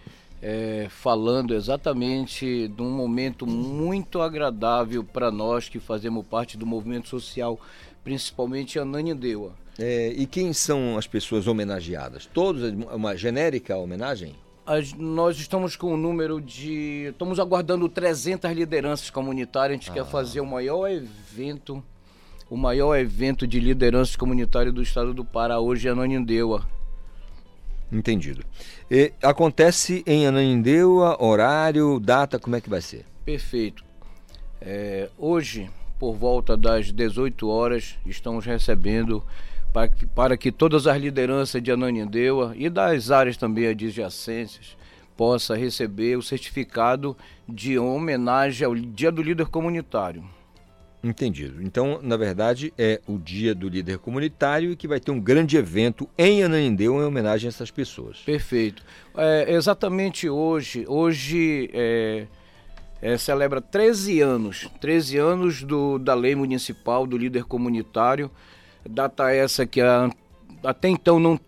[0.45, 7.07] É, falando exatamente de um momento muito agradável para nós que fazemos parte do movimento
[7.07, 7.57] social,
[8.03, 9.53] principalmente a Nanindeua.
[9.77, 12.27] É, e quem são as pessoas homenageadas?
[12.27, 12.71] Todos?
[12.91, 14.35] Uma genérica homenagem?
[14.65, 17.07] As, nós estamos com o um número de.
[17.09, 19.71] Estamos aguardando 300 lideranças comunitárias.
[19.71, 19.93] A gente ah.
[19.93, 21.83] quer fazer o maior evento,
[22.49, 26.65] o maior evento de lideranças comunitárias do estado do Pará hoje é a Nanindeua.
[27.91, 28.43] Entendido.
[28.89, 33.05] E acontece em Ananindeua, horário, data, como é que vai ser?
[33.25, 33.83] Perfeito.
[34.61, 35.69] É, hoje,
[35.99, 39.23] por volta das 18 horas, estamos recebendo
[39.73, 44.77] para que, para que todas as lideranças de Ananindeua e das áreas também adjacências
[45.17, 47.17] possa receber o certificado
[47.49, 50.23] de homenagem ao Dia do Líder Comunitário.
[51.03, 51.61] Entendido.
[51.61, 55.57] Então, na verdade, é o dia do líder comunitário e que vai ter um grande
[55.57, 58.19] evento em Ananindeu em homenagem a essas pessoas.
[58.19, 58.81] Perfeito.
[59.17, 62.25] É, exatamente hoje, hoje é,
[63.01, 68.31] é, celebra 13 anos, 13 anos do, da lei municipal do líder comunitário,
[68.87, 70.09] data essa que a,
[70.63, 71.39] até então não,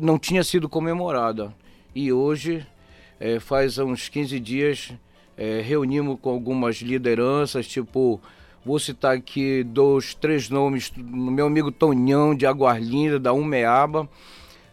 [0.00, 1.54] não tinha sido comemorada.
[1.94, 2.66] E hoje,
[3.20, 4.92] é, faz uns 15 dias,
[5.36, 8.20] é, reunimos com algumas lideranças, tipo
[8.64, 10.92] Vou citar aqui dois, três nomes.
[10.96, 14.08] Meu amigo Tonhão, de Aguarlinda, da Umeaba.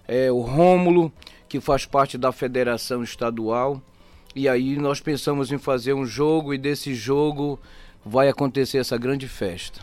[0.07, 1.11] É, o Rômulo,
[1.47, 3.81] que faz parte da Federação Estadual.
[4.35, 7.59] E aí nós pensamos em fazer um jogo e desse jogo
[8.05, 9.81] vai acontecer essa grande festa.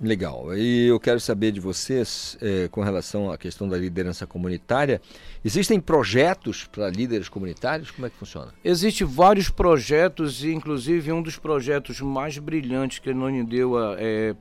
[0.00, 0.56] Legal.
[0.56, 4.98] E eu quero saber de vocês, é, com relação à questão da liderança comunitária,
[5.44, 7.90] existem projetos para líderes comunitários?
[7.90, 8.54] Como é que funciona?
[8.64, 14.34] Existem vários projetos, e inclusive um dos projetos mais brilhantes que a Nonindeua é,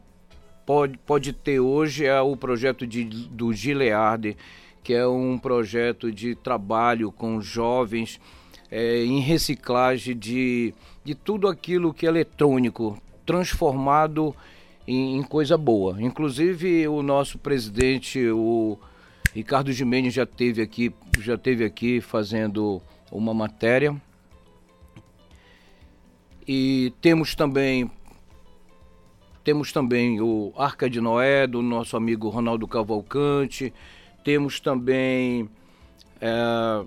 [0.65, 4.37] pode, pode ter hoje é o projeto de, do Gilearde,
[4.81, 8.17] que é um projeto de trabalho com jovens
[8.71, 10.73] é, em reciclagem de,
[11.03, 14.33] de tudo aquilo que é eletrônico, transformado em,
[14.87, 16.01] em coisa boa.
[16.01, 18.77] Inclusive o nosso presidente, o
[19.33, 22.81] Ricardo Gimenez já teve aqui, já teve aqui fazendo
[23.11, 23.95] uma matéria.
[26.47, 27.89] E temos também
[29.43, 33.73] temos também o Arca de Noé do nosso amigo Ronaldo Cavalcante.
[34.23, 35.49] Temos também
[36.19, 36.83] é,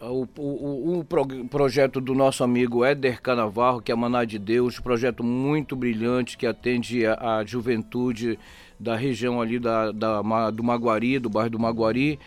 [0.00, 4.78] o, o, o pro- projeto do nosso amigo Éder Canavarro, que é Maná de Deus,
[4.78, 8.38] projeto muito brilhante que atende a, a juventude
[8.78, 12.18] da região ali da, da do Maguari, do bairro do Maguari.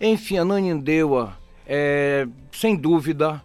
[0.00, 1.36] Enfim, a Nanindeua
[1.66, 3.42] é, sem dúvida,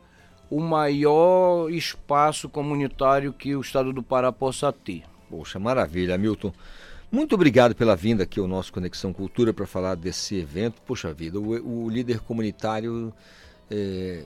[0.50, 5.04] o maior espaço comunitário que o estado do Pará possa ter.
[5.30, 6.54] Poxa, maravilha, Milton.
[7.12, 10.82] Muito obrigado pela vinda aqui ao nosso Conexão Cultura para falar desse evento.
[10.86, 13.14] Poxa vida, o, o líder comunitário
[13.72, 14.24] é,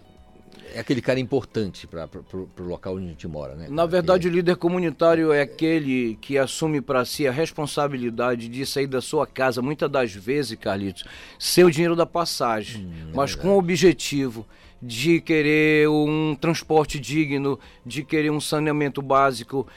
[0.73, 3.67] é aquele cara importante para o local onde a gente mora, né?
[3.69, 8.87] Na verdade, o líder comunitário é aquele que assume para si a responsabilidade de sair
[8.87, 11.05] da sua casa, muitas das vezes, Carlitos,
[11.39, 14.45] sem o dinheiro da passagem, mas com o objetivo
[14.81, 19.67] de querer um transporte digno, de querer um saneamento básico,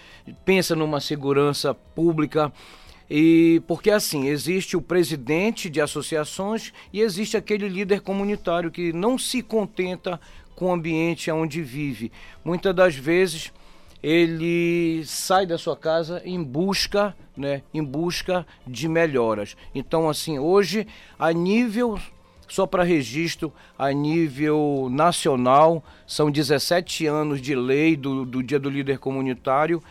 [0.44, 2.52] pensa numa segurança pública.
[3.10, 9.16] E porque assim, existe o presidente de associações e existe aquele líder comunitário que não
[9.16, 10.20] se contenta
[10.54, 12.12] com o ambiente onde vive.
[12.44, 13.52] Muitas das vezes
[14.02, 19.56] ele sai da sua casa em busca, né, em busca de melhoras.
[19.74, 20.86] Então assim, hoje
[21.18, 21.98] a nível
[22.48, 28.70] só para registro, a nível nacional, são 17 anos de lei do, do Dia do
[28.70, 29.82] Líder Comunitário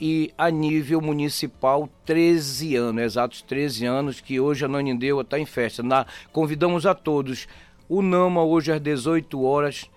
[0.00, 5.46] e a nível municipal 13 anos, exatos 13 anos que hoje a Nanindeua está em
[5.46, 5.82] festa.
[5.82, 7.46] Na, convidamos a todos.
[7.88, 9.90] O NAMA hoje às 18 horas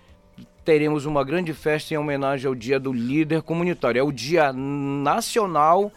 [0.64, 3.98] teremos uma grande festa em homenagem ao Dia do Líder Comunitário.
[3.98, 5.92] É o dia nacional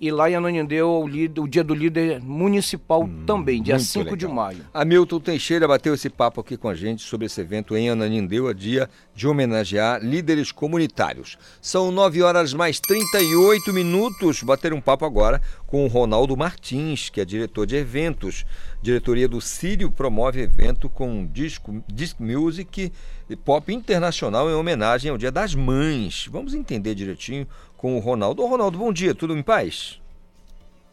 [0.00, 1.08] e lá em Ananindeua o,
[1.48, 4.44] Dia do Líder Municipal também, dia Hum, muito 5 de legal.
[4.44, 4.58] maio.
[4.74, 8.90] Hamilton Teixeira bateu esse papo aqui com a gente sobre esse evento em Ananindeua, dia
[9.14, 11.38] de homenagear líderes comunitários.
[11.60, 14.42] São 9 horas mais 38 minutos.
[14.42, 18.44] Bater um papo agora com o Ronaldo Martins, que é diretor de eventos.
[18.80, 22.92] Diretoria do Sírio promove evento com disco, disc music
[23.28, 26.28] e pop internacional em homenagem ao Dia das Mães.
[26.30, 28.42] Vamos entender direitinho com o Ronaldo.
[28.42, 30.00] Ô, Ronaldo, bom dia, tudo em paz?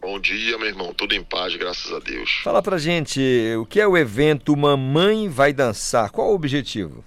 [0.01, 0.93] Bom dia, meu irmão.
[0.93, 2.41] Tudo em paz, graças a Deus.
[2.43, 3.21] Fala pra gente,
[3.57, 6.11] o que é o evento Mamãe Vai Dançar?
[6.11, 7.05] Qual o objetivo?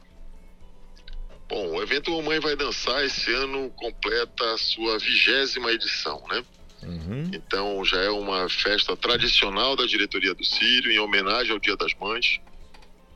[1.46, 6.42] Bom, o evento Mamãe Vai Dançar esse ano completa a sua vigésima edição, né?
[7.32, 11.94] Então já é uma festa tradicional da diretoria do Sírio em homenagem ao Dia das
[11.94, 12.40] Mães.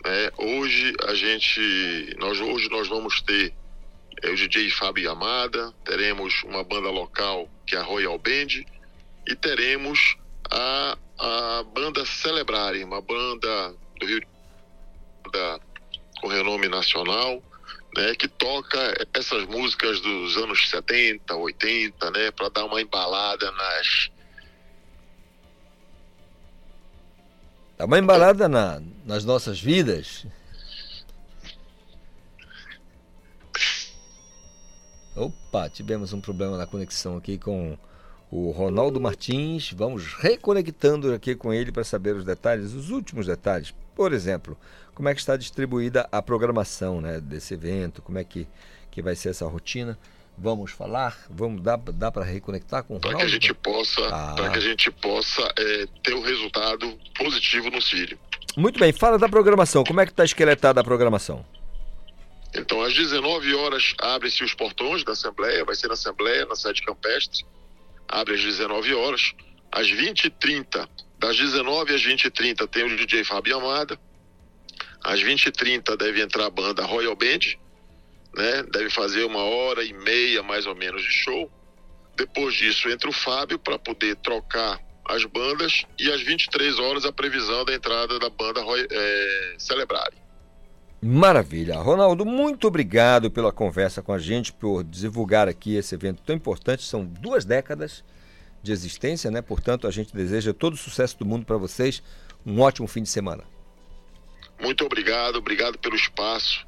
[0.04, 0.30] né?
[0.36, 3.52] Hoje a gente, nós hoje nós vamos ter
[4.22, 8.64] é, o DJ Fábio Yamada, teremos uma banda local que é a Royal Band
[9.26, 10.16] e teremos
[10.50, 14.26] a, a banda Celebrare, uma banda do Rio de
[15.32, 15.60] Janeiro
[16.20, 17.42] com renome nacional,
[17.96, 18.78] né, que toca
[19.14, 24.10] essas músicas dos anos 70, 80, né, para dar uma embalada nas
[27.76, 30.26] Dá uma embalada na- nas nossas vidas.
[35.16, 37.78] Opa, tivemos um problema na conexão aqui com
[38.30, 39.72] o Ronaldo Martins.
[39.72, 43.74] Vamos reconectando aqui com ele para saber os detalhes, os últimos detalhes.
[43.94, 44.56] Por exemplo,
[44.94, 48.46] como é que está distribuída a programação né, desse evento, como é que,
[48.90, 49.98] que vai ser essa rotina.
[50.38, 54.34] Vamos falar, vamos dar, dá para reconectar com o para que a gente possa, Ah.
[54.36, 58.18] para que a gente possa é, ter um resultado positivo no Sírio.
[58.56, 59.84] Muito bem, fala da programação.
[59.84, 61.44] Como é que está esqueletada a programação?
[62.54, 66.82] Então, às 19 horas, abrem-se os portões da Assembleia, vai ser na Assembleia, na sede
[66.82, 67.44] campestre,
[68.08, 69.32] abre às 19 horas.
[69.70, 70.88] Às 20h30,
[71.18, 73.96] das 19 às 20h30, tem o DJ Fábio Amada.
[75.02, 77.56] Às 20h30 deve entrar a banda Royal Band,
[78.34, 78.62] né?
[78.70, 81.50] Deve fazer uma hora e meia, mais ou menos, de show.
[82.16, 85.84] Depois disso, entra o Fábio para poder trocar as bandas.
[85.98, 88.60] E às 23 horas, a previsão da entrada da banda
[88.90, 90.14] é, Celebrare.
[91.02, 91.78] Maravilha.
[91.78, 96.84] Ronaldo, muito obrigado pela conversa com a gente, por divulgar aqui esse evento tão importante.
[96.84, 98.04] São duas décadas
[98.62, 99.40] de existência, né?
[99.40, 102.02] Portanto, a gente deseja todo o sucesso do mundo para vocês.
[102.44, 103.44] Um ótimo fim de semana.
[104.60, 106.66] Muito obrigado, obrigado pelo espaço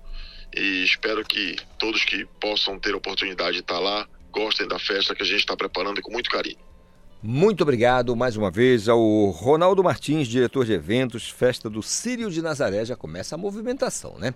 [0.54, 5.14] e espero que todos que possam ter a oportunidade de estar lá gostem da festa
[5.14, 6.58] que a gente está preparando com muito carinho.
[7.22, 12.42] Muito obrigado mais uma vez ao Ronaldo Martins, diretor de eventos, festa do Sírio de
[12.42, 12.84] Nazaré.
[12.84, 14.34] Já começa a movimentação, né?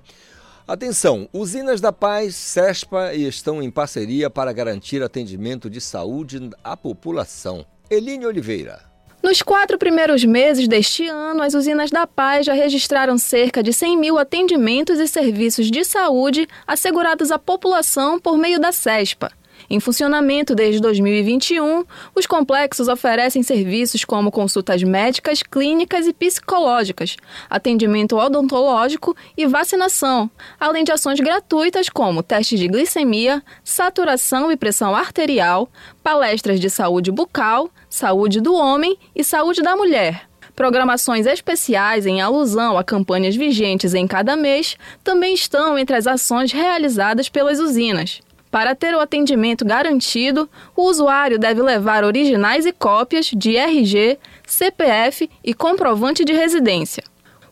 [0.69, 7.67] Atenção, usinas da Paz, CESPA estão em parceria para garantir atendimento de saúde à população.
[7.91, 8.96] Eline Oliveira.
[9.27, 13.97] Nos quatro primeiros meses deste ano, as usinas da Paz já registraram cerca de 100
[13.97, 19.33] mil atendimentos e serviços de saúde assegurados à população por meio da CESPA.
[19.69, 21.85] Em funcionamento desde 2021,
[22.15, 27.17] os complexos oferecem serviços como consultas médicas, clínicas e psicológicas,
[27.51, 34.95] atendimento odontológico e vacinação, além de ações gratuitas como testes de glicemia, saturação e pressão
[34.95, 35.69] arterial,
[36.03, 40.29] palestras de saúde bucal, saúde do homem e saúde da mulher.
[40.55, 46.51] Programações especiais em alusão a campanhas vigentes em cada mês também estão entre as ações
[46.51, 48.23] realizadas pelas usinas.
[48.57, 55.29] Para ter o atendimento garantido, o usuário deve levar originais e cópias de RG, CPF
[55.45, 57.05] e comprovante de residência.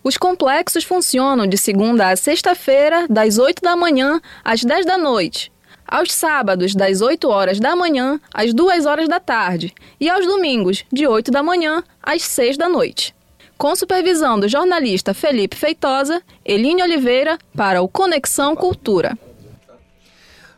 [0.03, 5.53] Os complexos funcionam de segunda a sexta-feira, das 8 da manhã às 10 da noite.
[5.87, 9.75] Aos sábados, das 8 horas da manhã às 2 horas da tarde.
[10.01, 13.15] E aos domingos, de 8 da manhã às 6 da noite.
[13.59, 19.19] Com supervisão do jornalista Felipe Feitosa, Eline Oliveira, para o Conexão Cultura.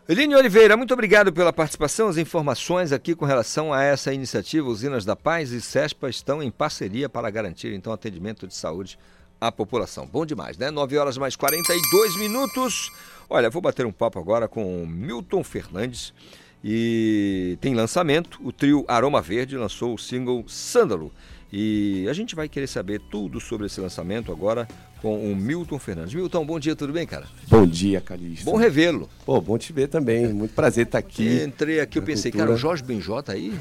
[0.08, 2.06] Eline Oliveira, muito obrigado pela participação.
[2.06, 6.48] As informações aqui com relação a essa iniciativa, Usinas da Paz e CESPA estão em
[6.48, 8.96] parceria para garantir então atendimento de saúde
[9.40, 10.06] à população.
[10.06, 10.70] Bom demais, né?
[10.70, 12.92] 9 horas mais 42 minutos.
[13.28, 16.14] Olha, vou bater um papo agora com Milton Fernandes
[16.62, 18.38] e tem lançamento.
[18.44, 21.10] O trio Aroma Verde lançou o single Sândalo.
[21.52, 24.68] E a gente vai querer saber tudo sobre esse lançamento agora
[25.02, 26.14] com o Milton Fernandes.
[26.14, 27.26] Milton, bom dia, tudo bem, cara?
[27.48, 28.44] Bom dia, Calixto.
[28.44, 29.08] Bom revê-lo.
[29.24, 30.32] Pô, bom te ver também.
[30.32, 31.42] Muito prazer estar aqui.
[31.44, 32.46] Entrei aqui, eu pensei, cultura.
[32.48, 33.52] cara, o Jorge Benjó tá aí?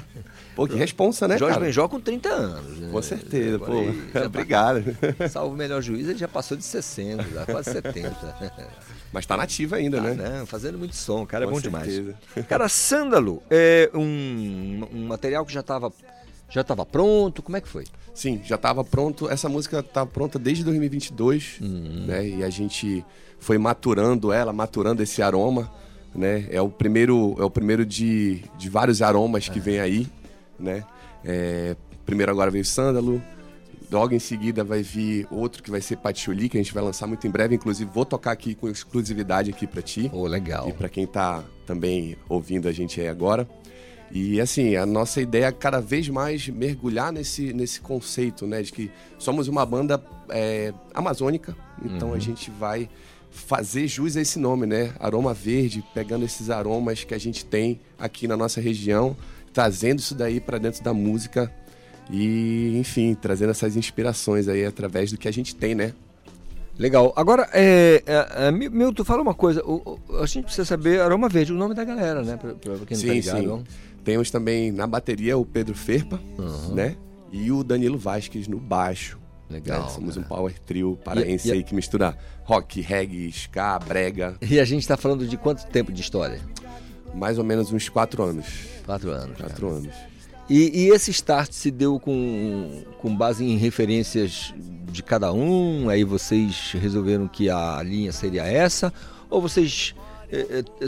[0.54, 1.66] Pô, que responsa, né, Jorge cara?
[1.66, 2.78] Benjó com 30 anos.
[2.78, 2.88] Né?
[2.92, 3.84] Com certeza, Agora pô.
[4.12, 4.84] tá- Obrigado.
[5.30, 8.10] Salvo o melhor juiz, ele já passou de 60, já quase 70.
[9.12, 10.38] Mas tá nativo ainda, Tá, né?
[10.40, 11.92] Não, fazendo muito som, cara é Com bom demais.
[11.92, 12.16] certeza.
[12.48, 15.92] Cara, Sândalo é um, um material que já estava
[16.48, 17.84] já tava pronto, como é que foi?
[18.14, 19.28] Sim, já estava pronto.
[19.28, 22.04] Essa música tá pronta desde 2022, Uhum.
[22.06, 22.28] né?
[22.28, 23.04] E a gente
[23.40, 25.70] foi maturando ela, maturando esse aroma,
[26.14, 26.46] né?
[26.50, 30.06] É o primeiro, é o primeiro de, de vários aromas que vem aí,
[30.58, 30.84] né?
[31.24, 31.74] É,
[32.06, 33.20] primeiro agora veio sândalo,
[33.90, 37.06] logo em seguida vai vir outro que vai ser patchouli, que a gente vai lançar
[37.08, 37.56] muito em breve.
[37.56, 40.08] Inclusive vou tocar aqui com exclusividade aqui para ti.
[40.12, 40.68] Oh, legal.
[40.68, 43.48] E para quem tá também ouvindo a gente aí agora.
[44.14, 48.62] E assim, a nossa ideia é cada vez mais mergulhar nesse, nesse conceito, né?
[48.62, 48.88] De que
[49.18, 52.14] somos uma banda é, amazônica, então Uhum.
[52.14, 52.88] a gente vai
[53.32, 54.92] fazer jus a esse nome, né?
[55.00, 59.16] Aroma Verde, pegando esses aromas que a gente tem aqui na nossa região,
[59.52, 61.52] trazendo isso daí para dentro da música
[62.08, 65.92] e, enfim, trazendo essas inspirações aí através do que a gente tem, né?
[66.78, 67.12] Legal.
[67.16, 69.64] Agora, é, é, é, Mi- Milton, fala uma coisa.
[69.64, 72.36] O- o- a gente precisa saber Aroma Verde, o nome da galera, né?
[72.36, 73.58] Pra, pra quem não sim, tá ligado.
[73.58, 73.64] sim.
[74.04, 76.74] Temos também na bateria o Pedro Ferpa, Uhum.
[76.74, 76.96] né?
[77.32, 79.18] E o Danilo Vasquez no baixo.
[79.50, 79.88] Legal, né?
[79.90, 80.34] Somos um cara.
[80.34, 84.36] power trio paraense E- e- aí que mistura rock, reggae, ska, brega.
[84.40, 86.40] E a gente está falando de quanto tempo de história?
[87.14, 88.46] Mais ou menos uns quatro anos.
[88.84, 89.36] Quatro anos.
[89.38, 89.94] Quatro anos.
[90.48, 94.52] E, e esse start se deu com, com base em referências
[94.90, 95.88] de cada um?
[95.88, 98.92] Aí vocês resolveram que a linha seria essa?
[99.30, 99.94] Ou vocês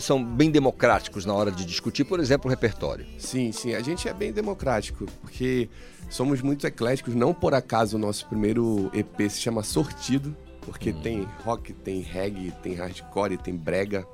[0.01, 3.06] são bem democráticos na hora de discutir, por exemplo, o repertório?
[3.18, 3.74] Sim, sim.
[3.74, 5.68] A gente é bem democrático, porque
[6.09, 7.14] somos muito ecléticos.
[7.14, 12.52] Não por acaso o nosso primeiro EP se chama Sortido, porque tem rock, tem reggae,
[12.62, 14.06] tem hardcore, tem brega.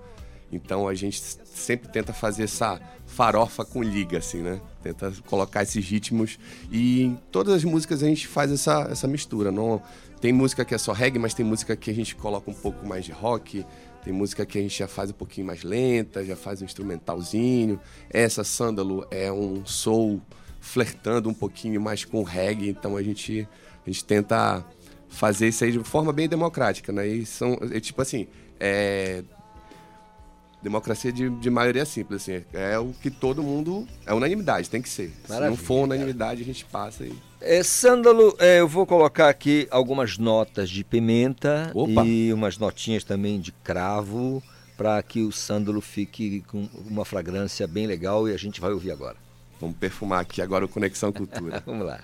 [0.52, 4.60] Então a gente sempre tenta fazer essa farofa com liga, assim, né?
[4.82, 6.38] Tenta colocar esses ritmos.
[6.70, 9.50] E em todas as músicas a gente faz essa, essa mistura.
[9.50, 9.80] Não,
[10.20, 12.86] tem música que é só reggae, mas tem música que a gente coloca um pouco
[12.86, 13.64] mais de rock.
[14.04, 17.80] Tem música que a gente já faz um pouquinho mais lenta, já faz um instrumentalzinho.
[18.10, 20.20] Essa, Sândalo, é um soul
[20.60, 22.68] flertando um pouquinho mais com reggae.
[22.68, 23.48] Então a gente,
[23.86, 24.64] a gente tenta
[25.08, 27.06] fazer isso aí de forma bem democrática, né?
[27.06, 28.26] E são, é tipo assim,
[28.58, 29.22] é,
[30.62, 32.44] democracia de, de maioria simples, assim.
[32.52, 33.86] É o que todo mundo.
[34.06, 35.10] É unanimidade, tem que ser.
[35.24, 37.12] Se Maravilha, não for unanimidade, a gente passa e.
[37.44, 42.04] É, Sândalo, é, eu vou colocar aqui algumas notas de pimenta Opa.
[42.04, 44.42] e umas notinhas também de cravo
[44.76, 48.90] para que o sândalo fique com uma fragrância bem legal e a gente vai ouvir
[48.90, 49.16] agora.
[49.60, 51.62] Vamos perfumar aqui agora o Conexão Cultura.
[51.66, 52.00] Vamos lá.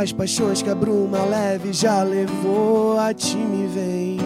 [0.00, 4.16] Das paixões que a bruma leve já levou, a ti me vem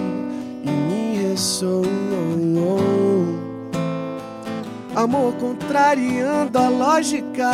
[0.63, 1.85] e me ressoou.
[4.95, 7.51] Amor contrariando a lógica.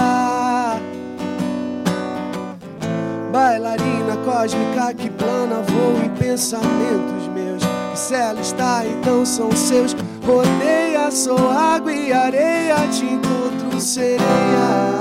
[3.32, 7.62] Bailarina cósmica que plana voa em pensamentos meus.
[7.98, 9.97] Se ela está, então são seus.
[10.26, 14.99] Rodeia, sou água e areia, te encontro sereia.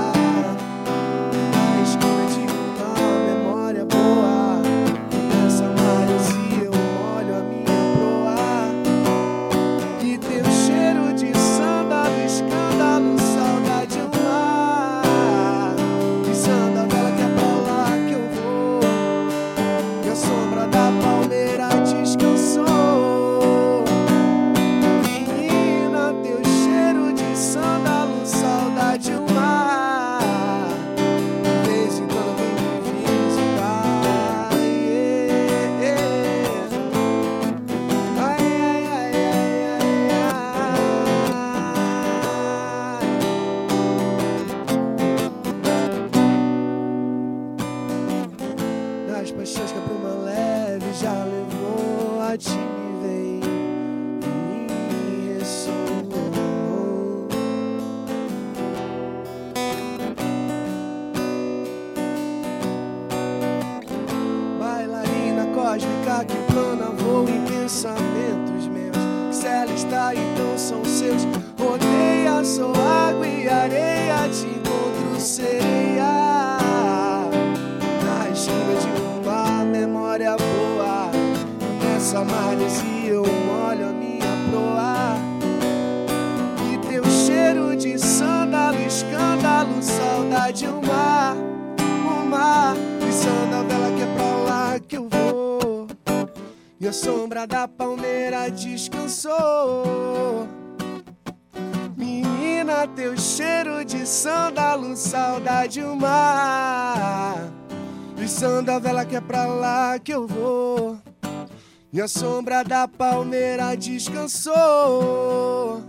[111.92, 115.82] E a sombra da palmeira descansou.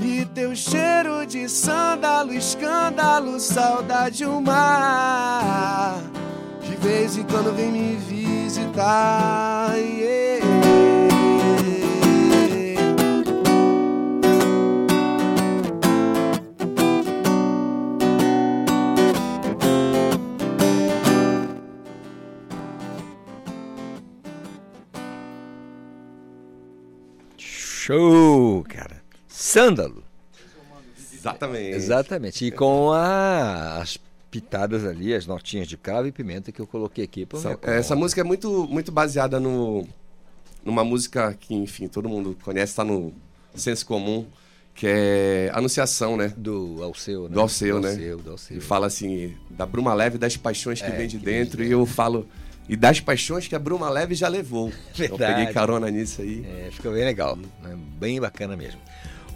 [0.00, 6.00] E teu cheiro de sândalo, escândalo, saudade, o mar.
[6.62, 9.76] De vez em quando vem me visitar.
[9.76, 10.77] yeah.
[27.92, 29.02] Show, cara.
[29.26, 30.04] Sândalo.
[31.14, 31.74] Exatamente.
[31.74, 32.44] Exatamente.
[32.44, 33.98] E com a- as
[34.30, 37.26] pitadas ali, as notinhas de cravo e pimenta que eu coloquei aqui.
[37.32, 39.88] Essa, minha essa música é muito, muito baseada no,
[40.62, 43.10] numa música que, enfim, todo mundo conhece, tá no
[43.54, 44.26] senso comum,
[44.74, 46.30] que é Anunciação, né?
[46.36, 47.30] Do Alceu, né?
[47.30, 47.88] Do Alceu, Do né?
[47.92, 48.58] Alceu, do Alceu.
[48.58, 51.44] E fala assim, da bruma leve das paixões que É, vem de que vem de
[51.44, 52.28] dentro, e eu falo,
[52.68, 54.68] e das paixões que a bruma leve já levou.
[54.94, 55.34] Então eu Verdade.
[55.38, 56.44] peguei carona nisso aí.
[56.46, 57.36] É, ficou bem legal.
[57.36, 57.76] né?
[57.98, 58.80] Bem bacana mesmo.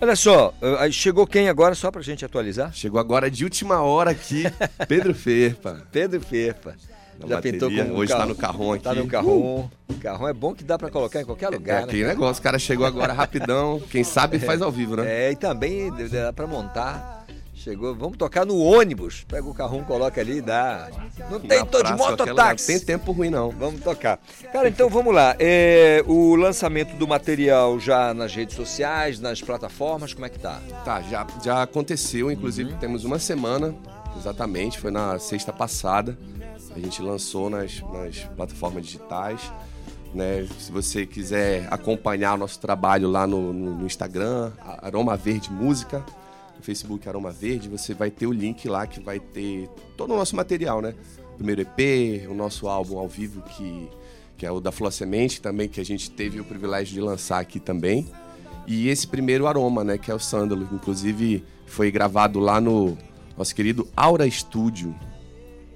[0.01, 0.53] Olha só,
[0.91, 2.73] chegou quem agora, só pra gente atualizar?
[2.75, 4.43] Chegou agora de última hora aqui,
[4.89, 5.87] Pedro Ferpa.
[5.93, 6.75] Pedro Ferpa.
[7.21, 8.83] Na Já bateria, pintou como um hoje carro- tá no carrão aqui.
[8.85, 9.71] Tá no carrão.
[10.01, 12.09] Carrão é bom que dá pra colocar em qualquer É lugar, aquele né?
[12.09, 15.05] negócio, o cara chegou agora rapidão, quem sabe faz ao vivo, né?
[15.29, 17.25] É, e também dá pra montar.
[17.62, 19.24] Chegou, vamos tocar no ônibus.
[19.28, 20.89] Pega o carrão, coloca ali e dá.
[21.30, 22.66] Não tem tô de mototáxi.
[22.66, 23.51] Tem tempo ruim não.
[23.51, 24.18] Vamos tocar.
[24.52, 25.36] Cara, então vamos lá.
[25.39, 30.60] É, o lançamento do material já nas redes sociais, nas plataformas, como é que tá?
[30.84, 32.78] Tá, já, já aconteceu, inclusive Uhum.
[32.78, 33.72] temos uma semana,
[34.16, 36.18] exatamente, foi na sexta passada.
[36.74, 39.40] A gente lançou nas, nas plataformas digitais.
[40.12, 40.47] Né?
[40.59, 44.51] Se você quiser acompanhar o nosso trabalho lá no, no- no Instagram,
[44.82, 46.05] Aroma Verde Música,
[46.62, 50.36] Facebook Aroma Verde, você vai ter o link lá que vai ter todo o nosso
[50.36, 50.94] material, né?
[51.36, 53.89] Primeiro EP, o nosso álbum ao vivo que,
[54.36, 57.40] que é o da Flor Semente também, que a gente teve o privilégio de lançar
[57.40, 58.06] aqui também.
[58.66, 62.97] E esse primeiro aroma, né, que é o sândalo, que inclusive foi gravado lá no
[63.36, 64.94] nosso querido Aura Studio,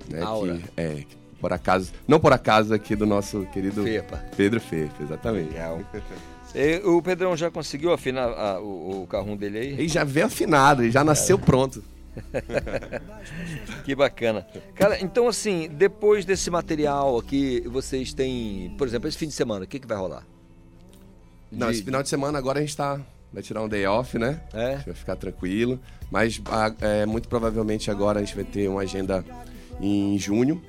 [0.08, 0.58] né, Aura.
[0.58, 4.16] que é que por acaso, não por acaso aqui do nosso querido Ferpa.
[4.36, 5.50] Pedro Ferpa, exatamente.
[5.50, 5.80] Legal.
[6.84, 9.68] O Pedrão já conseguiu afinar a- o, o carrum dele aí?
[9.72, 11.82] Ele já veio afinado, ele já nasceu pronto.
[13.84, 14.46] que bacana.
[14.74, 19.64] Cara, então assim, depois desse material aqui, vocês têm, por exemplo, esse fim de semana,
[19.64, 20.26] o que, que vai rolar?
[21.50, 23.00] Não, De- esse final de semana agora a gente tá.
[23.32, 24.40] Vai tirar um day off, né?
[24.54, 24.66] É.
[24.66, 25.78] A gente vai ficar tranquilo.
[26.10, 26.40] Mas
[26.80, 29.24] é, muito provavelmente agora a gente vai ter uma agenda
[29.80, 30.62] em junho.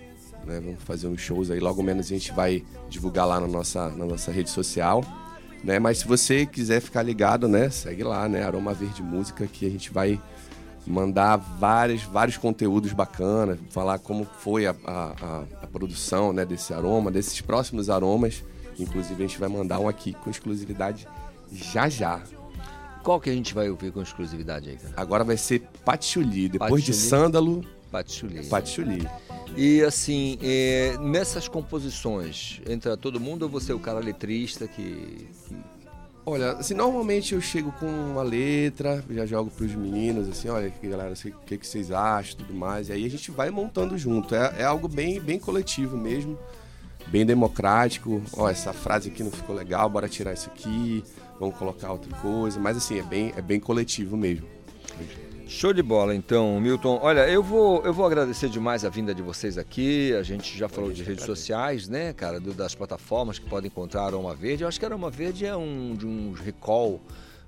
[0.45, 0.59] Né?
[0.59, 1.59] Vamos fazer uns shows aí.
[1.59, 5.01] Logo menos a gente vai divulgar lá na nossa, na nossa rede social.
[5.63, 5.79] Né?
[5.79, 7.69] Mas se você quiser ficar ligado, né?
[7.69, 8.43] Segue lá, né?
[8.43, 10.19] Aroma Verde Música, que a gente vai
[10.85, 17.11] mandar vários, vários conteúdos bacanas, falar como foi a, a, a- produção né, desse aroma,
[17.11, 18.41] desses próximos aromas
[18.79, 21.07] Inclusive a gente vai mandar um aqui com exclusividade
[21.51, 22.21] já já.
[23.03, 24.93] Qual que a gente vai ouvir com exclusividade aí, cara?
[24.95, 27.09] Agora vai ser Patchouli, depois de Patchouli.
[27.09, 28.45] Sândalo, Patchouli.
[28.47, 29.07] Patchouli.
[29.55, 35.27] E assim, é, nessas composições, entra todo mundo ou você é o cara letrista que.
[35.47, 35.55] que-
[36.29, 41.13] Olha, assim, normalmente eu chego com uma letra, já jogo pros meninos, assim, olha, galera,
[41.13, 42.89] o que, que vocês acham e tudo mais.
[42.89, 44.35] E aí a gente vai montando junto.
[44.35, 46.37] É, é algo bem, bem coletivo mesmo,
[47.07, 48.21] bem democrático.
[48.33, 51.01] Ó, essa frase aqui não ficou legal, bora tirar isso aqui,
[51.39, 52.59] vamos colocar outra coisa.
[52.59, 54.45] Mas assim, é bem, é bem coletivo mesmo.
[55.47, 56.99] Show de bola, então, Milton.
[57.01, 60.13] Olha, eu vou, eu vou agradecer demais a vinda de vocês aqui.
[60.13, 64.03] A gente já falou de redes sociais, né, cara, do- das plataformas que podem encontrar
[64.03, 64.63] Aroma Verde.
[64.63, 66.99] Eu acho que Aroma Verde é um de uns recall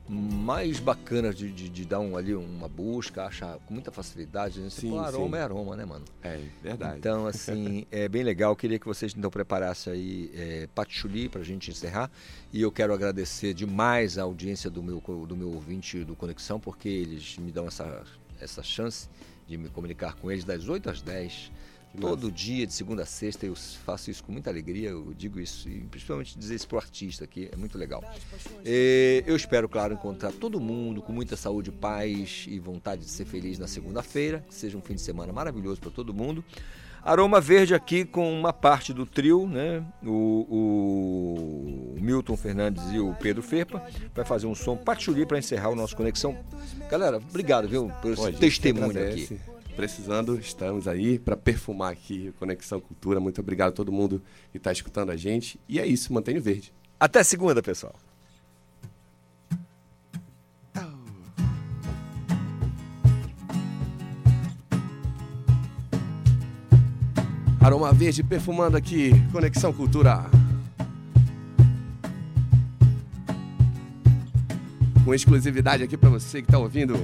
[0.09, 4.59] mais bacanas de, de, de dar um, ali uma busca, acha com muita facilidade.
[4.59, 4.69] Né?
[4.69, 5.41] Sim, fala, aroma sim.
[5.41, 6.05] é aroma, né, mano?
[6.23, 6.97] É, verdade.
[6.97, 8.51] Então, assim, é bem legal.
[8.51, 12.09] Eu queria que vocês então preparassem aí é, patchouli pra gente encerrar.
[12.51, 16.89] E eu quero agradecer demais a audiência do meu, do meu ouvinte do Conexão, porque
[16.89, 18.03] eles me dão essa,
[18.41, 19.07] essa chance
[19.47, 21.51] de me comunicar com eles das 8 às 10.
[21.99, 25.67] Todo dia, de segunda a sexta, eu faço isso com muita alegria, eu digo isso,
[25.67, 28.03] e principalmente dizer isso pro artista aqui, é muito legal.
[28.63, 33.25] É, eu espero, claro, encontrar todo mundo com muita saúde, paz e vontade de ser
[33.25, 36.43] feliz na segunda-feira, que seja um fim de semana maravilhoso para todo mundo.
[37.03, 39.83] Aroma Verde aqui com uma parte do trio, né?
[40.03, 43.81] O, o Milton Fernandes e o Pedro Ferpa
[44.13, 46.37] vai fazer um som patchouli para encerrar o nosso conexão.
[46.89, 49.39] Galera, obrigado, viu, Pô, esse gente testemunho aqui.
[49.79, 53.17] Precisando, estamos aí para perfumar aqui Conexão Cultura.
[53.17, 55.57] Muito obrigado a todo mundo que está escutando a gente.
[55.69, 56.73] E é isso, mantenha o verde.
[56.99, 57.95] Até segunda, pessoal.
[67.61, 70.25] Aroma Verde perfumando aqui, Conexão Cultura.
[75.05, 76.99] Com exclusividade aqui para você que tá ouvindo.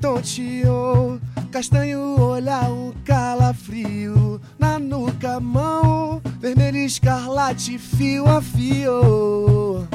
[0.00, 1.20] Tonteou,
[1.50, 9.86] castanho olhar um calafrio na nuca, mão, vermelho escarlate, fio a fio,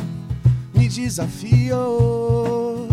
[0.73, 2.87] me desafiou.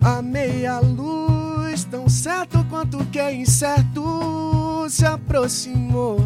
[0.00, 6.24] A meia luz, tão certo quanto que é incerto, se aproximou.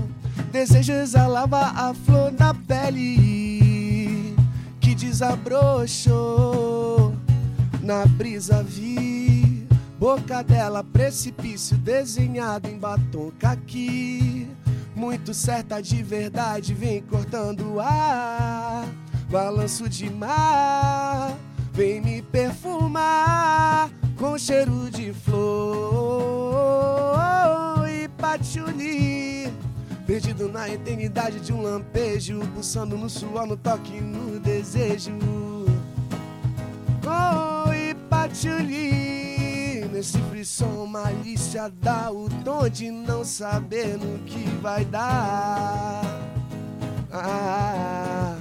[0.53, 4.37] Desejo exalava a flor da pele
[4.81, 6.45] que desabrochou.
[7.83, 9.14] Na brisa vi
[10.05, 14.47] boca dela, precipício desenhado em batom caqui.
[14.95, 18.87] Muito certa de verdade, vem cortando o ar.
[19.31, 21.35] Balanço de mar,
[21.73, 25.49] vem me perfumar com cheiro de flor
[27.89, 29.51] e patchouli.
[30.07, 35.13] Perdido na eternidade de um lampejo, pulsando no suor, no toque, no desejo.
[37.07, 39.24] Oh, e patchouli
[39.95, 46.03] Nesse frisson malícia dá o tom de não saber no que vai dar.
[47.13, 48.37] Ah,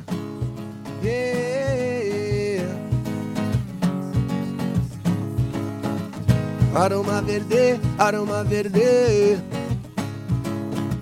[1.03, 2.67] yeah.
[6.73, 9.37] Aroma verde, aroma verde.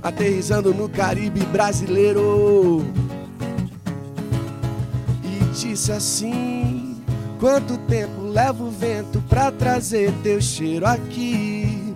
[0.03, 2.83] Aterrizando no Caribe brasileiro.
[5.23, 6.91] E disse assim
[7.41, 11.93] Quanto tempo leva o vento pra trazer teu cheiro aqui?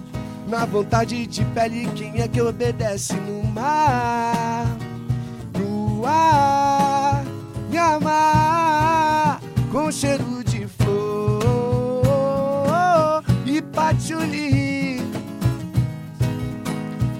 [0.47, 4.67] Na vontade de pele, quem é que obedece no mar?
[5.57, 7.23] No ar,
[7.69, 9.39] me amar
[9.71, 12.03] com cheiro de flor
[13.45, 15.01] e patchouli.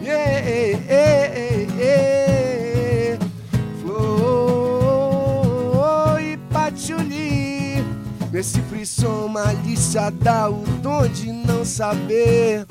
[0.04, 2.25] Yeah, yeah, yeah, yeah.
[8.36, 12.66] Nesse frisson malícia dá o tom de não saber.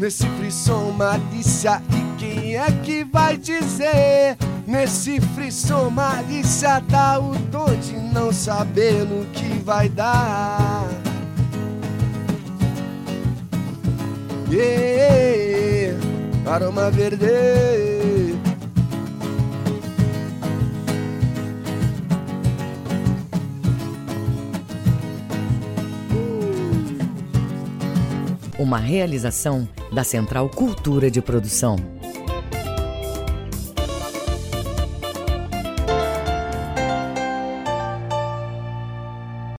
[0.00, 4.36] Nesse frisson malícia e quem é que vai dizer?
[4.66, 10.88] Nesse frisson malícia dá o tom de não saber no que vai dar.
[14.50, 15.96] Yeah,
[16.50, 18.25] aroma verde.
[28.58, 31.76] Uma realização da Central Cultura de Produção.